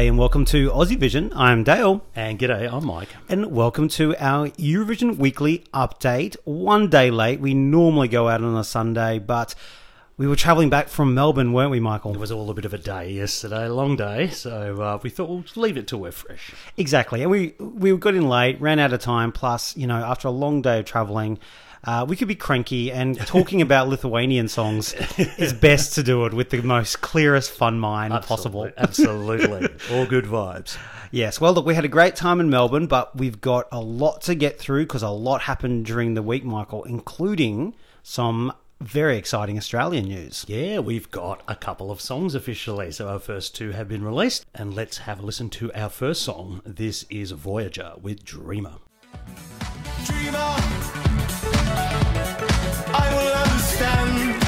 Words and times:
G'day 0.00 0.08
and 0.08 0.16
welcome 0.16 0.46
to 0.46 0.70
Aussie 0.70 0.96
Vision. 0.96 1.30
I'm 1.36 1.62
Dale. 1.62 2.02
And 2.16 2.38
g'day, 2.38 2.72
I'm 2.72 2.86
Mike. 2.86 3.10
And 3.28 3.52
welcome 3.52 3.86
to 3.88 4.16
our 4.16 4.48
Eurovision 4.52 5.18
Weekly 5.18 5.62
update. 5.74 6.36
One 6.44 6.88
day 6.88 7.10
late. 7.10 7.38
We 7.38 7.52
normally 7.52 8.08
go 8.08 8.26
out 8.26 8.42
on 8.42 8.56
a 8.56 8.64
Sunday, 8.64 9.18
but 9.18 9.54
we 10.16 10.26
were 10.26 10.36
travelling 10.36 10.70
back 10.70 10.88
from 10.88 11.12
Melbourne, 11.12 11.52
weren't 11.52 11.70
we, 11.70 11.80
Michael? 11.80 12.14
It 12.14 12.18
was 12.18 12.32
all 12.32 12.48
a 12.48 12.54
bit 12.54 12.64
of 12.64 12.72
a 12.72 12.78
day 12.78 13.12
yesterday, 13.12 13.66
a 13.66 13.74
long 13.74 13.94
day, 13.94 14.28
so 14.28 14.80
uh, 14.80 14.98
we 15.02 15.10
thought 15.10 15.28
we'll 15.28 15.44
leave 15.56 15.76
it 15.76 15.86
till 15.86 16.00
we're 16.00 16.12
fresh. 16.12 16.54
Exactly. 16.78 17.20
And 17.20 17.30
we, 17.30 17.52
we 17.58 17.94
got 17.98 18.14
in 18.14 18.26
late, 18.26 18.58
ran 18.58 18.78
out 18.78 18.94
of 18.94 19.00
time, 19.00 19.32
plus, 19.32 19.76
you 19.76 19.86
know, 19.86 20.02
after 20.02 20.28
a 20.28 20.30
long 20.30 20.62
day 20.62 20.78
of 20.78 20.86
travelling, 20.86 21.38
uh, 21.84 22.04
we 22.08 22.16
could 22.16 22.28
be 22.28 22.34
cranky, 22.34 22.92
and 22.92 23.18
talking 23.26 23.62
about 23.62 23.88
Lithuanian 23.94 24.48
songs 24.48 24.94
is 25.38 25.52
best 25.52 25.94
to 25.94 26.02
do 26.02 26.24
it 26.26 26.34
with 26.34 26.50
the 26.50 26.62
most 26.62 27.00
clearest 27.00 27.50
fun 27.50 27.78
mind 27.78 28.12
possible. 28.24 28.70
Absolutely. 28.76 29.68
all 29.90 30.06
good 30.06 30.24
vibes. 30.24 30.76
Yes, 31.12 31.40
well, 31.40 31.52
look, 31.52 31.66
we 31.66 31.74
had 31.74 31.84
a 31.84 31.88
great 31.88 32.14
time 32.14 32.38
in 32.38 32.50
Melbourne, 32.50 32.86
but 32.86 33.16
we've 33.16 33.40
got 33.40 33.66
a 33.72 33.80
lot 33.80 34.22
to 34.22 34.34
get 34.34 34.58
through 34.58 34.84
because 34.84 35.02
a 35.02 35.08
lot 35.08 35.42
happened 35.42 35.86
during 35.86 36.14
the 36.14 36.22
week, 36.22 36.44
Michael, 36.44 36.84
including 36.84 37.74
some 38.02 38.52
very 38.80 39.16
exciting 39.16 39.58
Australian 39.58 40.06
news. 40.06 40.44
Yeah, 40.48 40.78
we've 40.78 41.10
got 41.10 41.42
a 41.48 41.54
couple 41.54 41.90
of 41.90 42.00
songs 42.00 42.34
officially. 42.34 42.92
So 42.92 43.08
our 43.08 43.18
first 43.18 43.54
two 43.54 43.72
have 43.72 43.88
been 43.88 44.04
released, 44.04 44.46
and 44.54 44.74
let's 44.74 44.98
have 44.98 45.20
a 45.20 45.22
listen 45.26 45.50
to 45.50 45.72
our 45.74 45.88
first 45.90 46.22
song. 46.22 46.62
This 46.64 47.04
is 47.10 47.32
Voyager 47.32 47.92
with 48.00 48.24
Dreamer. 48.24 48.74
Dreamer, 50.04 50.54
I 52.94 53.06
will 53.14 53.34
understand. 53.34 54.39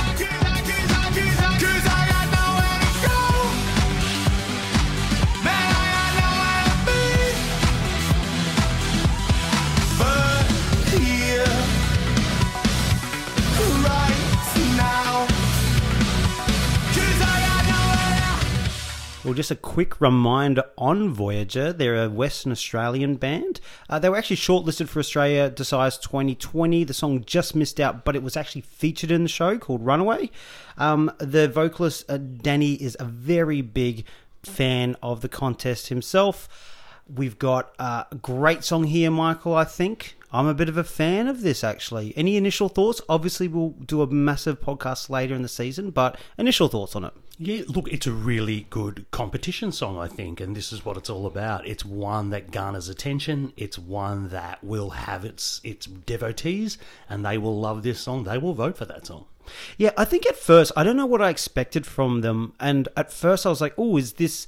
Just 19.35 19.51
a 19.51 19.57
quick 19.57 20.01
reminder 20.01 20.65
on 20.77 21.11
Voyager. 21.11 21.73
They're 21.73 22.05
a 22.05 22.09
Western 22.09 22.53
Australian 22.53 23.17
band. 23.17 23.61
Uh, 23.89 23.99
they 23.99 24.09
were 24.09 24.17
actually 24.17 24.37
shortlisted 24.37 24.89
for 24.89 24.99
Australia 24.99 25.51
Decides 25.51 25.99
2020. 25.99 26.85
The 26.85 26.95
song 26.95 27.25
just 27.25 27.55
missed 27.55 27.81
out, 27.81 28.05
but 28.05 28.17
it 28.17 28.23
was 28.23 28.37
actually 28.37 28.63
featured 28.63 29.11
in 29.11 29.23
the 29.23 29.29
show 29.29 29.59
called 29.59 29.85
Runaway. 29.85 30.31
Um, 30.79 31.11
the 31.19 31.49
vocalist, 31.49 32.05
uh, 32.11 32.19
Danny, 32.19 32.75
is 32.75 32.97
a 32.99 33.05
very 33.05 33.61
big 33.61 34.05
fan 34.43 34.97
of 35.03 35.21
the 35.21 35.29
contest 35.29 35.89
himself. 35.89 36.49
We've 37.13 37.39
got 37.39 37.75
a 37.79 38.07
great 38.21 38.65
song 38.65 38.85
here, 38.85 39.11
Michael, 39.11 39.55
I 39.55 39.65
think. 39.65 40.17
I'm 40.33 40.47
a 40.47 40.55
bit 40.55 40.71
of 40.71 40.79
a 40.79 40.85
fan 40.85 41.29
of 41.29 41.43
this, 41.43 41.63
actually. 41.63 42.15
Any 42.17 42.37
initial 42.37 42.71
thoughts? 42.71 43.03
Obviously, 43.09 43.49
we'll 43.49 43.71
do 43.71 44.01
a 44.01 44.07
massive 44.07 44.61
podcast 44.61 45.11
later 45.11 45.35
in 45.35 45.43
the 45.43 45.49
season, 45.49 45.91
but 45.91 46.19
initial 46.39 46.69
thoughts 46.69 46.97
on 46.97 47.05
it. 47.05 47.13
Yeah, 47.39 47.63
look, 47.67 47.93
it's 47.93 48.07
a 48.07 48.13
really 48.13 48.67
good 48.71 49.05
competition 49.11 49.73
song, 49.73 49.99
I 49.99 50.07
think, 50.07 50.41
and 50.41 50.57
this 50.57 50.73
is 50.73 50.85
what 50.85 50.97
it's 50.97 51.11
all 51.11 51.27
about. 51.27 51.67
It's 51.67 51.85
one 51.85 52.31
that 52.31 52.51
garners 52.51 52.89
attention. 52.89 53.53
It's 53.57 53.79
one 53.79 54.29
that 54.31 54.63
will 54.63 54.91
have 54.91 55.25
its 55.25 55.61
its 55.65 55.87
devotees, 55.87 56.79
and 57.11 57.25
they 57.25 57.39
will 57.39 57.59
love 57.59 57.83
this 57.83 58.01
song. 58.01 58.25
They 58.25 58.39
will 58.39 58.55
vote 58.55 58.77
for 58.77 58.85
that 58.85 59.07
song. 59.07 59.27
Yeah, 59.77 59.91
I 59.97 60.05
think 60.05 60.27
at 60.27 60.37
first 60.37 60.73
I 60.77 60.85
don't 60.85 60.97
know 60.97 61.07
what 61.07 61.23
I 61.23 61.31
expected 61.31 61.85
from 61.85 62.21
them, 62.21 62.55
and 62.61 62.89
at 62.97 63.13
first 63.13 63.45
I 63.45 63.49
was 63.49 63.61
like, 63.61 63.75
"Oh, 63.77 63.97
is 63.97 64.15
this 64.15 64.47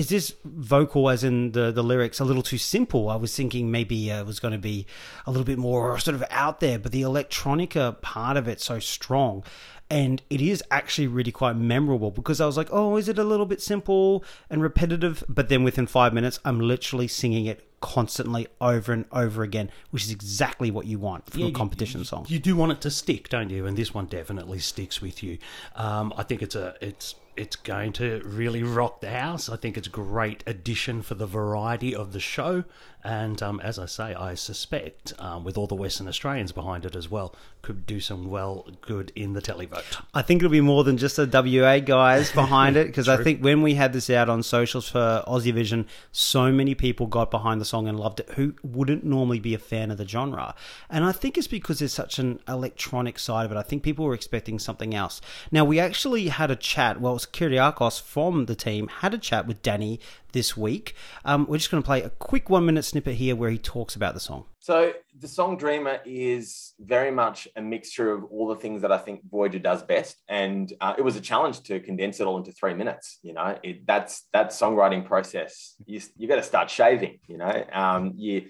is 0.00 0.08
this 0.08 0.34
vocal 0.44 1.10
as 1.10 1.22
in 1.22 1.52
the 1.52 1.70
the 1.70 1.82
lyrics 1.82 2.20
a 2.20 2.24
little 2.24 2.42
too 2.42 2.58
simple?" 2.58 3.10
I 3.10 3.16
was 3.16 3.36
thinking 3.36 3.70
maybe 3.70 4.10
uh, 4.10 4.20
it 4.20 4.26
was 4.26 4.40
going 4.40 4.52
to 4.52 4.58
be 4.58 4.86
a 5.26 5.30
little 5.30 5.44
bit 5.44 5.58
more 5.58 5.98
sort 5.98 6.14
of 6.14 6.24
out 6.30 6.60
there, 6.60 6.78
but 6.78 6.90
the 6.90 7.02
electronica 7.02 8.00
part 8.00 8.36
of 8.38 8.48
it 8.48 8.60
so 8.60 8.78
strong. 8.78 9.44
And 9.92 10.22
it 10.30 10.40
is 10.40 10.62
actually 10.70 11.08
really 11.08 11.32
quite 11.32 11.56
memorable 11.56 12.12
because 12.12 12.40
I 12.40 12.46
was 12.46 12.56
like, 12.56 12.68
oh, 12.70 12.96
is 12.96 13.08
it 13.08 13.18
a 13.18 13.24
little 13.24 13.44
bit 13.44 13.60
simple 13.60 14.24
and 14.48 14.62
repetitive? 14.62 15.24
But 15.28 15.48
then 15.48 15.64
within 15.64 15.88
five 15.88 16.14
minutes, 16.14 16.38
I'm 16.44 16.60
literally 16.60 17.08
singing 17.08 17.46
it 17.46 17.66
constantly 17.80 18.46
over 18.60 18.92
and 18.92 19.04
over 19.10 19.42
again, 19.42 19.68
which 19.90 20.04
is 20.04 20.12
exactly 20.12 20.70
what 20.70 20.86
you 20.86 21.00
want 21.00 21.28
from 21.28 21.42
a 21.42 21.46
you- 21.46 21.52
competition 21.52 22.04
song. 22.04 22.24
You 22.28 22.38
do 22.38 22.54
want 22.54 22.70
it 22.72 22.80
to 22.82 22.90
stick, 22.90 23.28
don't 23.28 23.50
you? 23.50 23.66
And 23.66 23.76
this 23.76 23.92
one 23.92 24.06
definitely 24.06 24.60
sticks 24.60 25.02
with 25.02 25.24
you. 25.24 25.38
Um, 25.74 26.14
I 26.16 26.22
think 26.22 26.40
it's 26.40 26.54
a 26.54 26.76
it's 26.80 27.16
it's 27.36 27.56
going 27.56 27.92
to 27.94 28.20
really 28.24 28.62
rock 28.62 29.00
the 29.00 29.10
house. 29.10 29.48
I 29.48 29.56
think 29.56 29.76
it's 29.76 29.86
a 29.86 29.90
great 29.90 30.42
addition 30.46 31.02
for 31.02 31.14
the 31.14 31.26
variety 31.26 31.94
of 31.94 32.12
the 32.12 32.20
show. 32.20 32.64
And 33.02 33.42
um, 33.42 33.60
as 33.60 33.78
I 33.78 33.86
say, 33.86 34.14
I 34.14 34.34
suspect 34.34 35.14
um, 35.18 35.42
with 35.42 35.56
all 35.56 35.66
the 35.66 35.74
Western 35.74 36.06
Australians 36.06 36.52
behind 36.52 36.84
it 36.84 36.94
as 36.94 37.10
well, 37.10 37.34
could 37.62 37.86
do 37.86 38.00
some 38.00 38.28
well 38.28 38.66
good 38.82 39.10
in 39.14 39.32
the 39.32 39.40
televote. 39.40 40.02
I 40.12 40.22
think 40.22 40.42
it'll 40.42 40.50
be 40.50 40.60
more 40.60 40.84
than 40.84 40.98
just 40.98 41.16
the 41.16 41.26
WA 41.26 41.78
guys 41.78 42.30
behind 42.34 42.76
it 42.76 42.88
because 42.88 43.08
I 43.08 43.22
think 43.22 43.42
when 43.42 43.62
we 43.62 43.74
had 43.74 43.92
this 43.92 44.10
out 44.10 44.28
on 44.28 44.42
socials 44.42 44.88
for 44.88 45.24
Aussie 45.26 45.52
Vision, 45.52 45.86
so 46.12 46.52
many 46.52 46.74
people 46.74 47.06
got 47.06 47.30
behind 47.30 47.60
the 47.60 47.64
song 47.64 47.88
and 47.88 47.98
loved 47.98 48.20
it 48.20 48.30
who 48.30 48.54
wouldn't 48.62 49.04
normally 49.04 49.40
be 49.40 49.54
a 49.54 49.58
fan 49.58 49.90
of 49.90 49.96
the 49.96 50.06
genre. 50.06 50.54
And 50.90 51.04
I 51.04 51.12
think 51.12 51.38
it's 51.38 51.46
because 51.46 51.78
there's 51.78 51.94
such 51.94 52.18
an 52.18 52.40
electronic 52.46 53.18
side 53.18 53.46
of 53.46 53.52
it. 53.52 53.56
I 53.56 53.62
think 53.62 53.82
people 53.82 54.04
were 54.04 54.14
expecting 54.14 54.58
something 54.58 54.94
else. 54.94 55.22
Now, 55.50 55.64
we 55.64 55.80
actually 55.80 56.28
had 56.28 56.50
a 56.50 56.56
chat, 56.56 57.00
well, 57.00 57.14
was 57.20 57.26
Kyriakos 57.26 58.00
from 58.00 58.46
the 58.46 58.54
team 58.54 58.88
had 58.88 59.12
a 59.12 59.18
chat 59.18 59.46
with 59.46 59.60
Danny 59.60 60.00
this 60.32 60.56
week. 60.56 60.94
Um, 61.24 61.46
we're 61.46 61.58
just 61.58 61.70
going 61.70 61.82
to 61.82 61.86
play 61.86 62.02
a 62.02 62.08
quick 62.08 62.48
one 62.48 62.64
minute 62.64 62.84
snippet 62.84 63.16
here 63.16 63.36
where 63.36 63.50
he 63.50 63.58
talks 63.58 63.94
about 63.94 64.14
the 64.14 64.20
song. 64.20 64.46
So 64.58 64.94
the 65.18 65.28
song 65.28 65.58
Dreamer 65.58 66.00
is 66.06 66.72
very 66.80 67.10
much 67.10 67.46
a 67.56 67.60
mixture 67.60 68.12
of 68.12 68.24
all 68.24 68.48
the 68.48 68.56
things 68.56 68.80
that 68.82 68.92
I 68.92 68.96
think 68.96 69.20
Voyager 69.30 69.58
does 69.58 69.82
best, 69.82 70.22
and 70.28 70.72
uh, 70.80 70.94
it 70.96 71.02
was 71.02 71.16
a 71.16 71.20
challenge 71.20 71.62
to 71.64 71.80
condense 71.80 72.20
it 72.20 72.26
all 72.26 72.38
into 72.38 72.52
three 72.52 72.74
minutes. 72.74 73.18
You 73.22 73.34
know, 73.34 73.58
it, 73.62 73.86
that's 73.86 74.26
that 74.32 74.50
songwriting 74.50 75.04
process. 75.04 75.74
You 75.84 76.00
you 76.16 76.28
got 76.28 76.36
to 76.36 76.42
start 76.42 76.70
shaving. 76.70 77.18
You 77.26 77.38
know, 77.38 77.64
um, 77.72 78.12
you 78.16 78.46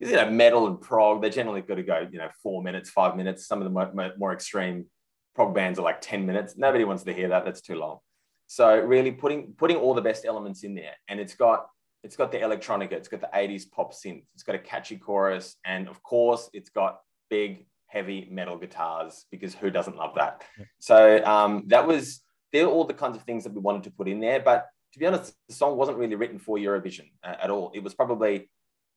you 0.00 0.12
know 0.12 0.30
metal 0.30 0.66
and 0.66 0.80
prog. 0.80 1.22
They 1.22 1.30
generally 1.30 1.62
got 1.62 1.76
to 1.76 1.82
go 1.82 2.06
you 2.10 2.18
know 2.18 2.28
four 2.42 2.62
minutes, 2.62 2.90
five 2.90 3.16
minutes. 3.16 3.46
Some 3.46 3.58
of 3.58 3.64
the 3.64 3.70
more, 3.70 4.14
more- 4.18 4.32
extreme 4.32 4.86
prog 5.34 5.54
bands 5.54 5.78
are 5.78 5.82
like 5.82 6.00
ten 6.00 6.26
minutes. 6.26 6.56
Nobody 6.56 6.84
wants 6.84 7.04
to 7.04 7.12
hear 7.12 7.28
that. 7.28 7.44
That's 7.44 7.62
too 7.62 7.76
long. 7.76 7.98
So 8.52 8.78
really 8.78 9.12
putting 9.12 9.54
putting 9.54 9.78
all 9.78 9.94
the 9.94 10.02
best 10.02 10.26
elements 10.26 10.62
in 10.62 10.74
there, 10.74 10.92
and 11.08 11.18
it's 11.18 11.34
got 11.34 11.68
it's 12.04 12.16
got 12.16 12.30
the 12.30 12.36
electronica, 12.36 12.92
it's 12.92 13.08
got 13.08 13.22
the 13.22 13.30
80s 13.34 13.70
pop 13.70 13.94
synth, 13.94 14.24
it's 14.34 14.42
got 14.42 14.54
a 14.54 14.58
catchy 14.58 14.98
chorus, 14.98 15.56
and 15.64 15.88
of 15.88 16.02
course, 16.02 16.50
it's 16.52 16.68
got 16.68 17.00
big, 17.30 17.64
heavy 17.86 18.28
metal 18.30 18.58
guitars 18.58 19.24
because 19.30 19.54
who 19.54 19.70
doesn't 19.70 19.96
love 19.96 20.16
that? 20.16 20.42
So 20.80 21.24
um, 21.24 21.62
that 21.68 21.86
was 21.86 22.20
they're 22.52 22.66
all 22.66 22.84
the 22.84 22.92
kinds 22.92 23.16
of 23.16 23.22
things 23.22 23.44
that 23.44 23.54
we 23.54 23.60
wanted 23.60 23.84
to 23.84 23.90
put 23.90 24.06
in 24.06 24.20
there. 24.20 24.40
But 24.40 24.66
to 24.92 24.98
be 24.98 25.06
honest, 25.06 25.32
the 25.48 25.54
song 25.54 25.78
wasn't 25.78 25.96
really 25.96 26.16
written 26.16 26.38
for 26.38 26.58
Eurovision 26.58 27.08
uh, 27.24 27.36
at 27.42 27.48
all. 27.48 27.72
It 27.74 27.82
was 27.82 27.94
probably 27.94 28.50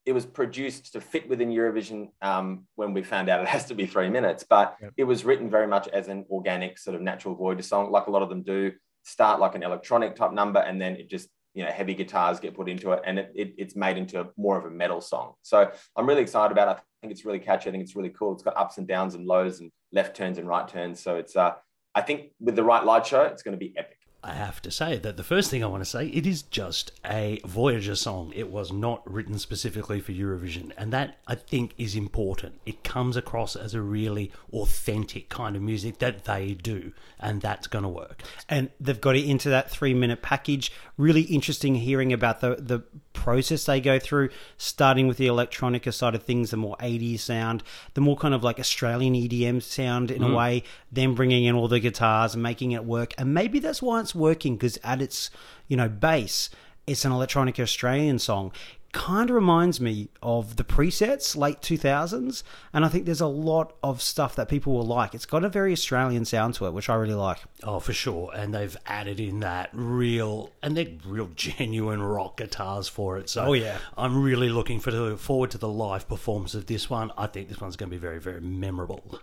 it 0.06 0.12
was 0.12 0.26
produced 0.26 0.92
to 0.94 1.00
fit 1.00 1.30
within 1.30 1.50
Eurovision 1.50 2.10
um, 2.22 2.68
when 2.76 2.94
we 2.94 3.04
found 3.04 3.30
out 3.30 3.40
it 3.40 3.48
has 3.48 3.66
to 3.68 3.74
be 3.74 3.86
three 3.86 4.10
minutes, 4.10 4.44
but 4.48 4.76
Yep. 4.82 4.94
it 4.98 5.04
was 5.06 5.24
written 5.24 5.50
very 5.50 5.68
much 5.68 5.88
as 5.88 6.10
an 6.10 6.26
organic 6.30 6.78
sort 6.78 6.96
of 6.98 7.02
natural 7.02 7.36
Voyager 7.36 7.64
song, 7.64 7.90
like 7.90 8.08
a 8.08 8.12
lot 8.12 8.22
of 8.22 8.28
them 8.28 8.44
do. 8.44 8.74
Start 9.06 9.40
like 9.40 9.56
an 9.56 9.64
electronic 9.64 10.16
type 10.16 10.34
number, 10.34 10.60
and 10.60 10.82
then 10.82 10.96
it 10.96 11.10
just 11.10 11.30
you 11.54 11.64
know 11.64 11.72
heavy 11.72 11.94
guitars 11.94 12.40
get 12.40 12.56
put 12.56 12.68
into 12.68 12.92
it, 12.92 13.02
and 13.06 13.20
it, 13.20 13.32
it, 13.36 13.54
it's 13.58 13.76
made 13.76 13.98
into 13.98 14.28
more 14.36 14.58
of 14.58 14.66
a 14.66 14.70
metal 14.70 15.00
song. 15.00 15.34
So 15.42 15.72
I'm 15.96 16.08
really 16.08 16.22
excited 16.22 16.52
about 16.52 16.68
it. 16.68 16.82
I 16.82 16.84
think 17.02 17.12
it's 17.12 17.24
really 17.24 17.40
catchy. 17.40 17.70
I 17.70 17.72
think 17.72 17.84
it's 17.84 17.96
really 17.96 18.10
cool. 18.10 18.34
It's 18.34 18.44
got 18.44 18.58
ups 18.58 18.78
and 18.78 18.88
downs 18.88 19.16
and 19.16 19.26
lows 19.26 19.62
and 19.62 19.72
left 19.92 20.18
turns 20.18 20.38
and 20.38 20.48
right 20.48 20.68
turns. 20.68 21.00
So 21.00 21.16
it's 21.16 21.36
uh, 21.36 21.54
I 21.94 22.02
think 22.02 22.32
with 22.40 22.56
the 22.56 22.64
right 22.64 22.84
light 22.84 23.06
show, 23.06 23.22
it's 23.24 23.44
going 23.44 23.54
to 23.54 23.58
be 23.58 23.74
epic. 23.78 23.95
I 24.26 24.34
have 24.34 24.60
to 24.64 24.72
say 24.72 24.98
that 24.98 25.18
the 25.18 25.24
first 25.24 25.52
thing 25.52 25.64
I 25.64 25.68
want 25.68 25.84
to 25.84 25.90
say, 25.90 26.08
it 26.08 26.26
is 26.26 26.42
just 26.42 26.92
a 27.06 27.40
Voyager 27.46 27.96
song. 27.96 28.34
It 28.36 28.50
was 28.50 28.72
not 28.72 29.02
written 29.10 29.38
specifically 29.38 30.00
for 30.00 30.14
Eurovision, 30.14 30.72
and 30.78 30.92
that 30.92 31.18
I 31.28 31.36
think 31.36 31.74
is 31.78 31.96
important. 31.96 32.60
It 32.66 32.84
comes 32.84 33.16
across 33.16 33.56
as 33.56 33.76
a 33.76 33.82
really 33.82 34.32
authentic 34.52 35.30
kind 35.30 35.56
of 35.56 35.62
music 35.62 36.00
that 36.00 36.26
they 36.26 36.56
do, 36.56 36.92
and 37.20 37.40
that's 37.40 37.68
going 37.68 37.84
to 37.84 37.90
work. 37.90 38.24
and 38.50 38.72
they've 38.80 39.00
got 39.00 39.16
it 39.16 39.26
into 39.26 39.50
that 39.50 39.70
three 39.70 39.94
minute 39.94 40.24
package. 40.24 40.72
Really 40.98 41.24
interesting 41.24 41.76
hearing 41.76 42.12
about 42.12 42.42
the 42.42 42.56
the 42.56 42.84
process 43.14 43.66
they 43.66 43.82
go 43.82 44.00
through, 44.00 44.30
starting 44.58 45.08
with 45.08 45.18
the 45.18 45.28
electronica 45.28 45.94
side 45.94 46.16
of 46.16 46.24
things, 46.24 46.52
the 46.52 46.58
more 46.58 46.76
80s 46.80 47.20
sound, 47.20 47.64
the 47.94 48.02
more 48.02 48.16
kind 48.16 48.34
of 48.34 48.44
like 48.44 48.60
Australian 48.60 49.14
EDM 49.14 49.62
sound 49.62 50.12
in 50.12 50.22
a 50.22 50.28
mm. 50.28 50.36
way, 50.36 50.64
then 50.92 51.16
bringing 51.16 51.46
in 51.46 51.56
all 51.56 51.68
the 51.68 51.80
guitars 51.80 52.34
and 52.34 52.44
making 52.44 52.72
it 52.72 52.86
work. 52.86 53.14
And 53.18 53.34
maybe 53.34 53.60
that's 53.60 53.82
why 53.82 54.00
it's 54.00 54.15
working 54.16 54.56
because 54.56 54.78
at 54.84 55.02
its 55.02 55.30
you 55.68 55.78
know 55.78 55.90
base, 55.90 56.50
it's 56.88 57.06
an 57.06 57.12
electronic 57.12 57.60
Australian 57.60 58.20
song. 58.20 58.52
kind 58.92 59.30
of 59.30 59.36
reminds 59.36 59.82
me 59.82 60.08
of 60.24 60.56
the 60.56 60.64
presets, 60.64 61.36
late 61.36 61.60
2000s. 61.60 62.44
And 62.72 62.86
I 62.86 62.88
think 62.88 63.06
there's 63.06 63.20
a 63.20 63.28
lot 63.28 63.76
of 63.84 64.02
stuff 64.02 64.36
that 64.38 64.48
people 64.48 64.72
will 64.74 64.86
like. 64.86 65.14
It's 65.14 65.26
got 65.26 65.44
a 65.44 65.50
very 65.50 65.74
Australian 65.74 66.24
sound 66.24 66.54
to 66.56 66.66
it, 66.66 66.72
which 66.72 66.90
I 66.90 66.96
really 66.96 67.14
like. 67.16 67.40
Oh, 67.64 67.80
for 67.82 67.92
sure. 67.92 68.32
And 68.34 68.54
they've 68.54 68.78
added 68.86 69.20
in 69.20 69.42
that 69.42 69.70
real, 69.74 70.52
and 70.64 70.78
they're 70.78 70.88
real 71.06 71.30
genuine 71.36 72.02
rock 72.02 72.38
guitars 72.38 72.88
for 72.88 73.18
it. 73.18 73.30
So 73.30 73.48
Oh, 73.48 73.54
yeah. 73.54 73.80
I'm 73.98 74.24
really 74.24 74.48
looking 74.48 74.80
for, 74.80 75.18
forward 75.18 75.52
to 75.52 75.58
the 75.58 75.68
live 75.68 76.08
performance 76.08 76.54
of 76.56 76.68
this 76.68 76.90
one. 76.90 77.12
I 77.18 77.28
think 77.28 77.50
this 77.50 77.60
one's 77.60 77.76
going 77.76 77.90
to 77.90 77.96
be 77.96 78.00
very, 78.00 78.22
very 78.22 78.40
memorable. 78.40 79.20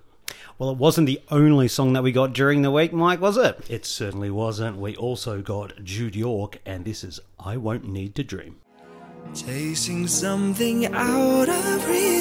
Well, 0.59 0.71
it 0.71 0.79
wasn't 0.79 1.07
the 1.07 1.21
only 1.31 1.69
song 1.69 1.93
that 1.93 2.03
we 2.03 2.13
got 2.13 2.33
during 2.33 2.63
the 2.63 2.71
week, 2.71 2.93
Mike, 2.93 3.21
was 3.21 3.37
it? 3.37 3.61
It 3.69 3.85
certainly 3.85 4.31
wasn't. 4.31 4.77
We 4.79 4.97
also 4.97 5.43
got 5.43 5.83
Jude 5.85 6.17
York, 6.17 6.59
and 6.65 6.85
this 6.85 7.03
is 7.05 7.21
I 7.39 7.57
Won't 7.57 7.89
Need 7.89 8.15
to 8.17 8.25
Dream. 8.25 8.57
Chasing 9.35 10.07
something 10.07 10.87
out 10.87 11.49
of 11.49 11.89
reach. 11.89 12.12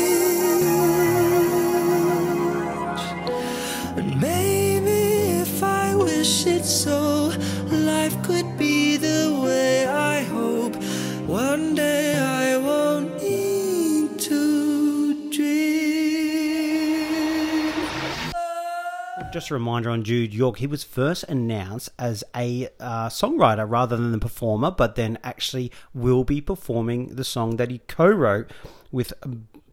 Just 19.32 19.50
a 19.50 19.54
reminder 19.54 19.90
on 19.90 20.04
Jude 20.04 20.34
York, 20.34 20.58
he 20.58 20.68
was 20.68 20.84
first 20.84 21.24
announced 21.24 21.88
as 21.98 22.22
a 22.36 22.68
uh, 22.82 23.08
songwriter 23.08 23.70
rather 23.70 23.96
than 23.96 24.12
the 24.12 24.18
performer, 24.18 24.72
but 24.72 24.96
then 24.96 25.18
actually 25.24 25.72
will 25.94 26.26
be 26.26 26.42
performing 26.42 27.16
the 27.16 27.24
song 27.24 27.56
that 27.56 27.72
he 27.72 27.78
co 27.88 28.08
wrote 28.08 28.52
with 28.92 29.14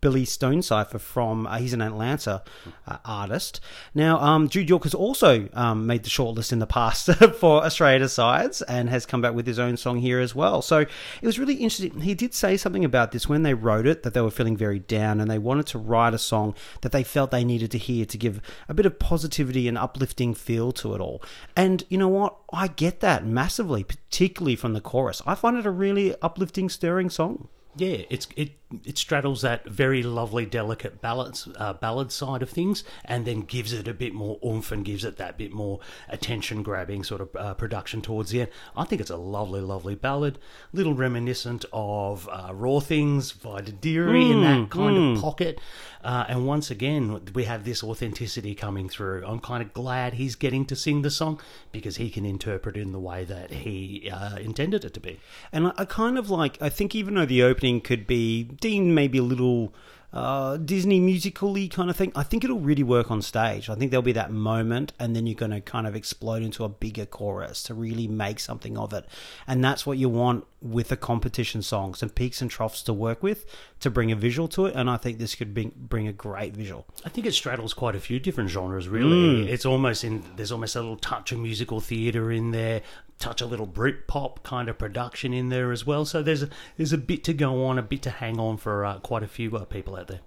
Billy 0.00 0.25
Stonecipher 0.25 0.99
from, 0.99 1.47
uh, 1.47 1.59
he's 1.59 1.73
an 1.73 1.83
Atlanta 1.83 2.43
uh, 2.87 2.99
artist. 3.05 3.61
Now, 3.95 4.19
um, 4.21 4.49
Jude 4.49 4.69
York 4.69 4.85
has 4.85 4.95
also 4.95 5.49
um, 5.53 5.87
made 5.87 6.05
the 6.05 6.11
shortlist 6.11 6.53
in 6.53 6.59
the 6.59 6.67
past 6.67 7.06
for 7.39 7.65
Australia 7.65 7.99
Decides 7.99 8.62
and 8.62 8.89
has 8.89 9.06
come 9.06 9.21
back 9.21 9.35
with 9.35 9.47
his 9.47 9.59
own 9.59 9.77
song 9.77 9.99
here 9.99 10.21
as 10.21 10.35
well. 10.35 10.62
So 10.62 10.79
it 10.79 10.89
was 11.23 11.39
really 11.39 11.55
interesting. 11.55 12.00
He 12.00 12.15
did 12.15 12.35
say 12.35 12.56
something 12.56 12.85
about 12.85 13.12
this 13.12 13.29
when 13.29 13.43
they 13.43 13.55
wrote 13.55 13.87
it, 13.87 14.03
that 14.03 14.15
they 14.15 14.21
were 14.21 14.31
feeling 14.31 14.56
very 14.56 14.79
down 14.79 15.21
and 15.21 15.31
they 15.31 15.39
wanted 15.39 15.67
to 15.69 15.79
write 15.79 16.15
a 16.15 16.19
song 16.19 16.55
that 16.83 16.93
they 16.93 17.03
felt 17.03 17.31
they 17.31 17.45
needed 17.45 17.71
to 17.73 17.79
hear 17.79 18.05
to 18.06 18.19
give 18.19 18.41
a 18.69 18.75
bit 18.75 18.87
of 18.87 18.99
positivity 18.99 19.69
and 19.69 19.79
uplifting 19.79 20.35
feel 20.35 20.73
to 20.73 20.95
it 20.95 21.00
all. 21.00 21.23
And 21.56 21.85
you 21.89 21.99
know 21.99 22.09
what? 22.09 22.37
I 22.53 22.69
get 22.69 23.00
that 23.00 23.27
massively, 23.27 23.85
particularly 23.85 24.56
from 24.56 24.73
the 24.73 24.81
chorus. 24.81 25.23
I 25.27 25.35
find 25.35 25.56
it 25.56 25.67
a 25.67 25.71
really 25.71 26.15
uplifting, 26.23 26.69
stirring 26.69 27.11
song. 27.11 27.49
Yeah, 27.77 27.99
it's 28.11 28.27
it 28.37 28.57
it 28.85 28.99
straddles 28.99 29.43
that 29.43 29.65
very 29.67 30.03
lovely, 30.03 30.44
delicate 30.44 31.00
ballads, 31.00 31.49
uh, 31.56 31.73
ballad 31.73 32.12
side 32.12 32.43
of 32.43 32.50
things, 32.50 32.85
and 33.05 33.25
then 33.26 33.41
gives 33.41 33.73
it 33.73 33.88
a 33.88 33.94
bit 33.94 34.12
more 34.12 34.38
oomph 34.44 34.70
and 34.70 34.85
gives 34.85 35.05
it 35.05 35.17
that 35.17 35.38
bit 35.38 35.53
more 35.53 35.81
attention 36.09 36.62
grabbing 36.62 37.03
sort 37.03 37.20
of 37.20 37.37
uh, 37.37 37.55
production 37.55 38.03
towards 38.03 38.31
the 38.31 38.43
end. 38.43 38.50
I 38.76 38.85
think 38.85 39.00
it's 39.00 39.11
a 39.11 39.17
lovely, 39.17 39.61
lovely 39.61 39.94
ballad, 39.94 40.38
little 40.73 40.94
reminiscent 40.94 41.65
of 41.73 42.29
uh, 42.31 42.50
Raw 42.53 42.81
Things 42.81 43.32
by 43.32 43.62
Deary 43.62 44.31
in 44.31 44.43
that 44.43 44.71
kind 44.71 45.17
of 45.17 45.23
pocket. 45.23 45.61
Uh, 46.05 46.25
and 46.29 46.47
once 46.47 46.71
again, 46.71 47.21
we 47.35 47.44
have 47.44 47.64
this 47.64 47.82
authenticity 47.82 48.55
coming 48.55 48.88
through. 48.88 49.25
I'm 49.26 49.41
kind 49.41 49.62
of 49.62 49.73
glad 49.73 50.14
he's 50.14 50.37
getting 50.37 50.64
to 50.67 50.76
sing 50.76 51.03
the 51.03 51.11
song 51.11 51.41
because 51.73 51.97
he 51.97 52.09
can 52.09 52.25
interpret 52.25 52.76
it 52.76 52.81
in 52.81 52.93
the 52.93 53.00
way 53.00 53.25
that 53.25 53.50
he 53.50 54.11
uh, 54.11 54.37
intended 54.37 54.85
it 54.85 54.94
to 54.94 55.00
be. 55.00 55.19
And 55.53 55.69
I, 55.69 55.73
I 55.79 55.85
kind 55.87 56.17
of 56.17 56.31
like, 56.31 56.61
I 56.62 56.69
think 56.69 56.94
even 56.94 57.14
though 57.14 57.26
the 57.26 57.43
opening 57.43 57.81
could 57.81 58.06
be 58.06 58.44
deemed 58.60 58.94
maybe 58.94 59.19
a 59.19 59.22
little 59.22 59.72
uh, 60.12 60.56
Disney 60.56 61.00
musically 61.00 61.69
kind 61.69 61.90
of 61.90 61.96
thing, 61.96 62.12
I 62.16 62.22
think 62.22 62.43
it'll 62.43 62.60
really 62.60 62.82
work 62.82 63.10
on 63.10 63.20
stage. 63.20 63.69
I 63.69 63.75
think 63.75 63.90
there'll 63.90 64.02
be 64.02 64.12
that 64.12 64.31
moment, 64.31 64.93
and 64.99 65.14
then 65.14 65.26
you're 65.26 65.34
going 65.34 65.50
to 65.50 65.60
kind 65.60 65.87
of 65.87 65.94
explode 65.94 66.43
into 66.43 66.64
a 66.64 66.69
bigger 66.69 67.05
chorus 67.05 67.62
to 67.64 67.75
really 67.75 68.08
make 68.08 68.40
something 68.40 68.78
of 68.78 68.93
it. 68.94 69.05
And 69.46 69.62
that's 69.62 69.84
what 69.84 69.99
you 69.99 70.08
want 70.08 70.46
with 70.60 70.90
a 70.90 70.96
competition 70.96 71.62
song 71.62 71.94
some 71.94 72.08
peaks 72.08 72.40
and 72.40 72.50
troughs 72.50 72.82
to 72.82 72.93
work 72.93 73.22
with 73.22 73.46
to 73.78 73.90
bring 73.90 74.10
a 74.10 74.16
visual 74.16 74.49
to 74.49 74.66
it. 74.66 74.75
And 74.75 74.88
I 74.88 74.96
think 74.96 75.19
this 75.19 75.34
could 75.34 75.52
bring, 75.52 75.72
bring 75.76 76.08
a 76.08 76.12
great 76.12 76.54
visual. 76.54 76.87
I 77.04 77.11
think 77.11 77.26
it 77.26 77.34
straddles 77.34 77.75
quite 77.75 77.94
a 77.94 78.00
few 78.00 78.19
different 78.19 78.50
genres. 78.50 78.88
Really, 78.88 79.50
it's 79.50 79.66
almost 79.66 80.04
in 80.04 80.25
there's 80.37 80.52
almost 80.52 80.75
a 80.75 80.81
little 80.81 80.96
touch 80.96 81.32
of 81.32 81.38
musical 81.38 81.81
theatre 81.81 82.32
in 82.32 82.50
there, 82.50 82.81
touch 83.19 83.41
a 83.41 83.47
little 83.47 83.67
Brit 83.67 84.06
pop 84.06 84.43
kind 84.43 84.69
of 84.69 84.79
production 84.79 85.32
in 85.32 85.49
there 85.49 85.73
as 85.73 85.87
well. 85.87 86.05
So 86.05 86.23
there's 86.23 86.43
a, 86.43 86.49
there's 86.76 86.93
a 86.93 86.99
bit 86.99 87.25
to 87.25 87.32
go 87.35 87.65
on, 87.65 87.79
a 87.79 87.82
bit 87.82 88.03
to 88.03 88.11
hang 88.11 88.38
on 88.38 88.56
for 88.56 88.85
uh, 88.85 88.99
quite 88.99 89.23
a 89.23 89.29
few 89.29 89.56
uh, 89.56 89.65
people 89.65 89.97
out 89.97 90.09
there. 90.09 90.20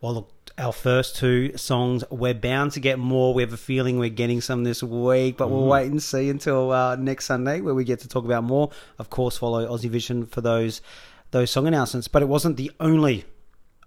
Well, 0.00 0.14
look, 0.14 0.32
our 0.58 0.72
first 0.72 1.16
two 1.16 1.56
songs, 1.56 2.04
we're 2.10 2.34
bound 2.34 2.72
to 2.72 2.80
get 2.80 2.98
more. 2.98 3.32
We 3.32 3.42
have 3.42 3.52
a 3.52 3.58
feeling 3.58 3.98
we're 3.98 4.10
getting 4.10 4.40
some 4.40 4.64
this 4.64 4.82
week, 4.82 5.36
but 5.36 5.48
we'll 5.48 5.66
wait 5.66 5.90
and 5.90 6.02
see 6.02 6.28
until 6.28 6.72
uh, 6.72 6.96
next 6.96 7.26
Sunday 7.26 7.60
where 7.60 7.74
we 7.74 7.84
get 7.84 8.00
to 8.00 8.08
talk 8.08 8.24
about 8.24 8.44
more. 8.44 8.70
Of 8.98 9.10
course, 9.10 9.38
follow 9.38 9.66
Aussie 9.66 9.90
Vision 9.90 10.26
for 10.26 10.40
those 10.40 10.82
those 11.30 11.50
song 11.50 11.66
announcements. 11.68 12.08
But 12.08 12.22
it 12.22 12.28
wasn't 12.28 12.56
the 12.56 12.72
only 12.80 13.24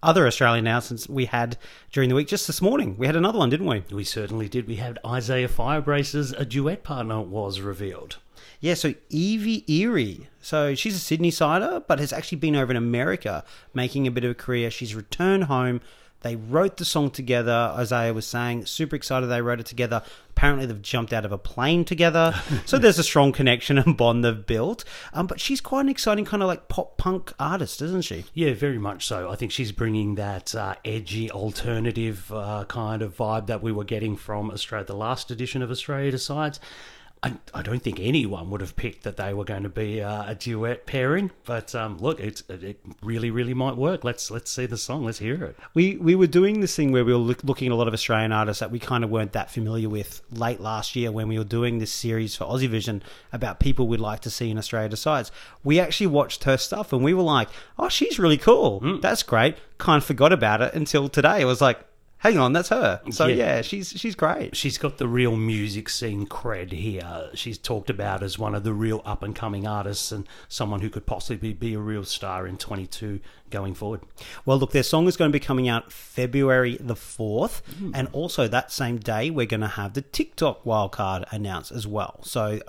other 0.02 0.28
Australian 0.28 0.66
announcements 0.66 1.08
we 1.08 1.26
had 1.26 1.58
during 1.92 2.10
the 2.10 2.16
week. 2.16 2.28
Just 2.28 2.48
this 2.48 2.62
morning, 2.62 2.96
we 2.98 3.06
had 3.06 3.16
another 3.16 3.40
one, 3.40 3.50
didn't 3.50 3.68
we? 3.68 3.84
We 3.92 4.04
certainly 4.04 4.50
did. 4.50 4.68
We 4.68 4.76
had 4.76 5.00
Isaiah 5.06 5.48
Firebrace's 5.48 6.32
a 6.32 6.46
duet 6.46 6.84
partner 6.84 7.22
was 7.22 7.60
revealed. 7.60 8.18
Yeah, 8.64 8.76
so 8.76 8.94
Evie 9.10 9.64
Irie. 9.68 10.28
So 10.42 10.74
she's 10.74 10.96
a 10.96 11.00
Sydney 11.00 11.32
sider, 11.32 11.84
but 11.86 12.00
has 12.00 12.14
actually 12.14 12.38
been 12.38 12.56
over 12.56 12.72
in 12.72 12.78
America 12.78 13.44
making 13.74 14.08
a 14.08 14.12
bit 14.12 14.24
of 14.24 14.32
a 14.32 14.36
career. 14.36 14.72
She's 14.72 14.96
returned 14.96 15.44
home. 15.44 15.82
They 16.22 16.38
wrote 16.38 16.78
the 16.78 16.86
song 16.86 17.12
together, 17.12 17.74
Isaiah 17.76 18.14
was 18.14 18.26
saying. 18.26 18.66
Super 18.68 18.96
excited 18.96 19.28
they 19.28 19.42
wrote 19.42 19.60
it 19.60 19.66
together. 19.66 20.02
Apparently, 20.30 20.66
they've 20.66 20.82
jumped 20.82 21.12
out 21.12 21.26
of 21.26 21.34
a 21.34 21.38
plane 21.38 21.84
together. 21.84 22.42
so 22.66 22.78
there's 22.78 22.98
a 22.98 23.04
strong 23.04 23.34
connection 23.34 23.78
and 23.78 23.98
bond 23.98 24.24
they've 24.24 24.46
built. 24.46 24.86
Um, 25.12 25.28
but 25.28 25.42
she's 25.42 25.60
quite 25.60 25.82
an 25.82 25.90
exciting 25.90 26.24
kind 26.24 26.42
of 26.42 26.48
like 26.48 26.70
pop 26.70 26.98
punk 26.98 27.34
artist, 27.38 27.82
isn't 27.82 28.06
she? 28.06 28.24
Yeah, 28.34 28.54
very 28.54 28.80
much 28.80 29.06
so. 29.06 29.30
I 29.30 29.36
think 29.36 29.52
she's 29.52 29.74
bringing 29.74 30.16
that 30.16 30.56
uh, 30.56 30.76
edgy, 30.86 31.30
alternative 31.30 32.32
uh, 32.32 32.64
kind 32.70 33.02
of 33.02 33.18
vibe 33.18 33.48
that 33.48 33.62
we 33.62 33.74
were 33.74 33.84
getting 33.84 34.16
from 34.16 34.52
Australia, 34.52 34.86
the 34.86 34.96
last 34.96 35.32
edition 35.32 35.62
of 35.62 35.70
Australia 35.70 36.12
Decides. 36.12 36.62
I, 37.24 37.34
I 37.54 37.62
don't 37.62 37.82
think 37.82 38.02
anyone 38.02 38.50
would 38.50 38.60
have 38.60 38.76
picked 38.76 39.04
that 39.04 39.16
they 39.16 39.34
were 39.34 39.46
going 39.46 39.64
to 39.64 39.70
be 39.70 40.02
uh, 40.02 40.30
a 40.30 40.36
duet 40.36 40.86
pairing, 40.86 41.32
but 41.46 41.74
um, 41.74 41.98
look, 42.00 42.20
it's, 42.20 42.44
it 42.50 42.82
really, 43.02 43.32
really 43.32 43.54
might 43.54 43.78
work. 43.78 44.04
Let's 44.04 44.30
let's 44.30 44.52
see 44.52 44.66
the 44.66 44.78
song. 44.78 45.06
Let's 45.06 45.20
hear 45.20 45.42
it. 45.46 45.56
We 45.74 45.96
we 45.96 46.16
were 46.16 46.28
doing 46.28 46.60
this 46.60 46.76
thing 46.76 46.92
where 46.92 47.06
we 47.06 47.14
were 47.14 47.20
look, 47.20 47.42
looking 47.46 47.70
at 47.70 47.72
a 47.72 47.76
lot 47.76 47.88
of 47.88 47.94
Australian 47.94 48.34
artists 48.34 48.60
that 48.60 48.72
we 48.72 48.80
kind 48.80 49.06
of 49.06 49.10
weren't 49.10 49.32
that 49.32 49.50
familiar 49.50 49.88
with 49.88 50.22
late 50.32 50.60
last 50.60 50.98
year 50.98 51.14
when 51.14 51.30
we 51.30 51.38
were 51.38 51.46
doing 51.46 51.80
this 51.80 51.94
series 51.94 52.36
for 52.36 52.44
Aussie 52.44 52.68
Vision 52.68 53.02
about 53.32 53.62
people 53.62 53.88
we'd 53.88 54.02
like 54.02 54.20
to 54.22 54.30
see 54.30 54.52
in 54.52 54.58
Australia 54.58 54.90
Decides. 54.90 55.32
We 55.64 55.80
actually 55.80 56.08
watched 56.08 56.44
her 56.44 56.58
stuff 56.58 56.92
and 56.92 57.06
we 57.06 57.14
were 57.14 57.24
like, 57.24 57.48
oh, 57.80 57.88
she's 57.88 58.20
really 58.20 58.38
cool. 58.38 58.82
That's 59.00 59.24
great. 59.24 59.56
Kind 59.78 60.02
of 60.02 60.06
forgot 60.06 60.34
about 60.34 60.62
it 60.62 60.74
until 60.74 61.08
today. 61.08 61.40
It 61.40 61.46
was 61.46 61.62
like, 61.62 61.80
hang 62.24 62.38
on, 62.40 62.54
that's 62.54 62.70
her. 62.70 63.02
So 63.12 63.28
Yeah. 63.28 63.36
yeah, 63.36 63.62
she's 63.62 63.90
she's 63.90 64.16
great. 64.16 64.56
She's 64.56 64.78
got 64.78 64.98
the 64.98 65.08
real 65.08 65.36
music 65.36 65.90
scene 65.90 66.26
cred 66.26 66.72
here. 66.72 67.30
She's 67.36 67.58
talked 67.58 67.90
about 67.90 68.24
as 68.24 68.40
one 68.40 68.56
of 68.56 68.64
the 68.64 68.74
real 68.74 69.02
up 69.06 69.22
and 69.22 69.36
coming 69.36 69.68
artists 69.68 70.12
and 70.12 70.26
someone 70.48 70.82
who 70.82 70.90
could 70.90 71.06
possibly 71.06 71.54
be 71.54 71.74
a 71.76 71.80
real 71.80 72.06
star 72.06 72.48
in 72.48 72.58
22 72.58 73.20
going 73.50 73.74
forward. 73.76 74.02
Well, 74.46 74.58
look, 74.58 74.72
their 74.72 74.82
song 74.84 75.08
is 75.08 75.18
going 75.18 75.30
to 75.32 75.34
be 75.38 75.44
coming 75.44 75.68
out 75.68 75.92
February 75.92 76.78
the 76.80 76.96
4th. 76.96 77.62
And 77.94 78.08
also 78.14 78.48
that 78.48 78.72
same 78.72 78.98
day, 78.98 79.30
we're 79.30 79.46
going 79.46 79.62
to 79.62 79.68
have 79.68 79.94
the 79.94 80.02
TikTok 80.02 80.64
wildcard 80.64 81.26
announced 81.32 81.72
as 81.72 81.86
well. 81.86 82.20
So 82.24 82.60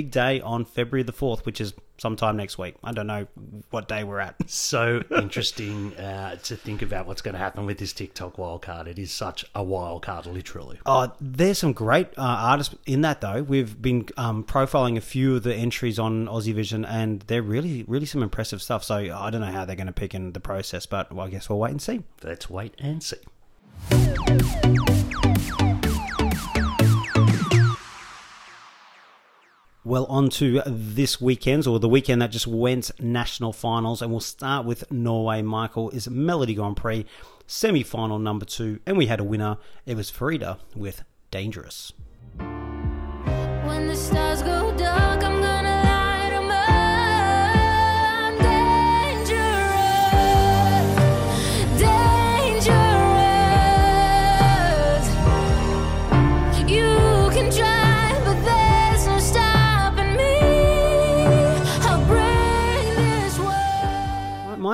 big 0.00 0.10
day 0.10 0.40
on 0.40 0.64
February 0.64 1.02
the 1.02 1.12
4th, 1.12 1.44
which 1.44 1.60
is 1.60 1.74
sometime 1.98 2.34
next 2.34 2.56
week. 2.56 2.74
I 2.82 2.92
don't 2.92 3.06
know 3.06 3.26
what 3.68 3.86
day 3.86 4.02
we're 4.02 4.20
at. 4.20 4.36
So 4.50 5.02
interesting 5.10 5.96
uh, 5.96 6.36
to 6.36 6.56
think 6.56 6.82
about 6.82 7.06
what's 7.06 7.22
going 7.22 7.34
to 7.34 7.38
happen 7.38 7.66
with 7.66 7.78
this 7.78 7.92
TikTok 7.92 8.36
wildcard. 8.36 8.86
It 8.86 8.98
is 8.98 9.12
such 9.12 9.44
a 9.54 9.64
wildcard, 9.64 10.26
literally. 10.26 10.78
Oh, 10.86 11.12
there's 11.20 11.58
some 11.58 11.72
great 11.72 12.08
uh, 12.18 12.22
artists 12.22 12.74
in 12.86 13.02
that 13.02 13.20
though. 13.20 13.42
We've 13.42 13.80
been 13.80 14.08
um, 14.16 14.42
profiling 14.44 14.96
a 14.96 15.00
few 15.00 15.36
of 15.36 15.42
the 15.42 15.54
entries 15.54 15.98
on 15.98 16.26
Aussie 16.26 16.54
Vision, 16.54 16.84
and 16.84 17.20
they're 17.22 17.42
really, 17.42 17.84
really 17.86 18.06
some 18.06 18.22
impressive 18.22 18.60
stuff. 18.62 18.82
So 18.84 18.96
I 18.96 19.30
don't 19.30 19.40
know 19.40 19.52
how 19.52 19.64
they're 19.64 19.76
going 19.76 19.86
to 19.86 19.92
pick 19.92 20.14
in 20.14 20.32
the 20.32 20.40
process, 20.40 20.86
but 20.86 21.12
well, 21.12 21.26
I 21.26 21.30
guess 21.30 21.48
we'll 21.48 21.58
wait 21.58 21.72
and 21.72 21.82
see. 21.82 22.02
Let's 22.22 22.48
wait 22.50 22.74
and 22.78 23.02
see. 23.02 23.18
Well, 29.90 30.04
on 30.04 30.28
to 30.30 30.62
this 30.66 31.20
weekend's 31.20 31.66
or 31.66 31.80
the 31.80 31.88
weekend 31.88 32.22
that 32.22 32.30
just 32.30 32.46
went 32.46 32.92
national 33.00 33.52
finals, 33.52 34.00
and 34.00 34.12
we'll 34.12 34.20
start 34.20 34.64
with 34.64 34.88
Norway. 34.92 35.42
Michael 35.42 35.90
is 35.90 36.06
Melodi 36.06 36.54
Grand 36.54 36.76
Prix 36.76 37.04
semi 37.48 37.82
final 37.82 38.20
number 38.20 38.44
two, 38.44 38.78
and 38.86 38.96
we 38.96 39.06
had 39.06 39.18
a 39.18 39.24
winner. 39.24 39.56
It 39.86 39.96
was 39.96 40.08
Farida 40.08 40.58
with 40.76 41.02
Dangerous. 41.32 41.92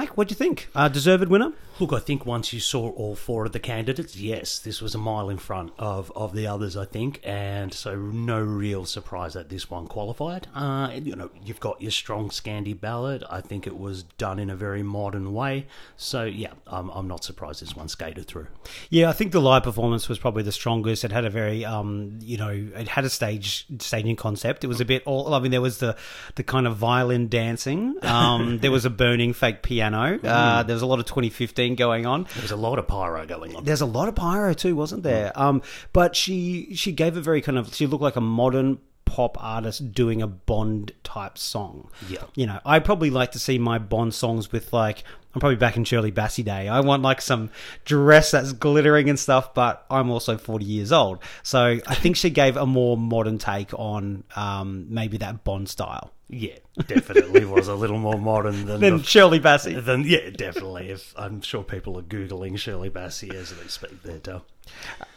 Mike, 0.06 0.16
what 0.16 0.28
do 0.28 0.32
you 0.32 0.36
think? 0.36 0.68
Uh, 0.72 0.86
deserved 0.86 1.28
winner? 1.28 1.52
Look, 1.80 1.92
I 1.92 1.98
think 1.98 2.24
once 2.24 2.52
you 2.52 2.60
saw 2.60 2.90
all 2.92 3.14
four 3.16 3.44
of 3.44 3.52
the 3.52 3.58
candidates, 3.58 4.16
yes, 4.16 4.58
this 4.58 4.80
was 4.80 4.94
a 4.94 4.98
mile 4.98 5.28
in 5.28 5.36
front 5.36 5.72
of, 5.78 6.10
of 6.16 6.32
the 6.32 6.46
others, 6.46 6.74
I 6.74 6.86
think, 6.86 7.20
and 7.22 7.74
so 7.74 7.96
no 7.96 8.40
real 8.40 8.86
surprise 8.86 9.34
that 9.34 9.50
this 9.50 9.68
one 9.68 9.86
qualified. 9.86 10.46
Uh, 10.54 10.90
you 10.94 11.14
know, 11.14 11.30
you've 11.44 11.60
got 11.60 11.82
your 11.82 11.90
strong 11.90 12.30
Scandi 12.30 12.78
ballad. 12.80 13.24
I 13.28 13.42
think 13.42 13.66
it 13.66 13.78
was 13.78 14.04
done 14.04 14.38
in 14.38 14.48
a 14.48 14.56
very 14.56 14.82
modern 14.82 15.34
way. 15.34 15.66
So, 15.98 16.24
yeah, 16.24 16.52
I'm, 16.66 16.88
I'm 16.90 17.08
not 17.08 17.24
surprised 17.24 17.60
this 17.60 17.76
one 17.76 17.88
skated 17.88 18.26
through. 18.26 18.46
Yeah, 18.88 19.10
I 19.10 19.12
think 19.12 19.32
the 19.32 19.40
live 19.40 19.64
performance 19.64 20.08
was 20.08 20.18
probably 20.18 20.44
the 20.44 20.52
strongest. 20.52 21.04
It 21.04 21.12
had 21.12 21.26
a 21.26 21.30
very, 21.30 21.64
um, 21.66 22.20
you 22.22 22.38
know, 22.38 22.48
it 22.48 22.88
had 22.88 23.04
a 23.04 23.10
stage 23.10 23.66
staging 23.80 24.16
concept. 24.16 24.64
It 24.64 24.68
was 24.68 24.80
a 24.80 24.86
bit 24.86 25.02
all. 25.04 25.34
I 25.34 25.40
mean, 25.40 25.50
there 25.50 25.60
was 25.60 25.78
the 25.78 25.94
the 26.36 26.42
kind 26.42 26.66
of 26.66 26.76
violin 26.76 27.28
dancing. 27.28 27.96
Um, 28.02 28.58
there 28.60 28.70
was 28.70 28.86
a 28.86 28.90
burning 28.90 29.34
fake 29.34 29.62
piano. 29.62 29.95
Uh, 30.22 30.62
there 30.62 30.74
was 30.74 30.82
a 30.82 30.86
lot 30.86 30.98
of 30.98 31.06
2015 31.06 31.74
going 31.74 32.06
on. 32.06 32.24
There 32.34 32.42
was 32.42 32.50
a 32.50 32.56
lot 32.56 32.78
of 32.78 32.86
pyro 32.86 33.26
going 33.26 33.56
on. 33.56 33.64
There's 33.64 33.80
a 33.80 33.86
lot 33.86 34.08
of 34.08 34.14
pyro 34.14 34.52
too, 34.54 34.76
wasn't 34.76 35.02
there? 35.02 35.32
Um, 35.34 35.62
but 35.92 36.14
she 36.14 36.74
she 36.74 36.92
gave 36.92 37.16
a 37.16 37.20
very 37.20 37.40
kind 37.40 37.58
of 37.58 37.74
she 37.74 37.86
looked 37.86 38.02
like 38.02 38.16
a 38.16 38.20
modern 38.20 38.78
pop 39.06 39.42
artist 39.42 39.92
doing 39.92 40.20
a 40.20 40.26
Bond 40.26 40.92
type 41.02 41.38
song. 41.38 41.90
Yeah. 42.08 42.24
You 42.34 42.46
know, 42.46 42.60
I 42.66 42.80
probably 42.80 43.08
like 43.08 43.32
to 43.32 43.38
see 43.38 43.58
my 43.58 43.78
Bond 43.78 44.12
songs 44.12 44.52
with 44.52 44.72
like 44.72 45.04
I'm 45.36 45.40
probably 45.40 45.56
back 45.56 45.76
in 45.76 45.84
Shirley 45.84 46.10
Bassey 46.10 46.42
day. 46.42 46.66
I 46.66 46.80
want 46.80 47.02
like 47.02 47.20
some 47.20 47.50
dress 47.84 48.30
that's 48.30 48.54
glittering 48.54 49.10
and 49.10 49.18
stuff, 49.18 49.52
but 49.52 49.84
I'm 49.90 50.08
also 50.08 50.38
40 50.38 50.64
years 50.64 50.92
old. 50.92 51.18
So 51.42 51.78
I 51.86 51.94
think 51.94 52.16
she 52.16 52.30
gave 52.30 52.56
a 52.56 52.64
more 52.64 52.96
modern 52.96 53.36
take 53.36 53.74
on 53.78 54.24
um, 54.34 54.86
maybe 54.88 55.18
that 55.18 55.44
Bond 55.44 55.68
style. 55.68 56.10
Yeah, 56.28 56.54
definitely 56.88 57.44
was 57.44 57.68
a 57.68 57.74
little 57.74 57.98
more 57.98 58.18
modern 58.18 58.64
than 58.66 58.80
Then 58.80 58.96
the- 58.98 59.04
Shirley 59.04 59.38
Bassey. 59.38 59.74
Then 59.84 60.04
yeah, 60.04 60.30
definitely. 60.30 60.88
If 60.90 61.12
I'm 61.18 61.42
sure 61.42 61.62
people 61.62 61.98
are 61.98 62.02
googling 62.02 62.58
Shirley 62.58 62.88
Bassey 62.90 63.32
as 63.32 63.50
they 63.54 63.68
speak 63.68 64.02
there. 64.02 64.40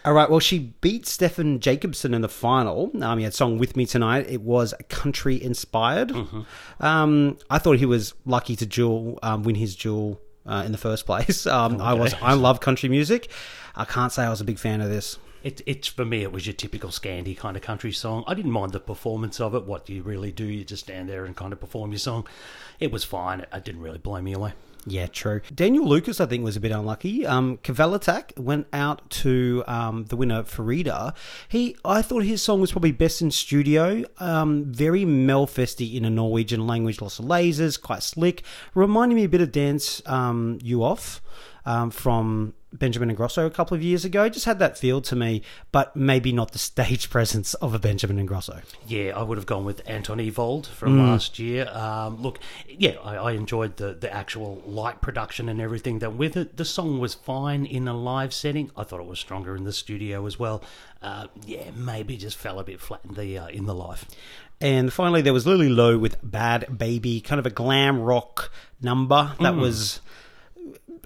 All 0.05 0.13
right. 0.13 0.29
Well, 0.29 0.39
she 0.39 0.59
beat 0.81 1.07
Stefan 1.07 1.59
Jacobson 1.59 2.13
in 2.13 2.21
the 2.21 2.29
final. 2.29 2.91
Um, 3.01 3.17
he 3.17 3.23
had 3.23 3.33
song 3.33 3.57
with 3.57 3.75
me 3.75 3.87
tonight. 3.87 4.27
It 4.29 4.41
was 4.41 4.75
country 4.89 5.41
inspired. 5.41 6.11
Um, 6.79 7.37
I 7.49 7.57
thought 7.57 7.77
he 7.79 7.85
was 7.85 8.13
lucky 8.25 8.55
to 8.57 8.65
jewel 8.65 9.19
um, 9.23 9.43
win 9.43 9.55
his 9.55 9.75
jewel 9.75 10.08
uh, 10.49 10.63
in 10.65 10.71
the 10.71 10.77
first 10.77 11.05
place. 11.05 11.45
Um, 11.59 11.81
I 11.81 11.93
was. 11.93 12.13
I 12.21 12.33
love 12.33 12.59
country 12.59 12.89
music. 12.89 13.29
I 13.75 13.83
can't 13.83 14.11
say 14.11 14.23
I 14.23 14.29
was 14.29 14.39
a 14.39 14.43
big 14.43 14.59
fan 14.59 14.81
of 14.81 14.89
this. 14.89 15.17
It, 15.43 15.61
it's 15.65 15.87
for 15.87 16.05
me. 16.05 16.21
It 16.21 16.31
was 16.31 16.45
your 16.45 16.53
typical 16.53 16.89
Scandi 16.89 17.35
kind 17.35 17.57
of 17.57 17.63
country 17.63 17.91
song. 17.91 18.23
I 18.27 18.33
didn't 18.33 18.51
mind 18.51 18.71
the 18.71 18.79
performance 18.79 19.39
of 19.39 19.55
it. 19.55 19.63
What 19.63 19.85
do 19.85 19.93
you 19.93 20.03
really 20.03 20.31
do? 20.31 20.45
You 20.45 20.63
just 20.63 20.83
stand 20.83 21.09
there 21.09 21.25
and 21.25 21.35
kind 21.35 21.53
of 21.53 21.59
perform 21.59 21.91
your 21.91 21.99
song. 21.99 22.27
It 22.79 22.91
was 22.91 23.03
fine. 23.03 23.39
It, 23.41 23.49
it 23.51 23.65
didn't 23.65 23.81
really 23.81 23.97
blow 23.97 24.21
me 24.21 24.33
away. 24.33 24.53
Yeah, 24.85 25.07
true. 25.07 25.41
Daniel 25.53 25.87
Lucas, 25.87 26.21
I 26.21 26.25
think, 26.25 26.43
was 26.43 26.55
a 26.55 26.59
bit 26.59 26.71
unlucky. 26.71 27.25
Um, 27.25 27.57
Kavelatak 27.57 28.37
went 28.39 28.67
out 28.71 29.07
to 29.09 29.63
um, 29.67 30.05
the 30.05 30.15
winner, 30.15 30.43
Farida. 30.43 31.13
He, 31.47 31.75
I 31.83 32.01
thought 32.01 32.23
his 32.23 32.41
song 32.41 32.61
was 32.61 32.71
probably 32.71 32.91
best 32.91 33.21
in 33.21 33.29
studio. 33.29 34.03
Um, 34.19 34.65
very 34.65 35.03
Melfesty 35.03 35.95
in 35.95 36.05
a 36.05 36.09
Norwegian 36.09 36.65
language, 36.65 37.01
lots 37.01 37.19
of 37.19 37.25
lasers, 37.25 37.79
quite 37.79 38.03
slick. 38.03 38.43
Reminding 38.73 39.17
me 39.17 39.25
a 39.25 39.29
bit 39.29 39.41
of 39.41 39.51
Dance 39.51 40.01
um, 40.05 40.59
You 40.63 40.83
Off 40.83 41.21
um, 41.65 41.91
from 41.91 42.53
Benjamin 42.71 43.15
Ingrosso 43.15 43.45
a 43.45 43.49
couple 43.49 43.75
of 43.75 43.83
years 43.83 44.05
ago. 44.05 44.29
Just 44.29 44.45
had 44.45 44.59
that 44.59 44.77
feel 44.77 45.01
to 45.01 45.15
me, 45.15 45.41
but 45.71 45.95
maybe 45.95 46.31
not 46.31 46.51
the 46.51 46.59
stage 46.59 47.09
presence 47.09 47.53
of 47.55 47.73
a 47.73 47.79
Benjamin 47.79 48.25
Ingrosso. 48.25 48.63
Yeah, 48.87 49.17
I 49.17 49.23
would 49.23 49.37
have 49.37 49.45
gone 49.45 49.65
with 49.65 49.81
Anton 49.87 50.19
Ewald 50.19 50.67
from 50.67 50.97
last 50.99 51.39
year. 51.39 51.67
Um, 51.69 52.21
look, 52.21 52.39
yeah, 52.67 52.95
I, 53.03 53.15
I 53.15 53.31
enjoyed 53.33 53.77
the, 53.77 53.93
the 53.93 54.13
actual 54.13 54.61
light 54.65 55.01
production 55.01 55.49
and 55.49 55.59
everything 55.59 55.99
that 55.99 56.13
with 56.15 56.37
it. 56.37 56.57
The 56.57 56.65
song 56.65 56.99
was 56.99 57.13
fine 57.13 57.65
in 57.65 57.87
a 57.87 57.93
live 57.93 58.33
setting. 58.33 58.71
I 58.75 58.83
thought 58.83 58.99
it 58.99 59.07
was 59.07 59.19
stronger 59.19 59.55
in 59.55 59.63
the 59.63 59.73
studio 59.73 60.25
as 60.25 60.37
well. 60.37 60.63
Uh, 61.01 61.27
yeah, 61.45 61.71
maybe 61.75 62.17
just 62.17 62.37
fell 62.37 62.59
a 62.59 62.63
bit 62.63 62.79
flat 62.79 63.01
in 63.07 63.15
the 63.15 63.37
uh, 63.37 63.47
in 63.47 63.65
the 63.65 63.73
live. 63.73 64.05
And 64.61 64.91
finally, 64.91 65.21
there 65.21 65.33
was 65.33 65.47
Lily 65.47 65.69
Lowe 65.69 65.97
with 65.97 66.17
Bad 66.21 66.77
Baby, 66.77 67.21
kind 67.21 67.39
of 67.39 67.45
a 67.45 67.49
glam 67.49 68.01
rock 68.01 68.51
number 68.81 69.33
that 69.39 69.55
was 69.55 70.01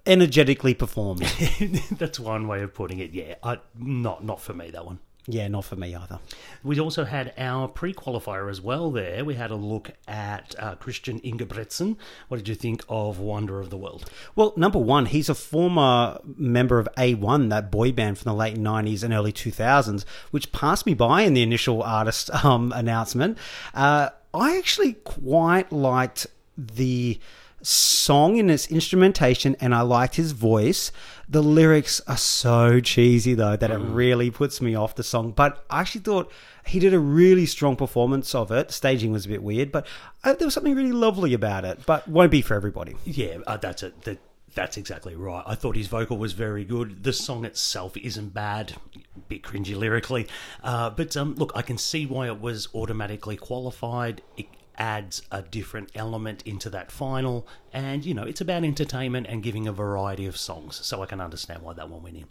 energetically 0.05 0.73
performed. 0.73 1.21
That's 1.91 2.19
one 2.19 2.47
way 2.47 2.61
of 2.61 2.73
putting 2.73 2.99
it. 2.99 3.11
Yeah, 3.11 3.35
I, 3.43 3.59
not 3.77 4.23
not 4.23 4.41
for 4.41 4.53
me 4.53 4.69
that 4.71 4.85
one. 4.85 4.99
yeah, 5.25 5.47
not 5.47 5.63
for 5.63 5.77
me 5.77 5.95
either. 5.95 6.19
We 6.63 6.79
also 6.81 7.05
had 7.05 7.33
our 7.37 7.69
pre-qualifier 7.69 8.49
as 8.49 8.59
well. 8.59 8.91
There, 8.91 9.23
we 9.23 9.35
had 9.35 9.51
a 9.51 9.55
look 9.55 9.91
at 10.05 10.53
uh, 10.59 10.75
Christian 10.75 11.21
Ingebretsen. 11.21 11.95
What 12.27 12.37
did 12.37 12.49
you 12.49 12.55
think 12.55 12.83
of 12.89 13.19
Wonder 13.19 13.61
of 13.61 13.69
the 13.69 13.77
World? 13.77 14.09
Well, 14.35 14.53
number 14.57 14.79
one, 14.79 15.05
he's 15.05 15.29
a 15.29 15.35
former 15.35 16.19
member 16.25 16.77
of 16.77 16.89
A1, 16.97 17.49
that 17.51 17.71
boy 17.71 17.93
band 17.93 18.17
from 18.17 18.31
the 18.31 18.35
late 18.35 18.57
90s 18.57 19.01
and 19.03 19.13
early 19.13 19.31
2000s, 19.31 20.03
which 20.31 20.51
passed 20.51 20.85
me 20.85 20.93
by 20.93 21.21
in 21.21 21.33
the 21.33 21.41
initial 21.41 21.81
artist 21.81 22.29
um, 22.43 22.73
announcement. 22.75 23.37
Uh, 23.73 24.09
I 24.33 24.57
actually 24.57 24.93
quite 24.93 25.71
liked 25.71 26.27
the 26.57 27.17
song 27.63 28.37
in 28.37 28.49
its 28.49 28.67
instrumentation 28.67 29.55
and 29.59 29.73
I 29.73 29.81
liked 29.81 30.15
his 30.15 30.33
voice. 30.33 30.91
The 31.27 31.41
lyrics 31.41 32.01
are 32.07 32.17
so 32.17 32.79
cheesy 32.79 33.33
though 33.33 33.55
that 33.55 33.71
it 33.71 33.77
really 33.77 34.29
puts 34.29 34.61
me 34.61 34.75
off 34.75 34.95
the 34.95 35.03
song. 35.03 35.31
But 35.31 35.65
I 35.69 35.81
actually 35.81 36.01
thought 36.01 36.31
he 36.65 36.79
did 36.79 36.93
a 36.93 36.99
really 36.99 37.45
strong 37.45 37.75
performance 37.75 38.35
of 38.35 38.51
it. 38.51 38.71
Staging 38.71 39.11
was 39.11 39.25
a 39.25 39.29
bit 39.29 39.41
weird, 39.43 39.71
but 39.71 39.87
uh, 40.23 40.33
there 40.33 40.47
was 40.47 40.53
something 40.53 40.75
really 40.75 40.91
lovely 40.91 41.33
about 41.33 41.65
it. 41.65 41.85
But 41.85 42.07
won't 42.07 42.31
be 42.31 42.41
for 42.41 42.53
everybody. 42.53 42.95
Yeah, 43.05 43.37
uh, 43.47 43.57
that's 43.57 43.83
it. 43.83 44.01
That, 44.03 44.19
that's 44.55 44.77
exactly 44.77 45.15
right. 45.15 45.43
I 45.47 45.55
thought 45.55 45.75
his 45.75 45.87
vocal 45.87 46.17
was 46.17 46.33
very 46.33 46.63
good. 46.63 47.03
The 47.03 47.13
song 47.13 47.43
itself 47.43 47.97
isn't 47.97 48.33
bad, 48.33 48.75
a 49.15 49.19
bit 49.19 49.41
cringy 49.41 49.75
lyrically, 49.75 50.27
uh, 50.63 50.91
but 50.91 51.17
um, 51.17 51.35
look, 51.35 51.51
I 51.55 51.63
can 51.63 51.77
see 51.77 52.05
why 52.05 52.27
it 52.27 52.39
was 52.39 52.67
automatically 52.75 53.35
qualified. 53.35 54.21
It 54.37 54.45
adds 54.77 55.21
a 55.31 55.41
different 55.41 55.89
element 55.95 56.43
into 56.45 56.69
that 56.69 56.91
final, 56.91 57.47
and 57.71 58.05
you 58.05 58.13
know, 58.13 58.23
it's 58.23 58.41
about 58.41 58.63
entertainment 58.63 59.27
and 59.29 59.43
giving 59.43 59.67
a 59.67 59.73
variety 59.73 60.25
of 60.25 60.37
songs. 60.37 60.79
So 60.83 61.01
I 61.01 61.05
can 61.05 61.21
understand 61.21 61.61
why 61.61 61.73
that 61.73 61.89
one 61.89 62.03
went 62.03 62.17
in. 62.17 62.25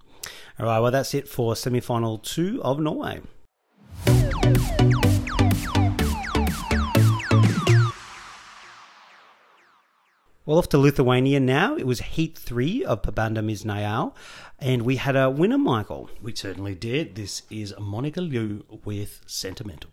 All 0.59 0.67
right, 0.67 0.81
well, 0.81 0.91
that's 0.91 1.15
it 1.15 1.29
for 1.29 1.57
semi 1.57 1.81
final 1.81 2.19
two 2.19 2.61
of 2.63 2.79
Norway. 2.79 3.21
Well, 10.45 10.59
off 10.59 10.69
to 10.71 10.79
Lithuania 10.79 11.39
now. 11.39 11.77
It 11.77 11.87
was 11.87 12.01
Heat 12.01 12.37
3 12.37 12.85
of 12.85 13.03
Pabandom 13.03 13.49
iš 13.49 13.63
naujo, 13.63 14.13
and 14.59 14.83
we 14.83 14.97
had 14.97 15.15
a 15.15 15.31
winner, 15.31 15.57
Michael. 15.57 16.11
We 16.21 16.35
certainly 16.35 16.75
did. 16.75 17.15
This 17.15 17.43
is 17.49 17.73
Monica 17.79 18.21
Liu 18.21 18.65
with 18.85 19.21
Sentimental. 19.25 19.91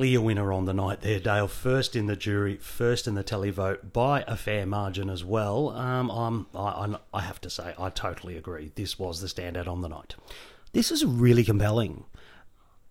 Clear 0.00 0.18
winner 0.18 0.50
on 0.50 0.64
the 0.64 0.72
night 0.72 1.02
there, 1.02 1.20
Dale. 1.20 1.46
First 1.46 1.94
in 1.94 2.06
the 2.06 2.16
jury, 2.16 2.56
first 2.56 3.06
in 3.06 3.16
the 3.16 3.22
televote 3.22 3.92
by 3.92 4.24
a 4.26 4.34
fair 4.34 4.64
margin 4.64 5.10
as 5.10 5.22
well. 5.22 5.68
Um, 5.76 6.08
I'm, 6.10 6.46
I, 6.54 6.68
I'm- 6.70 6.96
I 7.12 7.20
have 7.20 7.38
to 7.42 7.50
say, 7.50 7.74
I 7.78 7.90
totally 7.90 8.38
agree. 8.38 8.72
This 8.76 8.98
was 8.98 9.20
the 9.20 9.26
standout 9.26 9.68
on 9.68 9.82
the 9.82 9.90
night. 9.90 10.14
This 10.72 10.90
was 10.90 11.04
really 11.04 11.44
compelling. 11.44 12.04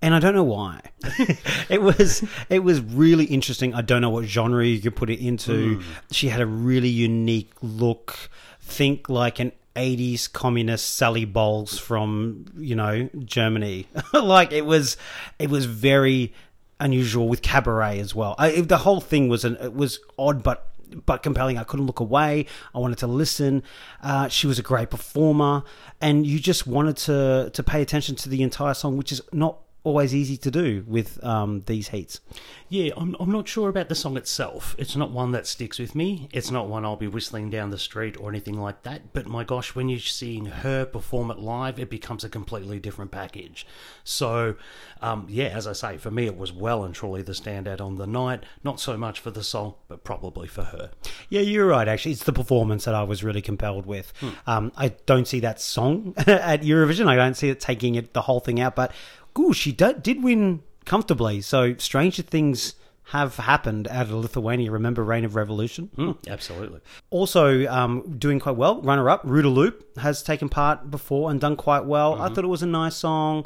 And 0.04 0.13
I 0.13 0.20
don't 0.20 0.36
know 0.36 0.44
why. 0.44 0.82
it 1.68 1.82
was 1.82 2.24
it 2.48 2.60
was 2.60 2.80
really 2.80 3.25
interesting. 3.25 3.74
I 3.74 3.82
don't 3.82 4.01
know 4.04 4.12
what 4.12 4.25
genre 4.25 4.63
you 4.63 4.80
could 4.80 4.96
put 4.96 5.10
it 5.10 5.20
into. 5.20 5.82
She 6.12 6.30
had 6.30 6.42
a 6.42 6.46
really 6.46 6.89
unique 6.89 7.54
look. 7.63 8.30
Think 8.62 9.10
like 9.10 9.39
an 9.39 9.51
80s 9.75 10.32
communist 10.32 10.96
Sally 10.96 11.25
Bowles 11.25 11.80
from, 11.80 12.46
you 12.56 12.75
know, 12.75 13.10
Germany. 13.25 13.88
like 14.13 14.51
it 14.54 14.66
was 14.66 14.96
it 15.39 15.50
was 15.50 15.66
very 15.66 16.34
unusual 16.79 17.27
with 17.27 17.41
cabaret 17.41 18.00
as 18.00 18.15
well. 18.15 18.36
I, 18.38 18.62
the 18.62 18.77
whole 18.77 19.01
thing 19.01 19.27
was 19.29 19.43
an 19.45 19.57
it 19.57 19.74
was 19.74 20.00
odd 20.17 20.43
but 20.43 20.65
but 21.05 21.21
compelling. 21.24 21.57
I 21.57 21.63
couldn't 21.63 21.86
look 21.86 22.00
away. 22.00 22.45
I 22.74 22.79
wanted 22.79 22.98
to 23.00 23.07
listen. 23.07 23.63
Uh, 24.01 24.27
she 24.27 24.48
was 24.48 24.57
a 24.59 24.63
great 24.63 24.89
performer, 24.89 25.63
and 26.01 26.25
you 26.25 26.39
just 26.39 26.65
wanted 26.65 26.98
to 26.98 27.51
to 27.53 27.63
pay 27.63 27.81
attention 27.81 28.15
to 28.17 28.29
the 28.29 28.41
entire 28.41 28.74
song, 28.74 28.98
which 28.98 29.12
is 29.12 29.21
not 29.31 29.59
always 29.83 30.13
easy 30.13 30.38
to 30.38 30.51
do 30.51 30.83
with 30.88 31.24
um, 31.24 31.63
these 31.65 31.89
heats. 31.89 32.19
Yeah, 32.67 32.91
I'm, 32.98 33.15
I'm 33.19 33.31
not 33.31 33.48
sure 33.48 33.69
about 33.69 33.89
the 33.89 33.95
song 33.95 34.17
itself. 34.17 34.75
It's 34.77 34.95
not 34.95 35.12
one 35.12 35.31
that 35.31 35.48
sticks 35.48 35.79
with 35.79 35.95
me. 35.95 36.29
It's 36.31 36.51
not 36.51 36.67
one 36.67 36.86
I'll 36.86 36.95
be 36.95 37.07
whistling 37.07 37.50
down 37.50 37.71
the 37.71 37.77
street 37.77 38.19
or 38.19 38.29
anything 38.29 38.59
like 38.59 38.83
that. 38.83 39.13
But 39.13 39.25
my 39.25 39.43
gosh, 39.43 39.74
when 39.74 39.89
you're 39.89 40.00
seeing 40.00 40.45
her 40.45 40.86
perform 40.86 41.31
it 41.31 41.39
live, 41.39 41.79
it 41.79 41.89
becomes 41.89 42.24
a 42.24 42.29
completely 42.29 42.79
different 42.79 43.12
package. 43.12 43.65
So, 44.03 44.55
um, 45.01 45.25
yeah, 45.29 45.48
as 45.48 45.65
I 45.65 45.74
say, 45.74 45.98
for 45.98 46.12
me, 46.12 46.25
it 46.25 46.38
was 46.38 46.51
well 46.51 46.83
and 46.83 46.93
truly 46.93 47.21
the 47.21 47.31
standout 47.31 47.81
on 47.81 47.95
the 47.95 48.07
night. 48.07 48.43
Not 48.63 48.79
so 48.79 48.98
much 48.98 49.19
for 49.19 49.31
the 49.31 49.43
song, 49.43 49.75
but 49.88 50.03
probably 50.03 50.48
for 50.48 50.63
her. 50.63 50.91
Yeah, 51.29 51.41
you're 51.41 51.67
right. 51.67 51.88
Actually, 51.88 52.12
it's 52.12 52.24
the 52.24 52.33
performance 52.33 52.86
that 52.86 52.93
I 52.95 53.03
was 53.03 53.24
really 53.24 53.41
compelled 53.41 53.86
with. 53.86 54.13
Um, 54.45 54.71
I 54.75 54.89
don't 55.05 55.27
see 55.27 55.39
that 55.39 55.59
song 55.62 56.13
at 56.27 56.62
Eurovision. 56.62 57.07
I 57.07 57.15
don't 57.15 57.36
see 57.36 57.50
it 57.50 57.59
taking 57.59 57.95
it 57.95 58.13
the 58.13 58.21
whole 58.21 58.39
thing 58.39 58.59
out. 58.59 58.75
But, 58.75 58.91
ooh, 59.39 59.53
she 59.53 59.72
do- 59.72 59.93
did 59.93 60.22
win 60.24 60.62
comfortably. 60.86 61.41
So 61.41 61.75
stranger 61.77 62.22
things 62.24 62.75
have 63.05 63.38
happened 63.38 63.88
out 63.88 64.03
of 64.05 64.12
Lithuania. 64.12 64.72
Remember 64.72 65.03
Rain 65.03 65.25
of 65.25 65.36
Revolution? 65.36 65.89
Mm, 65.98 66.17
absolutely. 66.27 66.79
Also, 67.10 67.65
um, 67.67 68.17
doing 68.19 68.39
quite 68.39 68.55
well. 68.55 68.81
Runner 68.84 69.10
up, 69.10 69.22
Ruta 69.24 69.50
Loop 69.50 69.98
has 69.98 70.22
taken 70.22 70.48
part 70.48 70.91
before 70.91 71.31
and 71.31 71.39
done 71.41 71.55
quite 71.55 71.86
well. 71.86 72.22
I 72.22 72.29
thought 72.29 72.43
it 72.43 72.48
was 72.48 72.62
a 72.62 72.67
nice 72.67 72.96
song. 72.96 73.46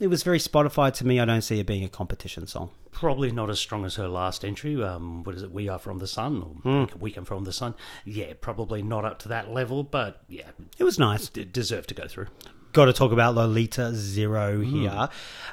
It 0.00 0.08
was 0.08 0.24
very 0.24 0.38
Spotify 0.40 0.92
to 0.94 1.06
me. 1.06 1.20
I 1.20 1.24
don't 1.24 1.42
see 1.42 1.60
it 1.60 1.66
being 1.66 1.84
a 1.84 1.88
competition 1.88 2.46
song. 2.48 2.70
Probably 2.90 3.30
not 3.30 3.48
as 3.48 3.60
strong 3.60 3.84
as 3.84 3.94
her 3.94 4.08
last 4.08 4.44
entry. 4.44 4.82
Um, 4.82 5.22
what 5.22 5.34
is 5.36 5.42
it? 5.42 5.52
We 5.52 5.68
are 5.68 5.78
from 5.78 5.98
the 6.00 6.06
sun, 6.08 6.58
or 6.64 6.88
we 6.98 7.12
come 7.12 7.24
from 7.24 7.44
the 7.44 7.52
sun. 7.52 7.74
Yeah, 8.04 8.32
probably 8.40 8.82
not 8.82 9.04
up 9.04 9.20
to 9.20 9.28
that 9.28 9.50
level, 9.52 9.84
but 9.84 10.22
yeah, 10.28 10.48
It 10.78 10.84
was 10.84 10.98
nice. 10.98 11.28
d- 11.28 11.44
deserve 11.44 11.86
to 11.88 11.94
go 11.94 12.08
through. 12.08 12.26
Got 12.76 12.84
to 12.84 12.92
talk 12.92 13.10
about 13.10 13.34
Lolita 13.34 13.94
Zero 13.94 14.60
here. 14.60 15.08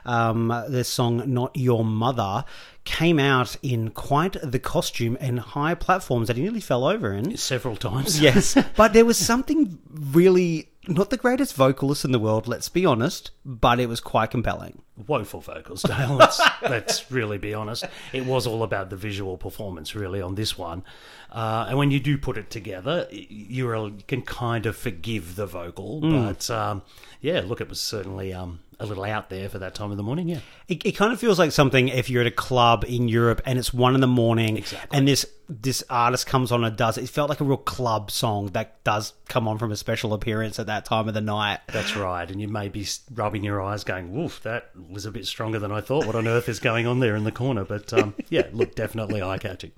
Um, 0.05 0.49
the 0.67 0.83
song 0.83 1.23
"Not 1.33 1.55
Your 1.55 1.85
Mother" 1.85 2.43
came 2.83 3.17
out 3.17 3.55
in 3.63 3.91
quite 3.91 4.35
the 4.43 4.59
costume 4.59 5.17
and 5.21 5.39
high 5.39 5.73
platforms 5.73 6.27
that 6.27 6.35
he 6.35 6.43
nearly 6.43 6.59
fell 6.59 6.83
over 6.83 7.13
in. 7.13 7.37
Several 7.37 7.77
times. 7.77 8.19
Yes, 8.19 8.57
but 8.75 8.91
there 8.91 9.05
was 9.05 9.17
something 9.17 9.79
really 9.89 10.72
not 10.87 11.09
the 11.09 11.17
greatest 11.17 11.55
vocalist 11.55 12.03
in 12.05 12.11
the 12.11 12.19
world. 12.19 12.47
Let's 12.47 12.69
be 12.69 12.85
honest, 12.85 13.31
but 13.45 13.79
it 13.79 13.87
was 13.87 13.99
quite 13.99 14.31
compelling. 14.31 14.81
woeful 15.07 15.39
vocals, 15.41 15.81
Dale. 15.83 16.13
Let's, 16.13 16.41
let's 16.61 17.09
really 17.11 17.37
be 17.37 17.53
honest. 17.53 17.85
It 18.11 18.25
was 18.25 18.45
all 18.47 18.63
about 18.63 18.89
the 18.89 18.95
visual 18.95 19.37
performance, 19.37 19.95
really, 19.95 20.21
on 20.21 20.35
this 20.35 20.57
one. 20.57 20.83
Uh, 21.31 21.65
and 21.69 21.77
when 21.77 21.89
you 21.91 21.99
do 21.99 22.17
put 22.17 22.37
it 22.37 22.49
together, 22.49 23.07
you 23.11 23.97
can 24.07 24.21
kind 24.21 24.65
of 24.65 24.75
forgive 24.75 25.35
the 25.35 25.45
vocal. 25.47 25.99
But 26.01 26.49
um, 26.49 26.81
yeah, 27.21 27.41
look, 27.45 27.59
it 27.61 27.69
was 27.69 27.81
certainly 27.81 28.33
um, 28.33 28.59
a 28.79 28.85
little 28.85 29.03
out 29.03 29.29
there 29.31 29.49
for 29.49 29.57
that 29.59 29.73
time 29.73 29.89
of 29.89 29.97
the 29.97 30.03
morning. 30.03 30.29
Yeah, 30.29 30.39
It, 30.67 30.85
it 30.85 30.91
kind 30.91 31.11
of 31.11 31.19
feels 31.19 31.39
like 31.39 31.51
something 31.51 31.87
if 31.87 32.09
you're 32.09 32.21
at 32.21 32.27
a 32.27 32.31
club 32.31 32.85
in 32.87 33.07
Europe 33.07 33.41
and 33.45 33.57
it's 33.57 33.73
one 33.73 33.95
in 33.95 34.01
the 34.01 34.05
morning, 34.07 34.57
Exactly. 34.57 34.95
and 34.97 35.07
this 35.07 35.25
this 35.61 35.83
artist 35.89 36.25
comes 36.25 36.51
on 36.51 36.63
and 36.63 36.75
does 36.75 36.97
it. 36.97 37.05
It 37.05 37.09
felt 37.09 37.29
like 37.29 37.41
a 37.41 37.43
real 37.43 37.57
club 37.57 38.11
song 38.11 38.47
that 38.47 38.83
does 38.83 39.13
come 39.27 39.47
on 39.47 39.57
from 39.57 39.71
a 39.71 39.77
special 39.77 40.13
appearance 40.13 40.59
at 40.59 40.67
that 40.67 40.85
time 40.85 41.07
of 41.07 41.13
the 41.13 41.21
night. 41.21 41.59
that's 41.67 41.95
right. 41.95 42.29
And 42.29 42.41
you 42.41 42.47
may 42.47 42.69
be 42.69 42.87
rubbing 43.13 43.43
your 43.43 43.61
eyes, 43.61 43.83
going, 43.83 44.13
"Woof, 44.13 44.41
that 44.43 44.69
was 44.89 45.05
a 45.05 45.11
bit 45.11 45.25
stronger 45.25 45.59
than 45.59 45.71
I 45.71 45.81
thought." 45.81 46.05
What 46.05 46.15
on 46.15 46.27
earth 46.27 46.49
is 46.49 46.59
going 46.59 46.87
on 46.87 46.99
there 46.99 47.15
in 47.15 47.23
the 47.23 47.31
corner? 47.31 47.63
But 47.63 47.93
um, 47.93 48.15
yeah, 48.29 48.47
look, 48.51 48.75
definitely 48.75 49.21
eye 49.21 49.37
catching. 49.37 49.71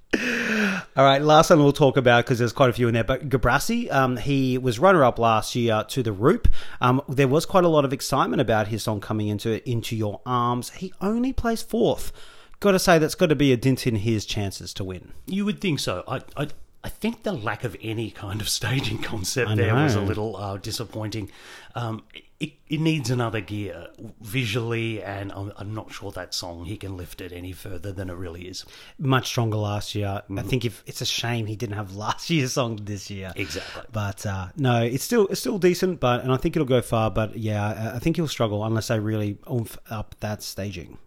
All 0.97 1.03
right, 1.03 1.21
last 1.21 1.49
one 1.49 1.59
we'll 1.59 1.73
talk 1.73 1.97
about 1.97 2.25
because 2.25 2.39
there's 2.39 2.53
quite 2.53 2.69
a 2.69 2.73
few 2.73 2.87
in 2.87 2.93
there. 2.93 3.03
But 3.03 3.27
Gebrasy, 3.29 3.91
um, 3.91 4.17
he 4.17 4.57
was 4.57 4.79
runner-up 4.79 5.19
last 5.19 5.55
year 5.55 5.83
to 5.89 6.03
the 6.03 6.13
Roop. 6.13 6.47
Um, 6.79 7.01
there 7.09 7.27
was 7.27 7.45
quite 7.45 7.65
a 7.65 7.69
lot 7.69 7.83
of 7.85 7.91
excitement 7.91 8.41
about 8.41 8.67
his 8.67 8.83
song 8.83 9.01
coming 9.01 9.27
into 9.27 9.67
into 9.69 9.95
your 9.95 10.21
arms. 10.25 10.69
He 10.71 10.93
only 11.01 11.33
placed 11.33 11.69
fourth. 11.69 12.11
Got 12.59 12.71
to 12.71 12.79
say 12.79 12.97
that's 12.99 13.15
got 13.15 13.27
to 13.27 13.35
be 13.35 13.51
a 13.51 13.57
dint 13.57 13.85
in 13.85 13.95
his 13.97 14.25
chances 14.25 14.73
to 14.75 14.83
win. 14.83 15.11
You 15.25 15.45
would 15.45 15.59
think 15.59 15.79
so. 15.79 16.03
I, 16.07 16.21
I, 16.37 16.47
I 16.83 16.89
think 16.89 17.23
the 17.23 17.33
lack 17.33 17.63
of 17.63 17.75
any 17.81 18.11
kind 18.11 18.41
of 18.41 18.49
staging 18.59 18.99
concept 19.01 19.55
there 19.55 19.73
was 19.75 19.95
a 19.95 20.01
little 20.01 20.35
uh, 20.37 20.57
disappointing. 20.57 21.29
Um, 21.75 22.03
it, 22.39 22.53
it 22.67 22.79
needs 22.81 23.09
another 23.09 23.39
gear 23.41 23.87
visually, 24.21 25.01
and 25.03 25.31
I'm, 25.31 25.51
I'm 25.57 25.73
not 25.73 25.91
sure 25.93 26.11
that 26.11 26.33
song 26.33 26.65
he 26.65 26.75
can 26.77 26.97
lift 26.97 27.21
it 27.21 27.31
any 27.31 27.53
further 27.53 27.91
than 27.91 28.09
it 28.09 28.13
really 28.15 28.47
is. 28.47 28.65
Much 28.99 29.27
stronger 29.27 29.57
last 29.57 29.95
year. 29.95 30.21
I 30.37 30.41
think 30.41 30.65
if 30.65 30.83
it's 30.85 31.01
a 31.01 31.05
shame 31.05 31.45
he 31.45 31.55
didn't 31.55 31.75
have 31.75 31.95
last 31.95 32.29
year's 32.29 32.53
song 32.53 32.79
this 32.83 33.09
year. 33.09 33.31
Exactly. 33.35 33.83
But 33.91 34.25
uh, 34.25 34.47
no, 34.57 34.81
it's 34.81 35.03
still 35.03 35.27
it's 35.27 35.39
still 35.39 35.57
decent. 35.59 35.99
But 35.99 36.23
and 36.23 36.31
I 36.31 36.37
think 36.37 36.55
it'll 36.55 36.65
go 36.67 36.81
far. 36.81 37.09
But 37.11 37.37
yeah, 37.37 37.65
I- 37.91 37.95
I 37.95 37.99
think 37.99 38.15
he'll 38.17 38.27
struggle 38.27 38.63
unless 38.65 38.87
they 38.89 38.99
really 38.99 39.37
oomph 39.49 39.77
up 39.89 40.15
that 40.19 40.43
staging. 40.43 40.97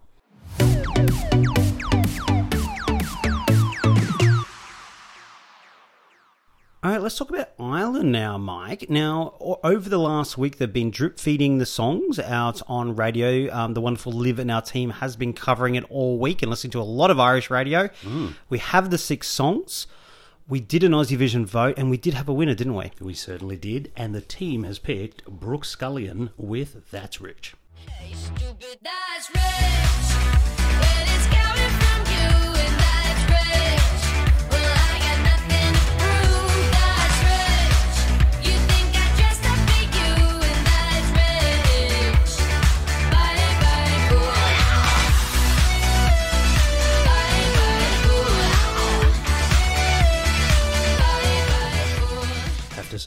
All 6.81 6.93
right, 6.93 7.03
let's 7.03 7.19
talk 7.19 7.29
about 7.29 7.51
Ireland 7.59 8.13
now, 8.13 8.39
Mike. 8.39 8.89
Now, 8.89 9.35
over 9.41 9.89
the 9.89 9.99
last 9.99 10.39
week, 10.39 10.59
they've 10.59 10.73
been 10.73 10.91
drip 10.93 11.19
feeding 11.19 11.59
the 11.59 11.67
songs 11.67 12.21
out 12.21 12.63
on 12.69 12.95
radio. 12.95 13.53
Um, 13.53 13.75
the 13.75 13.81
wonderful 13.81 14.13
Liv 14.13 14.39
and 14.39 14.49
our 14.51 14.63
team 14.63 14.91
has 14.91 15.17
been 15.17 15.33
covering 15.33 15.75
it 15.75 15.85
all 15.91 16.19
week 16.19 16.41
and 16.41 16.49
listening 16.49 16.71
to 16.73 16.81
a 16.81 16.83
lot 16.83 17.11
of 17.11 17.19
Irish 17.19 17.51
radio. 17.51 17.91
We 18.49 18.59
have 18.59 18.91
the 18.91 18.97
six 18.99 19.27
songs. 19.27 19.89
We 20.49 20.61
did 20.61 20.85
an 20.85 20.93
Aussie 20.93 21.17
Vision 21.17 21.45
vote, 21.45 21.75
and 21.77 21.91
we 21.91 21.97
did 21.99 22.15
have 22.15 22.29
a 22.29 22.33
winner, 22.33 22.55
didn't 22.55 22.77
we? 22.77 22.93
We 23.01 23.13
certainly 23.13 23.57
did, 23.57 23.91
and 23.97 24.15
the 24.15 24.21
team 24.23 24.63
has 24.63 24.79
picked 24.79 25.27
Brooke 25.27 25.65
Scullion 25.65 26.31
with 26.37 26.91
That's 26.91 27.21
Rich. 27.21 27.55
Stupid, 28.15 28.79
that's 28.83 29.31
rich. 29.31 30.58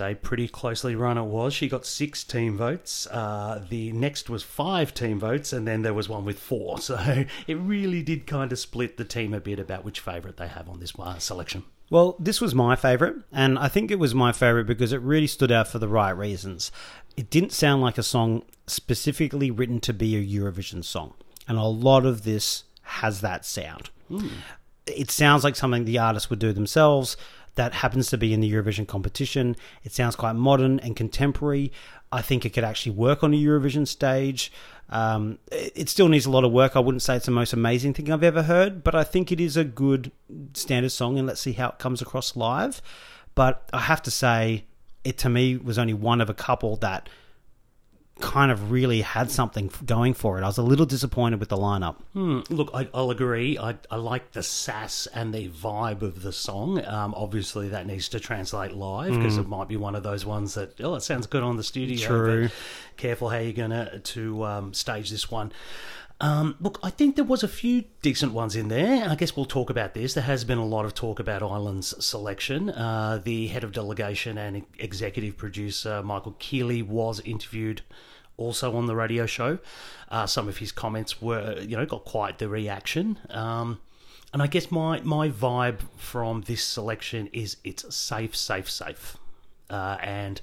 Say, 0.01 0.15
pretty 0.15 0.47
closely 0.47 0.95
run 0.95 1.17
it 1.17 1.23
was. 1.23 1.53
She 1.53 1.69
got 1.69 1.85
six 1.85 2.23
team 2.23 2.57
votes. 2.57 3.05
Uh, 3.07 3.63
the 3.69 3.91
next 3.91 4.29
was 4.29 4.41
five 4.41 4.93
team 4.93 5.19
votes, 5.19 5.53
and 5.53 5.67
then 5.67 5.83
there 5.83 5.93
was 5.93 6.09
one 6.09 6.25
with 6.25 6.39
four. 6.39 6.79
So 6.81 7.25
it 7.47 7.55
really 7.55 8.01
did 8.01 8.25
kind 8.25 8.51
of 8.51 8.57
split 8.57 8.97
the 8.97 9.05
team 9.05 9.33
a 9.33 9.39
bit 9.39 9.59
about 9.59 9.85
which 9.85 9.99
favourite 9.99 10.37
they 10.37 10.47
have 10.47 10.67
on 10.67 10.79
this 10.79 10.93
uh, 10.97 11.19
selection. 11.19 11.63
Well, 11.89 12.15
this 12.19 12.41
was 12.41 12.55
my 12.55 12.75
favourite, 12.75 13.15
and 13.31 13.59
I 13.59 13.67
think 13.67 13.91
it 13.91 13.99
was 13.99 14.15
my 14.15 14.31
favourite 14.31 14.65
because 14.65 14.91
it 14.91 15.01
really 15.01 15.27
stood 15.27 15.51
out 15.51 15.67
for 15.67 15.77
the 15.77 15.87
right 15.87 16.11
reasons. 16.11 16.71
It 17.15 17.29
didn't 17.29 17.51
sound 17.51 17.81
like 17.81 17.97
a 17.97 18.03
song 18.03 18.43
specifically 18.67 19.51
written 19.51 19.79
to 19.81 19.93
be 19.93 20.15
a 20.15 20.41
Eurovision 20.41 20.83
song, 20.83 21.13
and 21.47 21.57
a 21.57 21.63
lot 21.63 22.05
of 22.05 22.23
this 22.23 22.63
has 22.83 23.21
that 23.21 23.45
sound. 23.45 23.89
It 24.87 25.11
sounds 25.11 25.43
like 25.43 25.55
something 25.55 25.85
the 25.85 25.99
artists 25.99 26.29
would 26.29 26.39
do 26.39 26.51
themselves 26.51 27.15
that 27.55 27.73
happens 27.73 28.09
to 28.09 28.17
be 28.17 28.33
in 28.33 28.39
the 28.39 28.51
Eurovision 28.51 28.87
competition. 28.87 29.55
It 29.83 29.91
sounds 29.91 30.15
quite 30.15 30.33
modern 30.33 30.79
and 30.79 30.95
contemporary. 30.95 31.71
I 32.11 32.21
think 32.21 32.45
it 32.45 32.51
could 32.51 32.63
actually 32.63 32.93
work 32.93 33.23
on 33.23 33.33
a 33.33 33.37
Eurovision 33.37 33.87
stage. 33.87 34.51
Um, 34.89 35.37
it 35.51 35.87
still 35.87 36.09
needs 36.09 36.25
a 36.25 36.31
lot 36.31 36.43
of 36.43 36.51
work. 36.51 36.75
I 36.75 36.79
wouldn't 36.79 37.01
say 37.01 37.15
it's 37.15 37.25
the 37.25 37.31
most 37.31 37.53
amazing 37.53 37.93
thing 37.93 38.11
I've 38.11 38.23
ever 38.23 38.43
heard, 38.43 38.83
but 38.83 38.95
I 38.95 39.03
think 39.03 39.31
it 39.31 39.39
is 39.39 39.55
a 39.55 39.63
good 39.63 40.11
standard 40.53 40.91
song, 40.91 41.17
and 41.17 41.27
let's 41.27 41.41
see 41.41 41.53
how 41.53 41.69
it 41.69 41.79
comes 41.79 42.01
across 42.01 42.35
live. 42.35 42.81
But 43.33 43.69
I 43.71 43.79
have 43.79 44.01
to 44.03 44.11
say, 44.11 44.65
it 45.03 45.17
to 45.19 45.29
me 45.29 45.57
was 45.57 45.79
only 45.79 45.93
one 45.93 46.21
of 46.21 46.29
a 46.29 46.33
couple 46.33 46.75
that 46.77 47.09
kind 48.21 48.51
of 48.51 48.71
really 48.71 49.01
had 49.01 49.31
something 49.31 49.71
going 49.85 50.13
for 50.13 50.37
it. 50.37 50.43
I 50.43 50.47
was 50.47 50.57
a 50.57 50.63
little 50.63 50.85
disappointed 50.85 51.39
with 51.39 51.49
the 51.49 51.57
lineup. 51.57 51.97
Hmm, 52.13 52.41
look, 52.49 52.69
I, 52.73 52.87
I'll 52.93 53.11
agree. 53.11 53.57
I, 53.57 53.75
I 53.89 53.97
like 53.97 54.31
the 54.31 54.43
sass 54.43 55.07
and 55.13 55.33
the 55.33 55.49
vibe 55.49 56.01
of 56.01 56.21
the 56.21 56.31
song. 56.31 56.83
Um, 56.85 57.13
obviously, 57.15 57.69
that 57.69 57.85
needs 57.87 58.09
to 58.09 58.19
translate 58.19 58.73
live 58.73 59.13
because 59.13 59.37
it 59.37 59.47
might 59.47 59.67
be 59.67 59.77
one 59.77 59.95
of 59.95 60.03
those 60.03 60.25
ones 60.25 60.53
that 60.53 60.79
oh, 60.81 60.95
it 60.95 61.01
sounds 61.01 61.27
good 61.27 61.43
on 61.43 61.57
the 61.57 61.63
studio. 61.63 62.07
True. 62.07 62.49
Careful 62.97 63.29
how 63.29 63.37
you're 63.37 63.53
gonna 63.53 63.99
to 63.99 64.45
um, 64.45 64.73
stage 64.73 65.09
this 65.09 65.29
one. 65.29 65.51
Um, 66.21 66.55
look, 66.61 66.79
I 66.83 66.91
think 66.91 67.15
there 67.15 67.25
was 67.25 67.41
a 67.41 67.47
few 67.47 67.85
decent 68.03 68.31
ones 68.31 68.55
in 68.55 68.67
there. 68.67 69.09
I 69.09 69.15
guess 69.15 69.35
we'll 69.35 69.45
talk 69.45 69.71
about 69.71 69.95
this. 69.95 70.13
There 70.13 70.23
has 70.23 70.43
been 70.43 70.59
a 70.59 70.65
lot 70.65 70.85
of 70.85 70.93
talk 70.93 71.19
about 71.19 71.41
Ireland's 71.41 72.05
selection. 72.05 72.69
Uh, 72.69 73.19
the 73.23 73.47
head 73.47 73.63
of 73.63 73.71
delegation 73.71 74.37
and 74.37 74.63
executive 74.77 75.35
producer 75.35 76.03
Michael 76.03 76.33
Kealy 76.33 76.85
was 76.85 77.21
interviewed 77.21 77.81
also 78.37 78.75
on 78.75 78.87
the 78.87 78.95
radio 78.95 79.25
show. 79.25 79.59
Uh, 80.09 80.25
some 80.25 80.47
of 80.47 80.57
his 80.57 80.71
comments 80.71 81.21
were, 81.21 81.59
you 81.61 81.77
know, 81.77 81.85
got 81.85 82.05
quite 82.05 82.39
the 82.39 82.49
reaction. 82.49 83.17
Um, 83.29 83.79
and 84.33 84.41
I 84.41 84.47
guess 84.47 84.71
my 84.71 85.01
my 85.01 85.29
vibe 85.29 85.79
from 85.97 86.41
this 86.41 86.63
selection 86.63 87.27
is 87.33 87.57
it's 87.63 87.93
safe, 87.93 88.35
safe, 88.35 88.69
safe, 88.69 89.17
uh, 89.69 89.97
and 90.01 90.39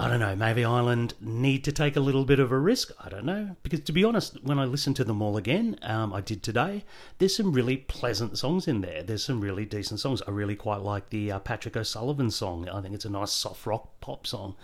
I 0.00 0.08
don't 0.08 0.20
know, 0.20 0.34
maybe 0.34 0.64
Ireland 0.64 1.12
need 1.20 1.62
to 1.64 1.72
take 1.72 1.94
a 1.94 2.00
little 2.00 2.24
bit 2.24 2.38
of 2.38 2.50
a 2.50 2.58
risk. 2.58 2.90
I 3.04 3.10
don't 3.10 3.26
know. 3.26 3.54
Because 3.62 3.80
to 3.80 3.92
be 3.92 4.02
honest, 4.02 4.42
when 4.42 4.58
I 4.58 4.64
listen 4.64 4.94
to 4.94 5.04
them 5.04 5.20
all 5.20 5.36
again, 5.36 5.78
um, 5.82 6.14
I 6.14 6.22
did 6.22 6.42
today, 6.42 6.84
there's 7.18 7.36
some 7.36 7.52
really 7.52 7.76
pleasant 7.76 8.38
songs 8.38 8.66
in 8.66 8.80
there. 8.80 9.02
There's 9.02 9.22
some 9.22 9.42
really 9.42 9.66
decent 9.66 10.00
songs. 10.00 10.22
I 10.26 10.30
really 10.30 10.56
quite 10.56 10.80
like 10.80 11.10
the 11.10 11.32
uh, 11.32 11.38
Patrick 11.40 11.76
O'Sullivan 11.76 12.30
song. 12.30 12.66
I 12.66 12.80
think 12.80 12.94
it's 12.94 13.04
a 13.04 13.10
nice 13.10 13.30
soft 13.30 13.66
rock 13.66 14.00
pop 14.00 14.26
song. 14.26 14.56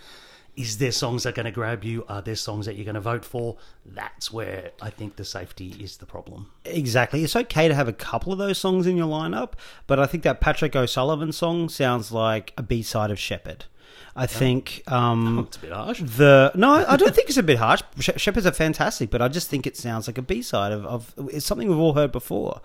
Is 0.57 0.79
there 0.79 0.91
songs 0.91 1.23
that 1.23 1.29
are 1.29 1.31
going 1.33 1.45
to 1.45 1.51
grab 1.51 1.83
you? 1.83 2.03
Are 2.09 2.21
there 2.21 2.35
songs 2.35 2.65
that 2.65 2.75
you're 2.75 2.83
going 2.85 2.95
to 2.95 2.99
vote 3.01 3.23
for? 3.23 3.57
That's 3.85 4.33
where 4.33 4.71
I 4.81 4.89
think 4.89 5.15
the 5.15 5.23
safety 5.23 5.75
is 5.79 5.97
the 5.97 6.05
problem. 6.07 6.51
Exactly. 6.65 7.23
It's 7.23 7.35
okay 7.35 7.67
to 7.67 7.75
have 7.75 7.87
a 7.87 7.93
couple 7.93 8.33
of 8.33 8.39
those 8.39 8.57
songs 8.57 8.87
in 8.87 8.97
your 8.97 9.07
lineup, 9.07 9.53
but 9.85 9.99
I 9.99 10.07
think 10.07 10.23
that 10.23 10.41
Patrick 10.41 10.75
O'Sullivan 10.75 11.31
song 11.31 11.69
sounds 11.69 12.11
like 12.11 12.53
a 12.57 12.63
B 12.63 12.81
side 12.81 13.11
of 13.11 13.19
Sheppard. 13.19 13.65
I 14.15 14.25
think 14.25 14.81
um, 14.87 15.39
It's 15.47 15.57
a 15.57 15.59
bit 15.59 15.71
harsh. 15.71 16.01
the 16.01 16.51
no, 16.55 16.83
I 16.87 16.97
don't 16.97 17.13
think 17.13 17.29
it's 17.29 17.37
a 17.37 17.43
bit 17.43 17.59
harsh. 17.59 17.81
Sh- 17.99 18.09
Sheppards 18.17 18.47
are 18.47 18.51
fantastic, 18.51 19.11
but 19.11 19.21
I 19.21 19.27
just 19.27 19.47
think 19.47 19.67
it 19.67 19.77
sounds 19.77 20.07
like 20.07 20.17
a 20.17 20.23
B 20.23 20.41
side 20.41 20.71
of, 20.71 20.85
of 20.87 21.13
it's 21.31 21.45
something 21.45 21.69
we've 21.69 21.77
all 21.77 21.93
heard 21.93 22.11
before. 22.11 22.61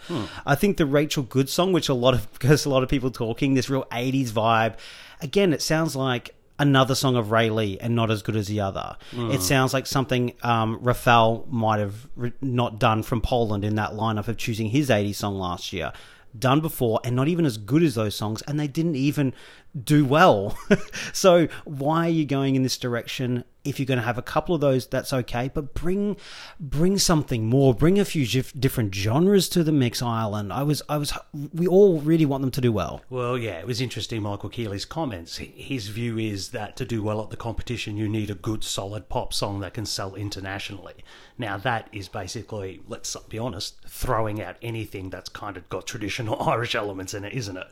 I 0.47 0.55
think 0.55 0.79
the 0.79 0.87
Rachel 0.87 1.23
Goode 1.25 1.51
song, 1.51 1.75
which 1.75 1.91
a 1.91 1.95
lot 1.95 2.15
of 2.15 2.33
because 2.39 2.65
a 2.65 2.71
lot 2.71 2.83
of 2.83 2.89
people 2.89 3.11
talking 3.11 3.53
this 3.53 3.69
real 3.69 3.85
'80s 3.93 4.31
vibe, 4.31 4.77
again, 5.21 5.53
it 5.53 5.61
sounds 5.61 5.95
like 5.95 6.35
another 6.59 6.95
song 6.95 7.17
of 7.17 7.31
Ray 7.31 7.51
Lee 7.51 7.79
and 7.81 7.95
not 7.95 8.11
as 8.11 8.23
good 8.23 8.37
as 8.37 8.47
the 8.47 8.61
other. 8.61 8.97
It 9.13 9.43
sounds 9.43 9.73
like 9.75 9.87
something 9.87 10.35
um, 10.43 10.79
Rafael 10.81 11.47
might 11.51 11.81
have 11.81 12.07
re- 12.17 12.33
not 12.41 12.79
done 12.79 13.03
from 13.03 13.21
Poland 13.21 13.65
in 13.65 13.75
that 13.77 13.93
lineup 13.93 14.29
of 14.29 14.37
choosing 14.37 14.69
his 14.69 14.89
'80s 14.91 15.17
song 15.17 15.37
last 15.39 15.73
year. 15.73 15.93
Done 16.39 16.61
before 16.61 16.99
and 17.05 17.15
not 17.15 17.29
even 17.29 17.45
as 17.45 17.59
good 17.59 17.83
as 17.83 17.95
those 17.95 18.15
songs, 18.15 18.43
and 18.43 18.59
they 18.59 18.69
didn't 18.69 18.97
even 18.97 19.35
do 19.81 20.05
well. 20.05 20.59
so 21.13 21.49
why 21.65 22.07
are 22.07 22.11
you 22.11 22.25
going 22.25 22.57
in 22.57 22.63
this 22.63 22.77
direction? 22.77 23.45
If 23.65 23.79
you're 23.79 23.87
going 23.87 24.01
to 24.01 24.05
have 24.05 24.19
a 24.19 24.23
couple 24.23 24.57
of 24.57 24.61
those, 24.61 24.87
that's 24.89 25.13
okay. 25.13 25.49
But 25.53 25.73
bring 25.73 26.17
bring 26.59 26.99
something 26.99 27.47
more. 27.47 27.73
Bring 27.73 27.99
a 28.01 28.05
few 28.05 28.27
gif- 28.27 28.53
different 28.59 28.93
genres 28.93 29.49
to 29.51 29.63
the 29.63 29.71
mix, 29.71 30.03
Ireland. 30.03 30.53
I 30.53 30.65
was 30.65 30.83
I 30.89 30.97
was 30.97 31.13
we 31.55 31.69
all 31.69 32.01
really 32.01 32.27
want 32.27 32.43
them 32.43 32.51
to 32.51 32.61
do 32.61 32.73
well. 32.73 33.03
Well, 33.09 33.39
yeah, 33.39 33.61
it 33.61 33.67
was 33.67 33.81
interesting, 33.81 34.23
Michael 34.23 34.51
Kealy's 34.51 34.85
comments. 34.85 35.37
His 35.37 35.89
view 35.89 36.19
is 36.19 36.49
that 36.49 36.77
to 36.77 36.85
do 36.85 37.05
well 37.05 37.23
at 37.23 37.31
the 37.31 37.37
competition, 37.37 37.97
you 37.97 38.09
need 38.09 38.31
a 38.31 38.35
good, 38.35 38.65
solid 38.65 39.09
pop 39.09 39.33
song 39.33 39.61
that 39.61 39.75
can 39.75 39.87
sell 39.87 40.17
internationally. 40.17 40.95
Now, 41.39 41.57
that 41.59 41.89
is 41.93 42.09
basically, 42.09 42.83
let's 42.89 43.15
be 43.29 43.39
honest, 43.39 43.77
throwing 43.87 44.43
out 44.43 44.57
anything 44.61 45.11
that's 45.11 45.29
kind 45.29 45.57
of 45.57 45.69
got 45.69 45.87
traditional 45.87 46.43
Irish 46.49 46.75
elements 46.75 47.15
in 47.15 47.25
it, 47.25 47.33
isn't 47.33 47.57
it? 47.57 47.69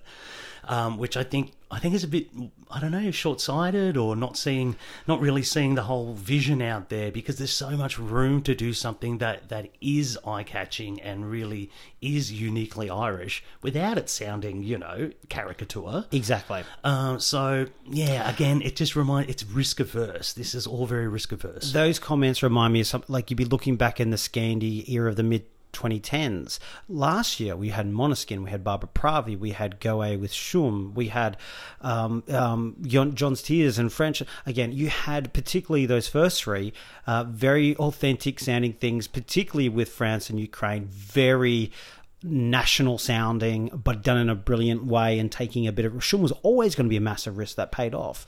Um, 0.64 0.98
which 0.98 1.16
I 1.16 1.22
think 1.22 1.52
I 1.70 1.78
think 1.78 1.94
is 1.94 2.02
a 2.02 2.08
bit 2.08 2.28
I 2.70 2.80
don't 2.80 2.90
know 2.90 3.10
short 3.10 3.40
sighted 3.40 3.96
or 3.96 4.16
not 4.16 4.36
seeing 4.36 4.76
not 5.06 5.20
really 5.20 5.42
seeing 5.42 5.76
the 5.76 5.84
whole 5.84 6.14
vision 6.14 6.60
out 6.60 6.88
there 6.88 7.12
because 7.12 7.38
there's 7.38 7.52
so 7.52 7.70
much 7.70 7.98
room 7.98 8.42
to 8.42 8.54
do 8.54 8.72
something 8.72 9.18
that 9.18 9.48
that 9.50 9.68
is 9.80 10.18
eye 10.26 10.42
catching 10.42 11.00
and 11.00 11.30
really 11.30 11.70
is 12.00 12.32
uniquely 12.32 12.90
Irish 12.90 13.44
without 13.62 13.98
it 13.98 14.08
sounding 14.08 14.62
you 14.62 14.78
know 14.78 15.10
caricature. 15.28 16.06
Exactly. 16.10 16.64
Um, 16.82 17.20
so 17.20 17.66
yeah, 17.88 18.28
again, 18.28 18.62
it 18.62 18.74
just 18.74 18.96
remind 18.96 19.30
it's 19.30 19.44
risk 19.44 19.78
averse. 19.80 20.32
This 20.32 20.54
is 20.54 20.66
all 20.66 20.86
very 20.86 21.08
risk 21.08 21.30
averse. 21.32 21.72
Those 21.72 21.98
comments 21.98 22.42
remind 22.42 22.72
me 22.72 22.80
of 22.80 22.86
something 22.88 23.12
like 23.12 23.30
you'd 23.30 23.36
be 23.36 23.44
looking 23.44 23.76
back 23.76 24.00
in 24.00 24.10
the 24.10 24.16
Scandi 24.16 24.88
era 24.88 25.08
of 25.08 25.16
the 25.16 25.22
mid 25.22 25.44
2010s. 25.72 26.58
Last 26.88 27.40
year 27.40 27.56
we 27.56 27.70
had 27.70 27.90
Måneskin, 27.90 28.44
we 28.44 28.50
had 28.50 28.64
Barbara 28.64 28.88
Pravi, 28.94 29.38
we 29.38 29.50
had 29.50 29.80
Go_A 29.80 30.18
with 30.18 30.32
Shum, 30.32 30.92
we 30.94 31.08
had 31.08 31.36
um, 31.80 32.22
um, 32.28 32.76
Gjon's 32.82 33.42
Tears 33.42 33.78
and 33.78 33.92
French. 33.92 34.22
Again, 34.46 34.72
you 34.72 34.88
had 34.88 35.32
particularly 35.32 35.86
those 35.86 36.08
first 36.08 36.42
three 36.42 36.72
uh, 37.06 37.24
very 37.24 37.76
authentic 37.76 38.40
sounding 38.40 38.72
things, 38.74 39.06
particularly 39.06 39.68
with 39.68 39.88
France 39.88 40.30
and 40.30 40.38
Ukraine, 40.38 40.86
very 40.86 41.72
national 42.22 42.98
sounding, 42.98 43.68
but 43.68 44.02
done 44.02 44.18
in 44.18 44.28
a 44.28 44.34
brilliant 44.34 44.84
way 44.84 45.18
and 45.18 45.32
taking 45.32 45.66
a 45.66 45.72
bit 45.72 45.84
of. 45.84 46.04
Shum 46.04 46.20
was 46.20 46.32
always 46.42 46.74
going 46.74 46.86
to 46.86 46.90
be 46.90 46.96
a 46.96 47.00
massive 47.00 47.38
risk 47.38 47.56
that 47.56 47.72
paid 47.72 47.94
off. 47.94 48.26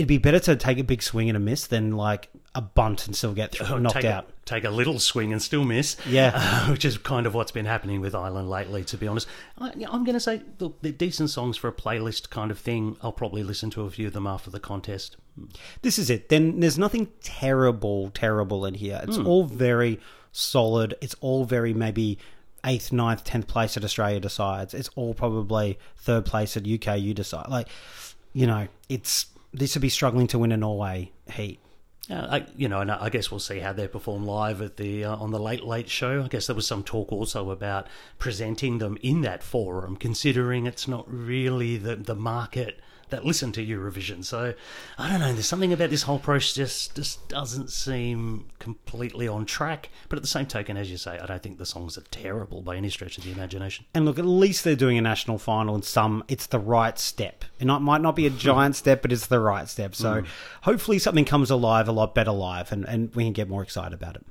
It'd 0.00 0.08
be 0.08 0.16
better 0.16 0.40
to 0.40 0.56
take 0.56 0.78
a 0.78 0.82
big 0.82 1.02
swing 1.02 1.28
and 1.28 1.36
a 1.36 1.40
miss 1.40 1.66
than 1.66 1.94
like 1.94 2.30
a 2.54 2.62
bunt 2.62 3.06
and 3.06 3.14
still 3.14 3.34
get 3.34 3.52
through, 3.52 3.80
knocked 3.80 3.96
take 3.96 4.06
out. 4.06 4.24
A, 4.24 4.46
take 4.46 4.64
a 4.64 4.70
little 4.70 4.98
swing 4.98 5.30
and 5.30 5.42
still 5.42 5.62
miss. 5.62 5.98
Yeah. 6.08 6.32
uh, 6.34 6.70
which 6.70 6.86
is 6.86 6.96
kind 6.96 7.26
of 7.26 7.34
what's 7.34 7.52
been 7.52 7.66
happening 7.66 8.00
with 8.00 8.14
Ireland 8.14 8.48
lately. 8.48 8.82
To 8.84 8.96
be 8.96 9.06
honest, 9.06 9.28
I, 9.58 9.72
I'm 9.90 10.04
going 10.04 10.14
to 10.14 10.20
say 10.20 10.40
look, 10.58 10.80
they're 10.80 10.90
decent 10.90 11.28
songs 11.28 11.58
for 11.58 11.68
a 11.68 11.72
playlist 11.72 12.30
kind 12.30 12.50
of 12.50 12.58
thing. 12.58 12.96
I'll 13.02 13.12
probably 13.12 13.42
listen 13.42 13.68
to 13.72 13.82
a 13.82 13.90
few 13.90 14.06
of 14.06 14.14
them 14.14 14.26
after 14.26 14.50
the 14.50 14.58
contest. 14.58 15.18
This 15.82 15.98
is 15.98 16.08
it. 16.08 16.30
Then 16.30 16.60
there's 16.60 16.78
nothing 16.78 17.08
terrible, 17.22 18.08
terrible 18.10 18.64
in 18.64 18.72
here. 18.72 19.00
It's 19.04 19.18
all 19.18 19.44
very 19.44 20.00
solid. 20.32 20.94
It's 21.02 21.14
all 21.20 21.44
very 21.44 21.74
maybe 21.74 22.18
eighth, 22.64 22.90
ninth, 22.90 23.24
tenth 23.24 23.46
place 23.46 23.76
at 23.76 23.84
Australia 23.84 24.20
decides. 24.20 24.74
It's 24.74 24.88
all 24.96 25.14
probably 25.14 25.78
third 25.96 26.24
place 26.24 26.56
at 26.56 26.66
UK 26.66 26.98
you 26.98 27.14
decide. 27.14 27.48
Like, 27.48 27.68
you 28.32 28.46
know, 28.46 28.68
it's 28.88 29.26
this 29.52 29.74
would 29.74 29.82
be 29.82 29.88
struggling 29.88 30.26
to 30.28 30.38
win 30.38 30.52
a 30.52 30.56
Norway 30.56 31.12
heat. 31.32 31.60
Uh, 32.08 32.26
I, 32.28 32.46
you 32.56 32.68
know, 32.68 32.80
and 32.80 32.90
I 32.90 33.08
guess 33.08 33.30
we'll 33.30 33.40
see 33.40 33.60
how 33.60 33.72
they 33.72 33.86
perform 33.86 34.26
live 34.26 34.60
at 34.62 34.76
the 34.78 35.04
uh, 35.04 35.14
on 35.16 35.30
the 35.30 35.38
Late 35.38 35.64
Late 35.64 35.88
Show. 35.88 36.24
I 36.24 36.28
guess 36.28 36.46
there 36.48 36.56
was 36.56 36.66
some 36.66 36.82
talk 36.82 37.12
also 37.12 37.50
about 37.50 37.86
presenting 38.18 38.78
them 38.78 38.98
in 39.00 39.20
that 39.20 39.42
forum, 39.42 39.96
considering 39.96 40.66
it's 40.66 40.88
not 40.88 41.04
really 41.08 41.76
the 41.76 41.96
the 41.96 42.16
market 42.16 42.80
that 43.10 43.24
listen 43.24 43.52
to 43.52 43.64
Eurovision. 43.64 44.24
So 44.24 44.54
I 44.98 45.08
don't 45.08 45.20
know. 45.20 45.32
There's 45.32 45.46
something 45.46 45.72
about 45.72 45.90
this 45.90 46.02
whole 46.02 46.18
process 46.18 46.88
just 46.88 47.28
doesn't 47.28 47.70
seem 47.70 48.48
completely 48.58 49.28
on 49.28 49.46
track. 49.46 49.90
But 50.08 50.16
at 50.16 50.22
the 50.22 50.28
same 50.28 50.46
token, 50.46 50.76
as 50.76 50.90
you 50.90 50.96
say, 50.96 51.18
I 51.18 51.26
don't 51.26 51.42
think 51.42 51.58
the 51.58 51.66
songs 51.66 51.96
are 51.98 52.04
terrible 52.10 52.62
by 52.62 52.76
any 52.76 52.90
stretch 52.90 53.18
of 53.18 53.24
the 53.24 53.32
imagination. 53.32 53.86
And 53.94 54.04
look, 54.04 54.18
at 54.18 54.24
least 54.24 54.64
they're 54.64 54.76
doing 54.76 54.98
a 54.98 55.02
national 55.02 55.38
final 55.38 55.74
in 55.74 55.82
some. 55.82 56.24
It's 56.28 56.46
the 56.46 56.58
right 56.58 56.98
step. 56.98 57.44
It 57.58 57.66
might 57.66 58.00
not 58.00 58.16
be 58.16 58.26
a 58.26 58.30
giant 58.30 58.76
step, 58.76 59.02
but 59.02 59.12
it's 59.12 59.26
the 59.26 59.40
right 59.40 59.68
step. 59.68 59.94
So 59.94 60.22
mm. 60.22 60.26
hopefully 60.62 60.98
something 60.98 61.24
comes 61.24 61.50
alive 61.50 61.88
a 61.88 61.92
lot 61.92 62.14
better 62.14 62.32
live, 62.32 62.72
and, 62.72 62.84
and 62.86 63.14
we 63.14 63.24
can 63.24 63.32
get 63.32 63.48
more 63.48 63.62
excited 63.62 63.92
about 63.92 64.16
it. 64.16 64.24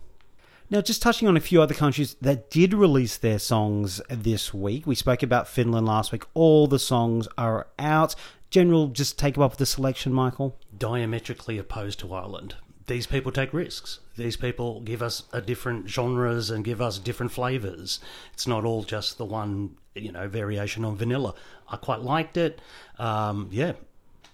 Now, 0.72 0.82
just 0.82 1.02
touching 1.02 1.28
on 1.28 1.36
a 1.36 1.40
few 1.40 1.64
other 1.64 1.74
countries 1.74 2.16
that 2.22 2.52
did 2.52 2.76
release 2.76 3.18
their 3.18 3.40
songs 3.40 4.02
this 4.08 4.54
week. 4.54 4.86
We 4.86 4.94
spoke 4.94 5.24
about 5.24 5.48
Finland 5.48 5.88
last 5.88 6.12
week. 6.12 6.26
All 6.36 6.68
the 6.68 6.78
songs 6.78 7.28
are 7.40 7.68
out. 7.80 8.14
General, 8.50 8.88
just 8.88 9.20
take 9.20 9.36
them 9.36 9.44
up 9.44 9.52
with 9.52 9.60
the 9.60 9.66
selection, 9.66 10.14
Michael. 10.14 10.58
diametrically 10.76 11.58
opposed 11.58 12.00
to 12.00 12.14
Ireland. 12.14 12.56
These 12.88 13.06
people 13.06 13.32
take 13.32 13.54
risks. 13.54 14.00
These 14.18 14.38
people 14.38 14.82
give 14.82 15.04
us 15.04 15.24
a 15.32 15.42
different 15.42 15.88
genres 15.88 16.50
and 16.50 16.66
give 16.66 16.82
us 16.82 16.98
different 16.98 17.32
flavors. 17.32 18.00
It's 18.34 18.48
not 18.48 18.66
all 18.66 18.82
just 18.84 19.20
the 19.20 19.26
one, 19.26 19.78
you 19.94 20.12
know, 20.12 20.28
variation 20.28 20.84
on 20.84 20.96
vanilla. 20.98 21.36
I 21.68 21.78
quite 21.78 22.02
liked 22.02 22.36
it. 22.36 22.60
Um, 22.98 23.50
yeah, 23.52 23.74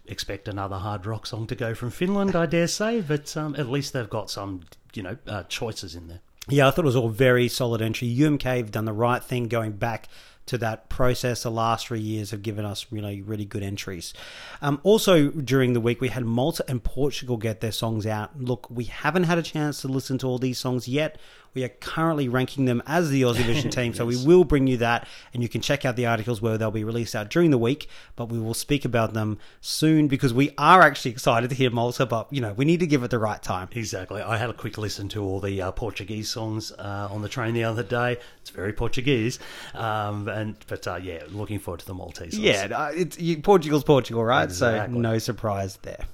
expect 0.05 0.47
another 0.47 0.77
hard 0.77 1.05
rock 1.05 1.25
song 1.27 1.47
to 1.47 1.55
go 1.55 1.73
from 1.75 1.91
Finland, 1.91 2.33
I 2.35 2.45
dare 2.45 2.67
say, 2.67 3.01
but 3.01 3.35
um, 3.35 3.55
at 3.57 3.67
least 3.69 3.91
they've 3.91 4.09
got 4.09 4.29
some, 4.29 4.61
you 4.93 5.03
know, 5.03 5.17
uh, 5.27 5.43
choices 5.43 5.93
in 5.93 6.07
there. 6.07 6.21
Yeah, 6.47 6.67
I 6.67 6.71
thought 6.71 6.85
it 6.85 6.85
was 6.85 6.95
all 6.95 7.09
very 7.09 7.47
solid 7.49 7.81
entry. 7.81 8.07
UMK 8.07 8.43
have 8.43 8.71
done 8.71 8.85
the 8.85 8.93
right 8.93 9.23
thing 9.23 9.47
going 9.47 9.73
back 9.73 10.07
to 10.47 10.57
that 10.59 10.89
process. 10.89 11.43
The 11.43 11.51
last 11.51 11.87
three 11.87 11.99
years 11.99 12.31
have 12.31 12.41
given 12.41 12.65
us 12.65 12.87
really, 12.91 13.21
really 13.21 13.45
good 13.45 13.63
entries. 13.63 14.13
Um, 14.61 14.79
also, 14.83 15.29
during 15.29 15.73
the 15.73 15.81
week, 15.81 16.01
we 16.01 16.09
had 16.09 16.25
Malta 16.25 16.63
and 16.67 16.83
Portugal 16.83 17.37
get 17.37 17.61
their 17.61 17.71
songs 17.71 18.05
out. 18.05 18.39
Look, 18.39 18.67
we 18.69 18.85
haven't 18.85 19.23
had 19.23 19.37
a 19.37 19.43
chance 19.43 19.81
to 19.81 19.87
listen 19.87 20.17
to 20.19 20.27
all 20.27 20.37
these 20.37 20.57
songs 20.57 20.87
yet. 20.87 21.17
We 21.55 21.63
are 21.63 21.69
currently 21.69 22.27
ranking 22.27 22.65
them 22.65 22.83
as 22.85 23.09
the 23.09 23.21
Aussie 23.21 23.45
Vision 23.45 23.69
team, 23.71 23.93
so 23.93 24.05
we 24.05 24.17
will 24.17 24.43
bring 24.43 24.67
you 24.67 24.77
that, 24.77 25.07
and 25.33 25.41
you 25.41 25.47
can 25.47 25.61
check 25.61 25.85
out 25.85 25.95
the 25.95 26.05
articles 26.05 26.41
where 26.41 26.57
they'll 26.57 26.69
be 26.69 26.83
released 26.83 27.15
out 27.15 27.29
during 27.29 27.49
the 27.49 27.57
week. 27.57 27.87
But 28.17 28.25
we 28.25 28.39
will 28.39 28.53
speak 28.53 28.83
about 28.83 29.13
them 29.13 29.39
soon 29.61 30.09
because 30.09 30.33
we 30.33 30.51
are 30.57 30.81
actually 30.81 31.11
excited 31.11 31.49
to 31.49 31.55
hear 31.55 31.71
Malta, 31.71 32.05
but 32.05 32.27
you 32.31 32.41
know 32.41 32.51
we 32.51 32.65
need 32.65 32.81
to 32.81 32.87
give 32.87 33.03
it 33.03 33.09
the 33.09 33.19
right 33.19 33.41
time. 33.41 33.69
Exactly. 33.71 34.21
I 34.21 34.35
had 34.35 34.49
a 34.49 34.53
quick 34.53 34.77
listen 34.77 35.07
to 35.09 35.23
all 35.23 35.39
the 35.39 35.61
uh, 35.61 35.71
Portuguese 35.71 36.29
songs 36.29 36.73
uh, 36.73 37.07
on 37.09 37.21
the 37.21 37.29
train 37.29 37.53
the 37.53 37.63
other 37.63 37.83
day. 37.83 38.17
It's 38.41 38.49
very 38.49 38.73
Portuguese, 38.73 39.39
um, 39.73 40.27
and 40.35 40.55
but 40.67 40.85
uh, 40.87 40.99
yeah, 41.01 41.23
looking 41.29 41.59
forward 41.59 41.79
to 41.79 41.85
the 41.85 41.93
Maltese. 41.93 42.37
Yeah, 42.37 42.67
uh, 42.75 42.91
it's 42.93 43.17
you, 43.17 43.37
Portugal's 43.41 43.83
Portugal, 43.83 44.23
right? 44.23 44.43
Exactly. 44.43 44.93
So 44.93 44.99
no 44.99 45.17
surprise 45.17 45.79
there. 45.81 46.05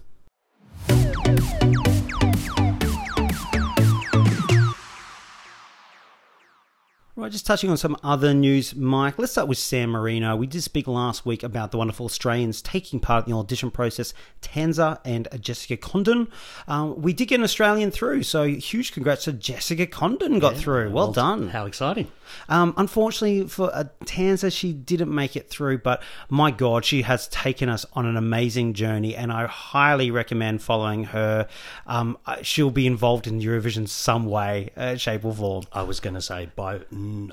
Right, 7.18 7.30
just 7.30 7.46
touching 7.46 7.70
on 7.70 7.76
some 7.76 7.98
other 8.04 8.34
news, 8.34 8.74
Mike. 8.74 9.20
Let's 9.20 9.34
start 9.34 9.50
with 9.50 9.58
San 9.58 9.90
Marino. 9.90 10.38
We 10.38 10.48
did 10.48 10.64
speak 10.64 10.88
last 10.88 11.26
week 11.26 11.44
about 11.44 11.72
the 11.72 11.78
wonderful 11.78 12.06
Australians 12.06 12.62
taking 12.62 13.02
part 13.02 13.28
in 13.28 13.34
the 13.34 13.38
audition 13.38 13.70
process, 13.70 14.14
Tanza 14.42 14.98
and 15.04 15.28
Jessica 15.42 15.76
Condon. 15.76 16.30
Um, 16.70 17.02
we 17.02 17.12
did 17.12 17.28
get 17.28 17.40
an 17.40 17.44
Australian 17.44 17.92
through, 17.92 18.24
so 18.24 18.46
huge 18.46 18.94
congrats 18.94 19.26
to 19.26 19.34
Jessica 19.34 19.88
Condon 19.88 20.40
got 20.40 20.56
through. 20.56 20.92
Well, 20.92 21.12
done. 21.12 21.50
How 21.50 21.66
exciting. 21.66 22.10
Um, 22.48 22.74
unfortunately 22.78 23.46
for 23.50 23.76
uh, 23.76 23.86
Tanza, 24.06 24.50
she 24.50 24.72
didn't 24.72 25.14
make 25.14 25.36
it 25.36 25.50
through, 25.50 25.80
but 25.80 26.02
my 26.30 26.50
God, 26.50 26.86
she 26.86 27.02
has 27.02 27.28
taken 27.28 27.68
us 27.68 27.86
on 27.92 28.06
an 28.06 28.16
amazing 28.16 28.74
journey, 28.74 29.18
and 29.18 29.34
I 29.34 29.48
highly 29.48 30.12
recommend 30.12 30.62
following 30.62 31.04
her. 31.06 31.50
Um, 31.86 32.18
she'll 32.42 32.72
be 32.72 32.88
involved 32.88 33.28
in 33.28 33.42
Eurovision 33.42 33.90
some 33.90 34.28
way, 34.28 34.70
uh, 34.78 34.96
shape, 34.96 35.26
or 35.26 35.34
form. 35.34 35.66
I 35.74 35.84
was 35.84 36.00
going 36.00 36.14
to 36.14 36.22
say, 36.22 36.50
by 36.56 36.80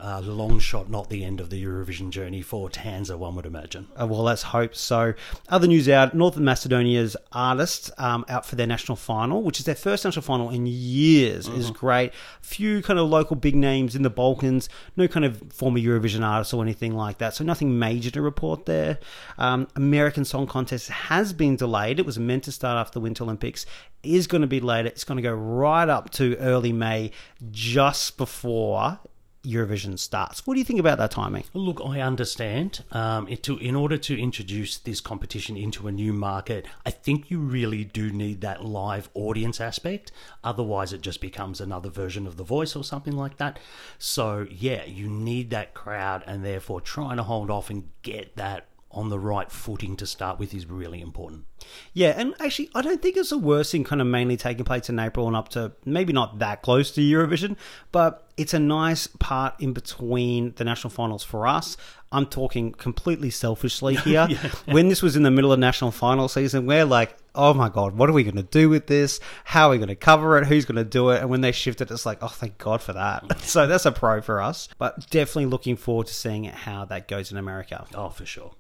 a 0.03 0.21
long 0.21 0.59
shot, 0.59 0.91
not 0.91 1.09
the 1.11 1.25
end 1.25 1.41
of 1.41 1.51
the 1.51 1.63
Eurovision 1.63 2.11
journey 2.11 2.43
for 2.43 2.69
Tanza, 2.69 3.17
one 3.17 3.35
would 3.37 3.47
imagine. 3.47 3.89
Uh, 4.01 4.07
well, 4.07 4.23
let's 4.23 4.43
hope 4.43 4.75
so. 4.75 5.15
Other 5.49 5.67
news 5.67 5.89
out 5.89 6.15
Northern 6.15 6.45
Macedonia's 6.45 7.17
artists 7.33 7.91
um, 7.99 8.25
out 8.29 8.47
for 8.47 8.57
their 8.57 8.67
national 8.67 8.97
final, 8.97 9.43
which 9.43 9.59
is 9.59 9.67
their 9.67 9.75
first 9.75 10.05
national 10.05 10.23
final 10.23 10.51
in 10.51 10.67
years, 10.67 11.49
is 11.49 11.71
great. 11.71 12.13
Few 12.41 12.83
kind 12.83 12.99
of 12.99 13.09
local 13.09 13.37
big 13.37 13.55
names 13.55 13.95
in 13.95 14.03
the 14.03 14.11
Balkans, 14.11 14.69
no 14.97 15.09
kind 15.09 15.25
of 15.25 15.43
former 15.53 15.79
Eurovision 15.79 16.25
artists 16.25 16.53
or 16.55 16.63
anything 16.63 16.95
like 16.95 17.19
that, 17.19 17.35
so 17.35 17.45
nothing 17.45 17.79
major 17.79 18.11
to 18.11 18.23
report 18.23 18.67
there. 18.67 18.99
Um, 19.39 19.69
American 19.77 20.25
Song 20.25 20.47
Contest 20.47 20.89
has 20.89 21.33
been 21.33 21.57
delayed. 21.57 21.99
It 21.99 22.07
was 22.07 22.19
meant 22.19 22.45
to 22.45 22.53
start 22.53 22.79
after 22.79 22.95
the 22.95 23.01
Winter 23.01 23.25
Olympics, 23.25 23.67
is 24.03 24.27
going 24.27 24.43
to 24.43 24.47
be 24.47 24.61
later. 24.61 24.89
It's 24.89 25.05
going 25.05 25.17
to 25.17 25.23
go 25.23 25.35
right 25.35 25.89
up 25.89 26.11
to 26.11 26.37
early 26.37 26.73
May, 26.73 27.11
just 27.51 28.17
before 28.17 28.99
Eurovision 29.45 29.99
starts. 29.99 30.47
What 30.47 30.55
do 30.55 30.61
you 30.61 30.65
think 30.65 30.81
about 30.81 30.99
that 30.99 31.11
timing? 31.11 31.45
Look, 31.55 31.81
I 31.85 32.01
understand. 32.01 32.85
Um, 32.93 33.29
it, 33.29 33.43
to, 33.45 33.57
in 33.59 33.77
order 33.77 33.97
to 33.97 34.21
introduce 34.21 34.79
this 34.79 35.01
competition 35.01 35.57
into 35.57 35.87
a 35.87 35.93
new 35.93 36.13
market, 36.13 36.67
I 36.85 36.91
think 36.91 37.31
you 37.31 37.39
really 37.39 37.85
do 37.85 38.11
need 38.11 38.41
that 38.41 38.65
live 38.65 39.09
audience 39.15 39.61
aspect. 39.61 40.11
Otherwise, 40.43 40.93
it 40.93 41.01
just 41.01 41.21
becomes 41.21 41.61
another 41.61 41.89
version 41.89 42.27
of 42.27 42.37
The 42.37 42.45
Voice 42.45 42.75
or 42.75 42.83
something 42.83 43.17
like 43.17 43.37
that. 43.37 43.59
So, 43.99 44.47
yeah, 44.51 44.85
you 44.85 45.09
need 45.09 45.51
that 45.51 45.73
crowd, 45.73 46.25
and 46.27 46.45
therefore, 46.45 46.81
trying 46.81 47.17
to 47.19 47.23
hold 47.23 47.51
off 47.51 47.71
and 47.71 47.89
get 48.03 48.37
that 48.37 48.67
on 48.91 49.11
the 49.11 49.19
right 49.19 49.51
footing 49.51 49.97
to 49.97 50.07
start 50.07 50.39
with 50.39 50.55
is 50.55 50.67
really 50.67 51.01
important. 51.01 51.45
Yeah, 51.93 52.15
and 52.17 52.35
actually, 52.41 52.71
I 52.75 52.81
don't 52.81 53.03
think 53.03 53.17
it's 53.17 53.31
the 53.31 53.39
worst 53.39 53.73
thing 53.73 53.85
kind 53.85 54.01
of 54.01 54.07
mainly 54.07 54.37
taking 54.37 54.65
place 54.65 54.89
in 54.89 54.99
April 54.99 55.27
and 55.27 55.37
up 55.37 55.51
to 55.51 55.73
maybe 55.85 56.13
not 56.13 56.39
that 56.39 56.63
close 56.63 56.91
to 56.93 57.01
Eurovision, 57.01 57.57
but 57.93 58.27
it's 58.37 58.55
a 58.55 58.59
nice 58.59 59.07
part 59.07 59.61
in 59.61 59.73
between 59.73 60.55
the 60.57 60.65
national 60.65 60.91
finals 60.91 61.23
for 61.23 61.47
us. 61.47 61.77
I'm 62.11 62.27
talking 62.27 62.73
completely 62.73 63.29
selfishly 63.29 63.97
here. 64.05 64.29
When 64.67 64.89
this 64.89 65.03
was 65.03 65.17
in 65.17 65.23
the 65.23 65.31
middle 65.31 65.53
of 65.53 65.59
national 65.59 65.91
final 65.91 66.29
season, 66.29 66.65
we're 66.65 66.87
like, 66.87 67.17
oh 67.35 67.53
my 67.53 67.69
God, 67.69 67.97
what 67.97 68.09
are 68.09 68.15
we 68.15 68.25
going 68.25 68.37
to 68.37 68.43
do 68.43 68.71
with 68.71 68.87
this? 68.87 69.21
How 69.45 69.69
are 69.69 69.73
we 69.73 69.77
going 69.77 69.89
to 69.89 69.97
cover 69.97 70.39
it? 70.39 70.47
Who's 70.47 70.65
going 70.65 70.77
to 70.77 70.85
do 70.85 71.11
it? 71.11 71.21
And 71.21 71.29
when 71.29 71.43
they 71.43 71.53
shifted, 71.53 71.91
it's 71.91 72.07
like, 72.07 72.23
oh, 72.23 72.29
thank 72.29 72.57
God 72.57 72.81
for 72.81 72.95
that. 72.95 73.25
Mm. 73.25 73.41
so 73.43 73.67
that's 73.67 73.85
a 73.85 73.93
pro 73.93 74.23
for 74.23 74.41
us, 74.41 74.69
but 74.79 75.11
definitely 75.11 75.47
looking 75.47 75.77
forward 75.77 76.07
to 76.07 76.15
seeing 76.15 76.45
how 76.45 76.87
that 76.87 77.07
goes 77.07 77.31
in 77.31 77.37
America. 77.37 77.87
Oh, 77.95 78.09
for 78.09 78.25
sure. 78.25 78.53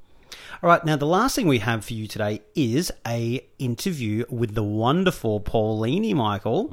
All 0.63 0.69
right, 0.69 0.85
now 0.85 0.97
the 0.97 1.07
last 1.07 1.37
thing 1.37 1.47
we 1.47 1.59
have 1.59 1.85
for 1.85 1.95
you 1.95 2.07
today 2.07 2.43
is 2.55 2.91
a 3.07 3.47
interview 3.59 4.25
with 4.29 4.55
the 4.55 4.63
wonderful 4.63 5.41
Paulini, 5.41 6.15
Michael. 6.15 6.69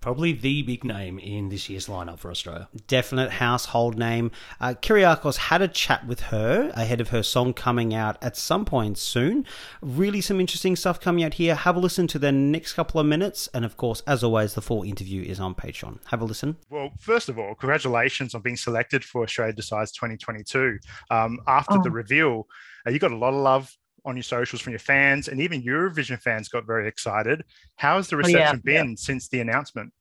Probably 0.00 0.32
the 0.32 0.62
big 0.62 0.84
name 0.84 1.18
in 1.18 1.48
this 1.48 1.68
year's 1.68 1.88
lineup 1.88 2.20
for 2.20 2.30
Australia. 2.30 2.68
Definite 2.86 3.32
household 3.32 3.98
name. 3.98 4.30
Uh, 4.60 4.74
Kyriakos 4.80 5.36
had 5.36 5.62
a 5.62 5.66
chat 5.66 6.06
with 6.06 6.20
her 6.20 6.70
ahead 6.76 7.00
of 7.00 7.08
her 7.08 7.24
song 7.24 7.52
coming 7.52 7.92
out 7.92 8.16
at 8.22 8.36
some 8.36 8.64
point 8.64 8.98
soon. 8.98 9.44
Really, 9.82 10.20
some 10.20 10.38
interesting 10.38 10.76
stuff 10.76 11.00
coming 11.00 11.24
out 11.24 11.34
here. 11.34 11.56
Have 11.56 11.74
a 11.74 11.80
listen 11.80 12.06
to 12.06 12.20
the 12.20 12.30
next 12.30 12.74
couple 12.74 13.00
of 13.00 13.06
minutes, 13.06 13.48
and 13.52 13.64
of 13.64 13.76
course, 13.76 14.00
as 14.06 14.22
always, 14.22 14.54
the 14.54 14.62
full 14.62 14.84
interview 14.84 15.22
is 15.22 15.40
on 15.40 15.56
Patreon. 15.56 15.98
Have 16.06 16.22
a 16.22 16.24
listen. 16.24 16.56
Well, 16.70 16.92
first 17.00 17.28
of 17.28 17.36
all, 17.36 17.56
congratulations 17.56 18.32
on 18.32 18.42
being 18.42 18.56
selected 18.56 19.04
for 19.04 19.24
Australia 19.24 19.54
Decides 19.54 19.90
2022. 19.90 20.78
Um, 21.10 21.40
after 21.48 21.78
the 21.82 21.90
reveal, 21.90 22.46
uh, 22.86 22.90
you 22.90 22.98
got 22.98 23.12
a 23.12 23.16
lot 23.16 23.34
of 23.34 23.40
love 23.40 23.76
on 24.04 24.16
your 24.16 24.22
socials 24.22 24.62
from 24.62 24.70
your 24.70 24.78
fans, 24.78 25.28
and 25.28 25.40
even 25.40 25.62
Eurovision 25.62 26.20
fans 26.20 26.48
got 26.48 26.64
very 26.64 26.86
excited. 26.86 27.42
How 27.76 27.96
has 27.96 28.08
the 28.08 28.16
Oh, 28.16 28.20
yeah, 28.20 28.36
reception 28.36 28.62
been 28.64 28.96
since 28.96 29.28
the 29.28 29.40
announcement? 29.40 29.92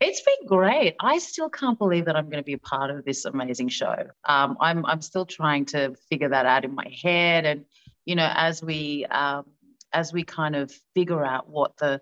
It's 0.00 0.22
been 0.22 0.48
great. 0.48 0.96
I 1.00 1.18
still 1.18 1.50
can't 1.50 1.78
believe 1.78 2.06
that 2.06 2.16
I'm 2.16 2.24
going 2.24 2.38
to 2.38 2.42
be 2.42 2.54
a 2.54 2.58
part 2.58 2.90
of 2.90 3.04
this 3.04 3.26
amazing 3.26 3.68
show. 3.68 3.94
Um, 4.24 4.56
I'm 4.58 4.86
I'm 4.86 5.02
still 5.02 5.26
trying 5.26 5.66
to 5.66 5.94
figure 6.08 6.30
that 6.30 6.46
out 6.46 6.64
in 6.64 6.74
my 6.74 6.88
head, 7.02 7.44
and 7.44 7.66
you 8.06 8.14
know, 8.14 8.32
as 8.34 8.62
we 8.62 9.04
um, 9.06 9.44
as 9.92 10.12
we 10.12 10.24
kind 10.24 10.56
of 10.56 10.72
figure 10.94 11.22
out 11.22 11.50
what 11.50 11.76
the 11.76 12.00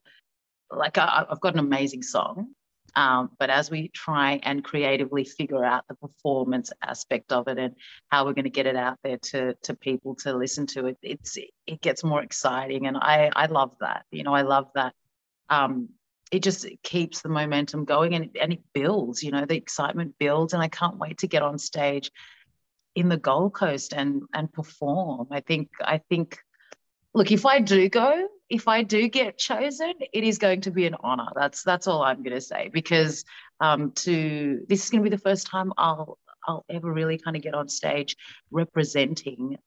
like, 0.70 0.96
I, 0.98 1.24
I've 1.28 1.40
got 1.40 1.54
an 1.54 1.60
amazing 1.60 2.04
song, 2.04 2.54
um, 2.94 3.30
but 3.38 3.50
as 3.50 3.70
we 3.70 3.88
try 3.88 4.40
and 4.42 4.64
creatively 4.64 5.24
figure 5.24 5.64
out 5.64 5.84
the 5.88 5.94
performance 5.94 6.72
aspect 6.82 7.32
of 7.32 7.48
it 7.48 7.58
and 7.58 7.74
how 8.08 8.24
we're 8.24 8.32
going 8.32 8.44
to 8.44 8.50
get 8.50 8.66
it 8.66 8.76
out 8.76 8.98
there 9.02 9.18
to 9.18 9.54
to 9.62 9.74
people 9.74 10.14
to 10.16 10.36
listen 10.36 10.66
to 10.66 10.86
it, 10.86 10.98
it's 11.02 11.36
it 11.66 11.80
gets 11.80 12.04
more 12.04 12.22
exciting, 12.22 12.86
and 12.86 12.96
I 12.96 13.30
I 13.34 13.46
love 13.46 13.72
that. 13.80 14.04
You 14.10 14.24
know, 14.24 14.34
I 14.34 14.42
love 14.42 14.68
that. 14.74 14.94
Um, 15.50 15.90
it 16.30 16.42
just 16.42 16.66
keeps 16.82 17.22
the 17.22 17.28
momentum 17.28 17.84
going 17.84 18.14
and, 18.14 18.36
and 18.38 18.52
it 18.52 18.60
builds 18.74 19.22
you 19.22 19.30
know 19.30 19.46
the 19.46 19.56
excitement 19.56 20.14
builds 20.18 20.52
and 20.52 20.62
i 20.62 20.68
can't 20.68 20.98
wait 20.98 21.16
to 21.16 21.26
get 21.26 21.42
on 21.42 21.58
stage 21.58 22.10
in 22.94 23.08
the 23.08 23.16
gold 23.16 23.54
coast 23.54 23.94
and 23.94 24.22
and 24.34 24.52
perform 24.52 25.26
i 25.30 25.40
think 25.40 25.70
i 25.80 25.98
think 26.10 26.38
look 27.14 27.32
if 27.32 27.46
i 27.46 27.60
do 27.60 27.88
go 27.88 28.28
if 28.50 28.68
i 28.68 28.82
do 28.82 29.08
get 29.08 29.38
chosen 29.38 29.92
it 30.12 30.24
is 30.24 30.38
going 30.38 30.60
to 30.62 30.70
be 30.70 30.86
an 30.86 30.96
honor. 31.00 31.28
That's 31.34 31.62
that's 31.62 31.86
all 31.86 32.02
i'm 32.02 32.22
going 32.22 32.34
to 32.34 32.40
say 32.40 32.70
because 32.72 33.24
um 33.60 33.92
to 33.92 34.60
this 34.68 34.84
is 34.84 34.90
going 34.90 35.02
to 35.04 35.10
be 35.10 35.14
the 35.14 35.22
first 35.22 35.46
time 35.46 35.72
i'll 35.76 36.18
i'll 36.46 36.64
ever 36.70 36.92
really 36.92 37.18
kind 37.18 37.36
of 37.36 37.42
get 37.42 37.54
on 37.54 37.68
stage 37.68 38.16
representing 38.50 39.58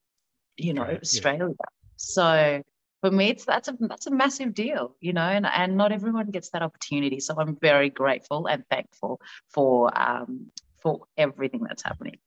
you 0.57 0.73
know 0.73 0.81
Right, 0.83 0.91
yeah. 0.93 0.99
australia. 0.99 1.55
So 1.97 2.63
for 3.01 3.11
me 3.11 3.29
it's 3.29 3.45
that's 3.45 3.67
a 3.67 3.77
that's 3.79 4.07
a 4.07 4.11
massive 4.11 4.53
deal 4.53 4.95
you 4.99 5.13
know 5.13 5.21
and, 5.21 5.45
and 5.45 5.75
not 5.77 5.91
everyone 5.91 6.31
gets 6.31 6.49
that 6.51 6.61
opportunity. 6.61 7.19
So 7.19 7.35
i'm 7.37 7.55
very 7.55 7.89
grateful 7.89 8.47
and 8.47 8.63
thankful 8.69 9.19
for 9.49 9.91
um 9.99 10.51
for 10.81 11.01
everything 11.17 11.63
that's 11.63 11.83
happening 11.83 12.17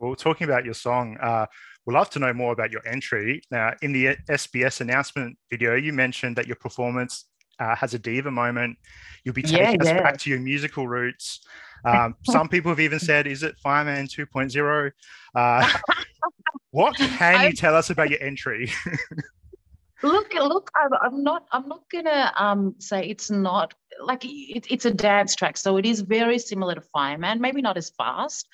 Well, 0.00 0.16
talking 0.16 0.46
about 0.46 0.64
your 0.64 0.72
song, 0.72 1.18
uh, 1.20 1.44
we'd 1.84 1.92
love 1.92 2.08
to 2.10 2.18
know 2.18 2.32
more 2.32 2.52
about 2.52 2.72
your 2.72 2.86
entry. 2.88 3.42
Now, 3.50 3.74
in 3.82 3.92
the 3.92 4.16
SBS 4.30 4.80
announcement 4.80 5.36
video, 5.50 5.74
you 5.74 5.92
mentioned 5.92 6.36
that 6.36 6.46
your 6.46 6.56
performance 6.56 7.26
uh, 7.58 7.76
has 7.76 7.92
a 7.92 7.98
diva 7.98 8.30
moment. 8.30 8.78
You'll 9.24 9.34
be 9.34 9.42
Yeah, 9.42 9.66
taking 9.66 9.82
us 9.82 9.88
yeah. 9.88 10.02
back 10.02 10.16
to 10.20 10.30
your 10.30 10.40
musical 10.40 10.88
roots. 10.88 11.40
Um, 11.84 12.14
some 12.24 12.48
people 12.54 12.70
have 12.70 12.80
even 12.80 12.98
said, 12.98 13.26
"Is 13.26 13.42
it 13.42 13.56
Fireman 13.62 14.06
2.0?" 14.06 14.90
Uh, 15.34 15.78
what 16.70 16.96
can 17.18 17.44
you 17.44 17.52
tell 17.52 17.76
us 17.76 17.90
about 17.90 18.08
your 18.08 18.22
entry? 18.22 18.70
Look 20.02 20.32
look 20.34 20.70
I'm, 20.74 20.90
I'm 21.02 21.22
not 21.22 21.46
i'm 21.52 21.68
not 21.68 21.82
gonna 21.90 22.32
um 22.36 22.74
say 22.78 23.06
it's 23.08 23.30
not 23.30 23.74
like 24.02 24.24
it, 24.24 24.66
it's 24.70 24.84
a 24.86 24.90
dance 24.94 25.34
track 25.34 25.56
so 25.56 25.76
it 25.76 25.84
is 25.86 26.00
very 26.00 26.38
similar 26.38 26.74
to 26.74 26.80
fireman 26.80 27.40
maybe 27.40 27.60
not 27.62 27.76
as 27.76 27.90
fast 27.90 28.48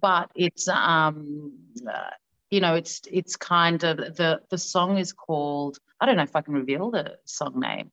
but 0.00 0.30
it's 0.34 0.66
um 0.68 1.52
uh, 1.88 2.10
you 2.50 2.60
know 2.60 2.74
it's 2.74 3.02
it's 3.10 3.36
kind 3.36 3.84
of 3.84 3.96
the 3.96 4.40
the 4.50 4.58
song 4.58 4.98
is 4.98 5.12
called 5.12 5.78
i 6.00 6.06
don't 6.06 6.16
know 6.16 6.22
if 6.22 6.34
i 6.34 6.40
can 6.40 6.54
reveal 6.54 6.90
the 6.90 7.16
song 7.24 7.60
name 7.60 7.90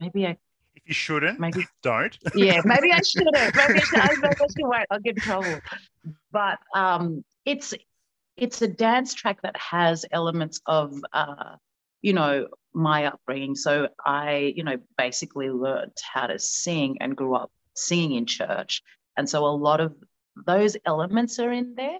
maybe 0.00 0.26
i 0.26 0.36
if 0.76 0.82
you 0.88 0.94
shouldn't, 0.94 1.38
Maybe- 1.38 1.66
don't. 1.82 2.18
yeah, 2.34 2.60
maybe 2.64 2.92
I 2.92 3.00
shouldn't. 3.06 3.54
Maybe 3.54 3.78
I 3.80 3.84
should, 3.84 4.00
I, 4.00 4.08
maybe 4.16 4.34
I 4.40 4.46
should 4.48 4.66
wait. 4.68 4.86
I'll 4.90 4.98
get 4.98 5.14
in 5.14 5.20
trouble. 5.22 5.60
But 6.32 6.58
um, 6.74 7.24
it's 7.46 7.72
it's 8.36 8.62
a 8.62 8.68
dance 8.68 9.14
track 9.14 9.42
that 9.42 9.56
has 9.56 10.04
elements 10.10 10.60
of 10.66 10.94
uh, 11.12 11.56
you 12.02 12.12
know 12.12 12.48
my 12.72 13.06
upbringing. 13.06 13.54
So 13.54 13.88
I 14.04 14.52
you 14.56 14.64
know 14.64 14.76
basically 14.98 15.50
learned 15.50 15.92
how 16.12 16.26
to 16.26 16.38
sing 16.38 16.98
and 17.00 17.16
grew 17.16 17.34
up 17.34 17.50
singing 17.74 18.16
in 18.16 18.26
church, 18.26 18.82
and 19.16 19.28
so 19.28 19.46
a 19.46 19.48
lot 19.48 19.80
of 19.80 19.94
those 20.46 20.76
elements 20.84 21.38
are 21.38 21.52
in 21.52 21.74
there. 21.74 21.98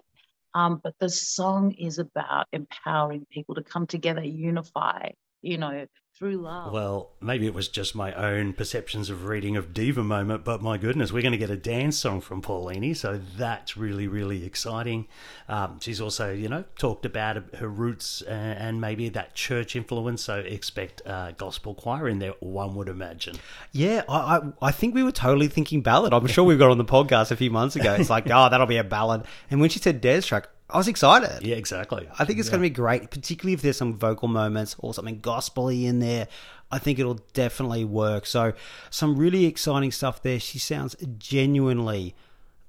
Um, 0.53 0.79
but 0.81 0.95
the 0.99 1.09
song 1.09 1.73
is 1.73 1.99
about 1.99 2.47
empowering 2.53 3.25
people 3.29 3.55
to 3.55 3.63
come 3.63 3.87
together, 3.87 4.23
unify, 4.23 5.09
you 5.45 5.57
know, 5.57 5.85
through 6.17 6.37
love. 6.37 6.71
Well, 6.71 7.11
maybe 7.21 7.45
it 7.45 7.53
was 7.53 7.67
just 7.67 7.93
my 7.93 8.13
own 8.13 8.53
perceptions 8.53 9.09
of 9.09 9.25
reading 9.25 9.57
of 9.57 9.73
Diva 9.73 10.01
moment, 10.03 10.45
but 10.45 10.61
my 10.61 10.77
goodness, 10.77 11.11
we're 11.11 11.21
going 11.21 11.33
to 11.33 11.37
get 11.37 11.49
a 11.49 11.57
dance 11.57 11.97
song 11.97 12.21
from 12.21 12.41
Paulini, 12.41 12.95
so 12.95 13.19
that's 13.37 13.75
really, 13.75 14.07
really 14.07 14.45
exciting. 14.45 15.07
Um, 15.49 15.79
she's 15.81 15.99
also, 15.99 16.31
you 16.33 16.47
know, 16.47 16.63
talked 16.79 17.05
about 17.05 17.55
her 17.55 17.67
roots 17.67 18.21
and, 18.21 18.57
and 18.57 18.81
maybe 18.81 19.09
that 19.09 19.35
church 19.35 19.75
influence, 19.75 20.23
so 20.23 20.39
expect 20.39 21.01
uh, 21.05 21.31
gospel 21.33 21.75
choir 21.75 22.07
in 22.07 22.19
there, 22.19 22.33
one 22.39 22.75
would 22.75 22.87
imagine. 22.87 23.35
Yeah, 23.73 24.03
I, 24.07 24.37
I 24.37 24.41
I 24.61 24.71
think 24.71 24.95
we 24.95 25.03
were 25.03 25.11
totally 25.11 25.49
thinking 25.49 25.81
ballad. 25.81 26.13
I'm 26.13 26.27
sure 26.27 26.45
we 26.45 26.55
got 26.55 26.71
on 26.71 26.77
the 26.77 26.85
podcast 26.85 27.31
a 27.31 27.35
few 27.35 27.51
months 27.51 27.75
ago. 27.75 27.93
It's 27.93 28.09
like, 28.09 28.25
oh, 28.31 28.49
that'll 28.49 28.67
be 28.67 28.77
a 28.77 28.83
ballad. 28.83 29.25
And 29.51 29.59
when 29.59 29.69
she 29.69 29.79
said 29.79 30.01
dance 30.01 30.25
track, 30.25 30.47
I 30.69 30.77
was 30.77 30.87
excited. 30.87 31.45
Yeah, 31.45 31.57
exactly. 31.57 32.09
I 32.17 32.25
think 32.25 32.39
it's 32.39 32.49
going 32.49 32.61
to 32.61 32.67
be 32.67 32.73
great, 32.73 33.11
particularly 33.11 33.53
if 33.53 33.61
there's 33.61 33.77
some 33.77 33.97
vocal 33.97 34.27
moments 34.27 34.75
or 34.79 34.93
something 34.93 35.19
gospely 35.19 35.85
in 35.85 35.99
there. 35.99 36.27
I 36.71 36.79
think 36.79 36.97
it'll 36.97 37.19
definitely 37.33 37.85
work. 37.85 38.25
So, 38.25 38.53
some 38.89 39.15
really 39.15 39.45
exciting 39.45 39.91
stuff 39.91 40.23
there. 40.23 40.39
She 40.39 40.57
sounds 40.57 40.95
genuinely 41.19 42.15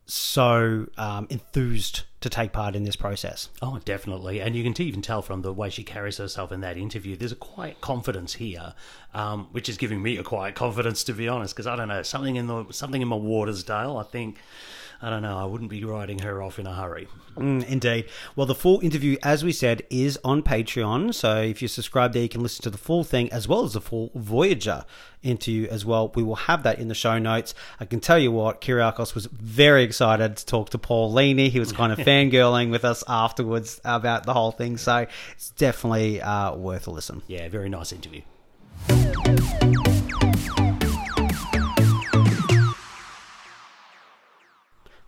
so 0.06 0.87
um, 0.96 1.26
enthused 1.30 2.02
to 2.20 2.30
take 2.30 2.52
part 2.52 2.76
in 2.76 2.85
this 2.85 2.96
process. 2.96 3.48
Oh, 3.61 3.80
definitely, 3.85 4.40
and 4.40 4.54
you 4.54 4.62
can 4.62 4.80
even 4.82 5.02
tell 5.02 5.20
from 5.20 5.42
the 5.42 5.52
way 5.52 5.68
she 5.68 5.82
carries 5.82 6.18
herself 6.18 6.52
in 6.52 6.61
that 6.61 6.76
interview. 6.76 7.16
There's 7.16 7.32
a 7.32 7.37
quiet 7.37 7.80
confidence 7.80 8.35
here, 8.35 8.74
um, 9.14 9.48
which 9.52 9.68
is 9.68 9.76
giving 9.76 10.02
me 10.02 10.16
a 10.16 10.22
quiet 10.22 10.54
confidence, 10.56 11.02
to 11.04 11.12
be 11.12 11.28
honest. 11.28 11.54
Because 11.54 11.66
I 11.66 11.76
don't 11.76 11.88
know 11.88 12.02
something 12.02 12.37
in 12.37 12.46
the 12.46 12.66
something 12.70 13.02
in 13.02 13.09
my 13.09 13.16
waters, 13.16 13.64
Dale. 13.64 13.96
I 13.96 14.04
think 14.04 14.38
I 15.02 15.11
don't 15.11 15.22
know. 15.22 15.37
I 15.37 15.44
wouldn't 15.44 15.70
be 15.70 15.85
writing 15.85 16.20
her 16.20 16.42
off 16.42 16.59
in 16.59 16.66
a 16.66 16.74
hurry. 16.74 17.06
Mm, 17.37 17.68
indeed. 17.68 18.06
Well, 18.35 18.46
the 18.46 18.54
full 18.54 18.80
interview, 18.80 19.18
as 19.22 19.44
we 19.44 19.52
said, 19.52 19.82
is 19.90 20.18
on 20.24 20.42
Patreon. 20.42 21.12
So 21.12 21.42
if 21.42 21.61
you 21.61 21.68
subscribe 21.68 22.12
there, 22.12 22.22
you 22.22 22.28
can 22.28 22.42
listen 22.42 22.62
to 22.62 22.70
the 22.70 22.78
full 22.78 23.04
thing 23.04 23.30
as 23.30 23.46
well 23.46 23.64
as 23.64 23.74
the 23.74 23.80
full 23.80 24.11
Voyager 24.14 24.85
interview 25.22 25.68
as 25.68 25.85
well. 25.85 26.11
We 26.14 26.22
will 26.22 26.37
have 26.37 26.62
that 26.62 26.78
in 26.78 26.88
the 26.88 26.94
show 26.94 27.18
notes. 27.18 27.54
I 27.78 27.85
can 27.85 28.00
tell 28.00 28.18
you 28.18 28.32
what, 28.32 28.61
Kyriakos 28.61 29.14
was 29.14 29.26
very 29.26 29.82
excited 29.82 30.37
to 30.38 30.46
talk 30.46 30.70
to 30.70 30.78
Paul 30.78 31.12
Leany. 31.12 31.50
He 31.50 31.59
was 31.59 31.72
kind 31.72 31.92
of 31.92 31.98
fangirling 32.06 32.70
with 32.70 32.85
us 32.85 33.04
afterwards 33.06 33.80
about 33.85 34.24
the 34.24 34.32
whole 34.32 34.52
thing. 34.52 34.78
So 34.78 35.06
it's 35.32 35.50
definitely 35.50 36.22
uh, 36.22 36.54
worth 36.56 36.87
a 36.87 36.90
listen. 36.90 37.22
Yeah, 37.26 37.48
very 37.48 37.68
nice 37.68 37.92
interview. 37.92 38.22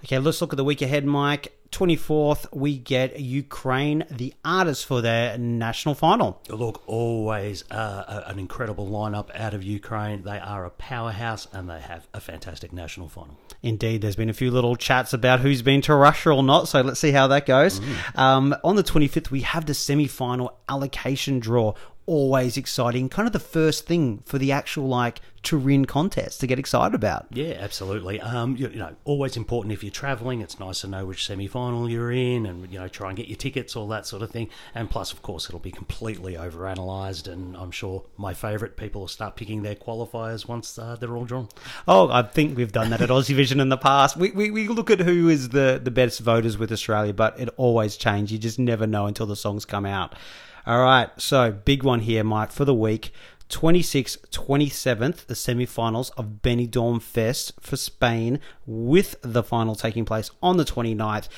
Okay, 0.09 0.19
let's 0.19 0.41
look 0.41 0.55
at 0.55 0.57
the 0.57 0.65
week 0.65 0.81
ahead, 0.81 1.05
Mike. 1.05 1.53
24th, 1.71 2.47
we 2.51 2.79
get 2.79 3.21
Ukraine, 3.21 4.07
the 4.11 4.33
artists, 4.43 4.83
for 4.83 5.03
their 5.03 5.37
national 5.37 5.95
final. 5.95 6.41
Look, 6.49 6.83
always 6.87 7.63
uh, 7.71 8.23
an 8.27 8.39
incredible 8.39 8.87
lineup 8.89 9.29
out 9.35 9.53
of 9.53 9.63
Ukraine. 9.63 10.23
They 10.23 10.39
are 10.39 10.65
a 10.65 10.71
powerhouse 10.71 11.47
and 11.53 11.69
they 11.69 11.81
have 11.81 12.09
a 12.15 12.21
fantastic 12.21 12.73
national 12.73 13.11
final. 13.11 13.37
Indeed, 13.63 14.01
there's 14.01 14.17
been 14.17 14.31
a 14.31 14.33
few 14.33 14.51
little 14.51 14.77
chats 14.77 15.13
about 15.13 15.41
who's 15.41 15.61
been 15.61 15.83
to 15.83 15.95
Russia 15.95 16.31
or 16.31 16.43
not, 16.43 16.69
so 16.69 16.81
let's 16.81 17.01
see 17.01 17.13
how 17.13 17.27
that 17.27 17.45
goes. 17.45 17.79
Um, 18.15 18.57
on 18.65 18.77
the 18.77 18.83
25th, 18.83 19.31
we 19.31 19.43
have 19.43 19.67
the 19.67 19.75
semi 19.75 20.07
final 20.07 20.59
allocation 20.71 21.39
draw. 21.39 21.75
Always 22.09 22.57
exciting. 22.57 23.11
Kind 23.11 23.27
of 23.27 23.35
the 23.35 23.39
first 23.39 23.85
thing 23.85 24.23
for 24.25 24.39
the 24.39 24.51
actual, 24.51 24.89
like, 24.89 25.21
Turin 25.43 25.85
contest 25.85 26.41
to 26.41 26.47
get 26.47 26.59
excited 26.59 26.95
about. 26.95 27.27
Yeah, 27.31 27.57
absolutely. 27.61 28.19
Um, 28.19 28.57
you, 28.57 28.69
you 28.69 28.79
know, 28.79 28.97
always 29.05 29.37
important 29.37 29.73
if 29.73 29.85
you're 29.85 29.91
travelling. 29.91 30.41
It's 30.41 30.59
nice 30.59 30.81
to 30.81 30.87
know 30.87 31.05
which 31.05 31.27
semi-final 31.27 31.91
you're 31.91 32.11
in, 32.11 32.47
and 32.47 32.73
you 32.73 32.79
know, 32.79 32.89
try 32.89 33.09
and 33.09 33.17
get 33.17 33.29
your 33.29 33.37
tickets, 33.37 33.77
all 33.77 33.87
that 33.89 34.07
sort 34.07 34.23
of 34.23 34.31
thing. 34.31 34.49
And 34.75 34.89
plus, 34.89 35.13
of 35.13 35.21
course, 35.21 35.51
it'll 35.51 35.61
be 35.61 35.71
completely 35.71 36.33
overanalyzed, 36.33 37.31
and 37.31 37.55
I'm 37.57 37.71
sure 37.71 38.05
my 38.17 38.33
favourite 38.33 38.77
people 38.77 39.03
will 39.03 39.09
start 39.09 39.37
picking 39.37 39.63
their 39.63 39.75
qualifiers 39.75 40.49
once 40.49 40.79
uh, 40.79 40.97
they're 40.99 41.15
all 41.15 41.27
drawn. 41.27 41.49
Oh, 41.87 42.09
I 42.11 42.23
think 42.23 42.57
we've 42.57 42.73
done 42.73 42.89
that 42.89 43.03
at 43.03 43.11
Aussie 43.11 43.35
Vision 43.35 43.61
in 43.61 43.69
the 43.69 43.77
past. 43.77 44.17
We, 44.17 44.31
we, 44.31 44.51
we 44.51 44.67
look 44.69 44.91
at 44.91 45.01
who 45.01 45.29
is 45.29 45.51
the, 45.51 45.79
the 45.83 45.91
best 45.91 46.21
voters 46.21 46.57
with 46.57 46.73
Australia, 46.73 47.13
but 47.13 47.39
it 47.39 47.51
always 47.59 47.99
changes. 47.99 48.33
You 48.33 48.39
just 48.39 48.59
never 48.59 48.87
know 48.87 49.05
until 49.05 49.27
the 49.27 49.37
songs 49.37 49.67
come 49.67 49.85
out. 49.85 50.15
All 50.69 50.83
right, 50.83 51.09
so 51.17 51.51
big 51.51 51.83
one 51.83 52.01
here, 52.01 52.23
Mike, 52.23 52.53
for 52.53 52.67
the 52.67 52.75
week. 52.75 53.11
26th, 53.49 54.29
27th, 54.29 55.25
the 55.25 55.35
semi-finals 55.35 56.11
of 56.11 56.43
Benidorm 56.43 57.01
Fest 57.01 57.55
for 57.59 57.79
Spain, 57.79 58.39
with 58.67 59.17
the 59.23 59.43
final 59.43 59.75
taking 59.75 60.05
place 60.05 60.31
on 60.43 60.59
the 60.59 60.67
29th. 60.67 61.29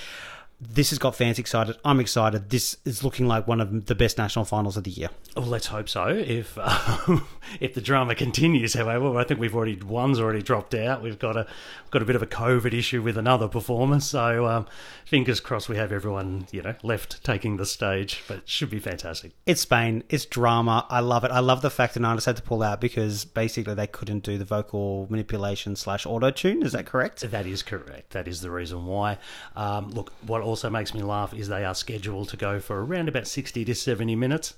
This 0.60 0.90
has 0.90 0.98
got 0.98 1.16
fans 1.16 1.38
excited. 1.38 1.76
I'm 1.86 2.00
excited. 2.00 2.50
This 2.50 2.76
is 2.84 3.02
looking 3.02 3.26
like 3.26 3.48
one 3.48 3.62
of 3.62 3.86
the 3.86 3.94
best 3.94 4.18
national 4.18 4.44
finals 4.44 4.76
of 4.76 4.84
the 4.84 4.90
year. 4.90 5.08
Well, 5.34 5.46
let's 5.46 5.68
hope 5.68 5.88
so. 5.88 6.08
If 6.08 6.58
um, 6.58 7.26
if 7.60 7.72
the 7.72 7.80
drama 7.80 8.14
continues, 8.14 8.74
however, 8.74 9.16
I 9.16 9.24
think 9.24 9.40
we've 9.40 9.54
already 9.54 9.76
one's 9.76 10.20
already 10.20 10.42
dropped 10.42 10.74
out. 10.74 11.02
We've 11.02 11.18
got 11.18 11.36
a 11.36 11.46
got 11.90 12.02
a 12.02 12.04
bit 12.04 12.14
of 12.14 12.22
a 12.22 12.26
COVID 12.26 12.74
issue 12.74 13.00
with 13.00 13.16
another 13.16 13.48
performer, 13.48 14.00
so 14.00 14.46
um, 14.46 14.66
fingers 15.06 15.40
crossed 15.40 15.68
we 15.68 15.76
have 15.76 15.92
everyone 15.92 16.46
you 16.50 16.60
know 16.60 16.74
left 16.82 17.24
taking 17.24 17.56
the 17.56 17.64
stage. 17.64 18.22
But 18.28 18.38
it 18.38 18.48
should 18.48 18.70
be 18.70 18.80
fantastic. 18.80 19.32
It's 19.46 19.62
Spain. 19.62 20.04
It's 20.10 20.26
drama. 20.26 20.86
I 20.90 21.00
love 21.00 21.24
it. 21.24 21.30
I 21.30 21.40
love 21.40 21.62
the 21.62 21.70
fact 21.70 21.94
that 21.94 22.04
artists 22.04 22.26
had 22.26 22.36
to 22.36 22.42
pull 22.42 22.62
out 22.62 22.82
because 22.82 23.24
basically 23.24 23.74
they 23.74 23.86
couldn't 23.86 24.24
do 24.24 24.36
the 24.36 24.44
vocal 24.44 25.06
manipulation 25.08 25.74
slash 25.74 26.04
auto 26.04 26.30
tune. 26.30 26.62
Is 26.62 26.72
that 26.72 26.84
correct? 26.84 27.30
That 27.30 27.46
is 27.46 27.62
correct. 27.62 28.10
That 28.10 28.28
is 28.28 28.42
the 28.42 28.50
reason 28.50 28.84
why. 28.84 29.18
Um, 29.56 29.90
look, 29.90 30.12
what 30.26 30.42
also 30.50 30.68
makes 30.68 30.92
me 30.92 31.00
laugh 31.02 31.32
is 31.32 31.48
they 31.48 31.64
are 31.64 31.74
scheduled 31.74 32.28
to 32.28 32.36
go 32.36 32.60
for 32.60 32.84
around 32.84 33.08
about 33.08 33.26
60 33.26 33.64
to 33.64 33.74
70 33.74 34.16
minutes. 34.16 34.54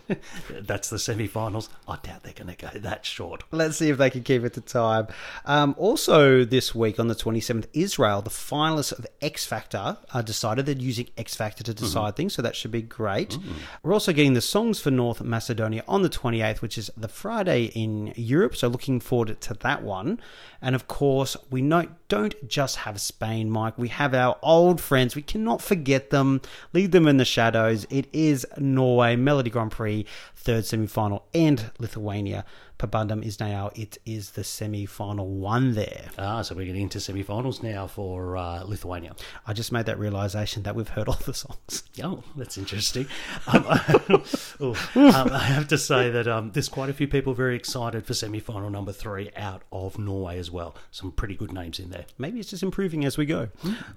That's 0.50 0.90
the 0.90 0.98
semi 0.98 1.26
finals. 1.26 1.68
I 1.86 1.98
doubt 2.02 2.22
they're 2.22 2.32
going 2.32 2.54
to 2.54 2.56
go 2.56 2.78
that 2.78 3.04
short. 3.04 3.44
Let's 3.50 3.76
see 3.76 3.90
if 3.90 3.98
they 3.98 4.10
can 4.10 4.22
keep 4.22 4.42
it 4.42 4.54
to 4.54 4.62
time. 4.62 5.06
Um, 5.44 5.74
also, 5.78 6.44
this 6.44 6.74
week 6.74 6.98
on 6.98 7.08
the 7.08 7.14
27th, 7.14 7.66
Israel, 7.74 8.22
the 8.22 8.30
finalists 8.30 8.98
of 8.98 9.06
X 9.20 9.44
Factor, 9.44 9.98
are 10.12 10.22
decided 10.22 10.66
they're 10.66 10.76
using 10.76 11.08
X 11.18 11.34
Factor 11.34 11.62
to 11.62 11.72
mm-hmm. 11.72 11.84
decide 11.84 12.16
things, 12.16 12.34
so 12.34 12.42
that 12.42 12.56
should 12.56 12.72
be 12.72 12.82
great. 12.82 13.30
Mm-hmm. 13.30 13.52
We're 13.82 13.92
also 13.92 14.12
getting 14.12 14.34
the 14.34 14.40
songs 14.40 14.80
for 14.80 14.90
North 14.90 15.20
Macedonia 15.20 15.84
on 15.86 16.02
the 16.02 16.10
28th, 16.10 16.62
which 16.62 16.78
is 16.78 16.90
the 16.96 17.08
Friday 17.08 17.66
in 17.74 18.14
Europe, 18.16 18.56
so 18.56 18.68
looking 18.68 18.98
forward 18.98 19.40
to 19.40 19.54
that 19.54 19.82
one. 19.82 20.20
And 20.62 20.74
of 20.74 20.88
course, 20.88 21.36
we 21.50 21.60
know, 21.60 21.88
don't 22.08 22.48
just 22.48 22.76
have 22.76 22.98
Spain, 22.98 23.50
Mike. 23.50 23.76
We 23.76 23.88
have 23.88 24.14
our 24.14 24.38
old 24.42 24.80
friends. 24.80 25.14
We 25.14 25.20
cannot 25.34 25.60
forget 25.60 26.10
them, 26.10 26.40
leave 26.72 26.92
them 26.92 27.08
in 27.08 27.16
the 27.16 27.24
shadows. 27.24 27.88
It 27.90 28.06
is 28.12 28.46
Norway, 28.56 29.16
Melodi 29.16 29.50
Grand 29.50 29.72
Prix, 29.72 30.06
third 30.36 30.64
semi 30.64 30.86
final, 30.86 31.26
and 31.34 31.72
Lithuania. 31.80 32.44
Pabandom 32.78 33.24
iš 33.24 33.36
naujo, 33.38 33.70
it 33.78 33.98
is 34.04 34.30
the 34.30 34.42
semi 34.42 34.84
final 34.84 35.28
one 35.28 35.74
there. 35.74 36.10
Ah, 36.18 36.42
so 36.42 36.56
we're 36.56 36.66
getting 36.66 36.82
into 36.82 36.98
semi 36.98 37.22
finals 37.22 37.62
now 37.62 37.86
for 37.86 38.36
uh, 38.36 38.64
Lithuania. 38.64 39.14
I 39.46 39.52
just 39.52 39.70
made 39.70 39.86
that 39.86 39.98
realization 39.98 40.64
that 40.64 40.74
we've 40.74 40.88
heard 40.88 41.08
all 41.08 41.18
the 41.24 41.34
songs. 41.34 41.84
Oh, 42.02 42.24
that's 42.34 42.58
interesting. 42.58 43.06
Um, 43.46 43.64
oh, 44.60 44.90
um, 44.96 45.28
I 45.32 45.44
have 45.44 45.68
to 45.68 45.78
say 45.78 46.10
that 46.10 46.26
um, 46.26 46.50
there's 46.52 46.68
quite 46.68 46.90
a 46.90 46.92
few 46.92 47.06
people 47.06 47.32
very 47.32 47.54
excited 47.54 48.06
for 48.06 48.12
semi 48.12 48.40
final 48.40 48.70
number 48.70 48.92
three 48.92 49.30
out 49.36 49.62
of 49.70 49.96
Norway 49.96 50.38
as 50.38 50.50
well. 50.50 50.74
Some 50.90 51.12
pretty 51.12 51.36
good 51.36 51.52
names 51.52 51.78
in 51.78 51.90
there. 51.90 52.06
Maybe 52.18 52.40
it's 52.40 52.50
just 52.50 52.64
improving 52.64 53.04
as 53.04 53.16
we 53.16 53.24
go. 53.24 53.50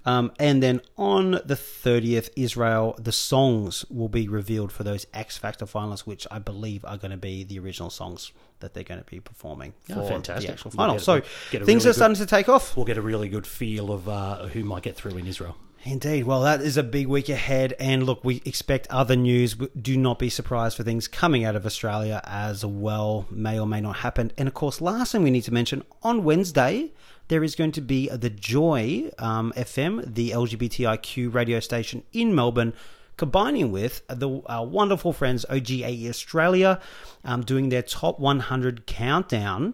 Um, 0.05 0.31
and 0.39 0.61
then 0.61 0.81
on 0.97 1.31
the 1.31 1.55
30th, 1.55 2.29
Israel, 2.35 2.95
the 2.99 3.11
songs 3.11 3.85
will 3.89 4.09
be 4.09 4.27
revealed 4.27 4.71
for 4.71 4.83
those 4.83 5.07
X 5.15 5.37
Factor 5.37 5.65
finalists, 5.65 6.01
which 6.01 6.27
I 6.29 6.37
believe 6.37 6.85
are 6.85 6.97
going 6.97 7.11
to 7.11 7.17
be 7.17 7.43
the 7.43 7.57
original 7.57 7.89
songs 7.89 8.31
that 8.59 8.73
they're 8.73 8.83
going 8.83 8.99
to 8.99 9.05
be 9.09 9.19
performing 9.19 9.73
for 9.87 9.99
Oh, 10.01 10.07
fantastic. 10.07 10.47
the 10.47 10.53
actual 10.53 10.71
We'll 10.71 10.77
final. 10.77 10.95
get 10.95 11.03
so 11.03 11.13
a 11.17 11.21
things 11.65 11.83
really 11.85 11.89
are 11.89 11.93
starting 11.93 12.15
to 12.17 12.25
take 12.25 12.49
off. 12.49 12.75
We'll 12.75 12.85
get 12.85 12.97
a 12.97 13.01
really 13.01 13.29
good 13.29 13.47
feel 13.47 13.91
of 13.91 14.07
uh, 14.09 14.47
who 14.47 14.63
might 14.63 14.83
get 14.83 14.95
through 14.95 15.17
in 15.17 15.27
Israel. 15.27 15.55
Indeed. 15.83 16.25
Well, 16.25 16.41
that 16.41 16.59
is 16.61 16.75
a 16.75 16.83
big 16.83 17.07
week 17.07 17.29
ahead. 17.29 17.73
And 17.79 18.03
look, 18.03 18.23
we 18.23 18.41
expect 18.45 18.87
other 18.89 19.15
news. 19.15 19.55
Do 19.79 19.95
not 19.95 20.19
be 20.19 20.29
surprised 20.29 20.75
for 20.75 20.83
things 20.83 21.07
coming 21.07 21.45
out 21.45 21.55
of 21.55 21.65
Australia 21.65 22.19
as 22.25 22.65
well. 22.65 23.25
May 23.29 23.57
or 23.59 23.67
may 23.67 23.79
not 23.79 23.97
happen. 23.97 24.31
And 24.37 24.47
of 24.47 24.53
course, 24.53 24.81
last 24.81 25.11
thing 25.13 25.23
we 25.23 25.31
need 25.31 25.43
to 25.43 25.53
mention 25.53 25.83
on 26.03 26.23
Wednesday, 26.25 26.91
there 27.29 27.43
is 27.43 27.55
going 27.55 27.71
to 27.73 27.81
be 27.81 28.09
the 28.09 28.29
Joy 28.29 29.11
um, 29.19 29.53
FM, 29.55 30.13
the 30.13 30.31
LGBTIQ 30.31 31.33
radio 31.33 31.59
station 31.59 32.03
in 32.11 32.33
Melbourne. 32.35 32.73
Combining 33.17 33.71
with 33.71 34.03
the 34.07 34.29
wonderful 34.29 35.11
friends 35.11 35.45
OGAE 35.49 36.07
Australia, 36.07 36.79
um, 37.23 37.41
doing 37.41 37.69
their 37.69 37.81
top 37.81 38.19
100 38.19 38.85
countdown. 38.85 39.73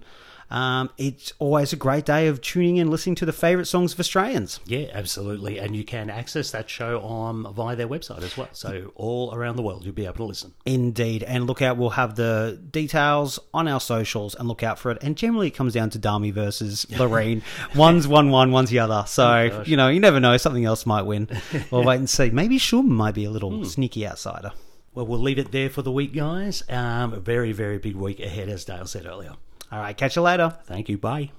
Um, 0.53 0.91
it's 0.99 1.33
always 1.39 1.73
a 1.73 1.75
great 1.75 2.05
day 2.05 2.27
of 2.27 2.39
tuning 2.39 2.77
in, 2.77 2.91
listening 2.91 3.15
to 3.15 3.25
the 3.25 3.33
favourite 3.33 3.65
songs 3.65 3.93
of 3.93 3.99
Australians. 3.99 4.59
Yeah, 4.65 4.85
absolutely. 4.93 5.57
And 5.57 5.75
you 5.75 5.83
can 5.83 6.11
access 6.11 6.51
that 6.51 6.69
show 6.69 7.01
on 7.01 7.51
via 7.53 7.75
their 7.75 7.87
website 7.87 8.21
as 8.21 8.37
well. 8.37 8.49
So 8.51 8.91
all 8.93 9.33
around 9.33 9.55
the 9.55 9.63
world, 9.63 9.83
you'll 9.83 9.95
be 9.95 10.05
able 10.05 10.17
to 10.17 10.25
listen. 10.25 10.53
Indeed. 10.63 11.23
And 11.23 11.47
look 11.47 11.63
out, 11.63 11.77
we'll 11.77 11.89
have 11.89 12.15
the 12.15 12.61
details 12.69 13.39
on 13.51 13.67
our 13.67 13.79
socials 13.79 14.35
and 14.35 14.47
look 14.47 14.61
out 14.61 14.77
for 14.77 14.91
it. 14.91 14.99
And 15.01 15.17
generally, 15.17 15.47
it 15.47 15.55
comes 15.55 15.73
down 15.73 15.89
to 15.89 15.99
Dami 15.99 16.31
versus 16.31 16.85
Loreen. 16.91 17.41
one's 17.73 18.07
one, 18.07 18.29
one, 18.29 18.51
one's 18.51 18.69
the 18.69 18.77
other. 18.79 19.05
So, 19.07 19.49
gosh. 19.49 19.67
you 19.67 19.75
know, 19.75 19.89
you 19.89 19.99
never 19.99 20.19
know. 20.19 20.37
Something 20.37 20.65
else 20.65 20.85
might 20.85 21.01
win. 21.01 21.29
We'll 21.71 21.83
wait 21.85 21.97
and 21.97 22.09
see. 22.09 22.29
Maybe 22.29 22.59
Shum 22.59 22.93
might 22.93 23.15
be 23.15 23.25
a 23.25 23.31
little 23.31 23.65
sneaky 23.65 24.07
outsider. 24.07 24.51
Well, 24.93 25.07
we'll 25.07 25.19
leave 25.19 25.39
it 25.39 25.51
there 25.51 25.71
for 25.71 25.81
the 25.81 25.91
week, 25.91 26.13
guys. 26.13 26.61
Um, 26.69 27.13
a 27.13 27.19
very, 27.19 27.51
very 27.53 27.79
big 27.79 27.95
week 27.95 28.19
ahead, 28.19 28.49
as 28.49 28.63
Dale 28.63 28.85
said 28.85 29.07
earlier. 29.07 29.31
All 29.73 29.79
right, 29.79 29.97
catch 29.97 30.15
you 30.15 30.21
later. 30.21 30.55
Thank 30.65 30.87
you. 30.87 30.99
Bye. 30.99 31.31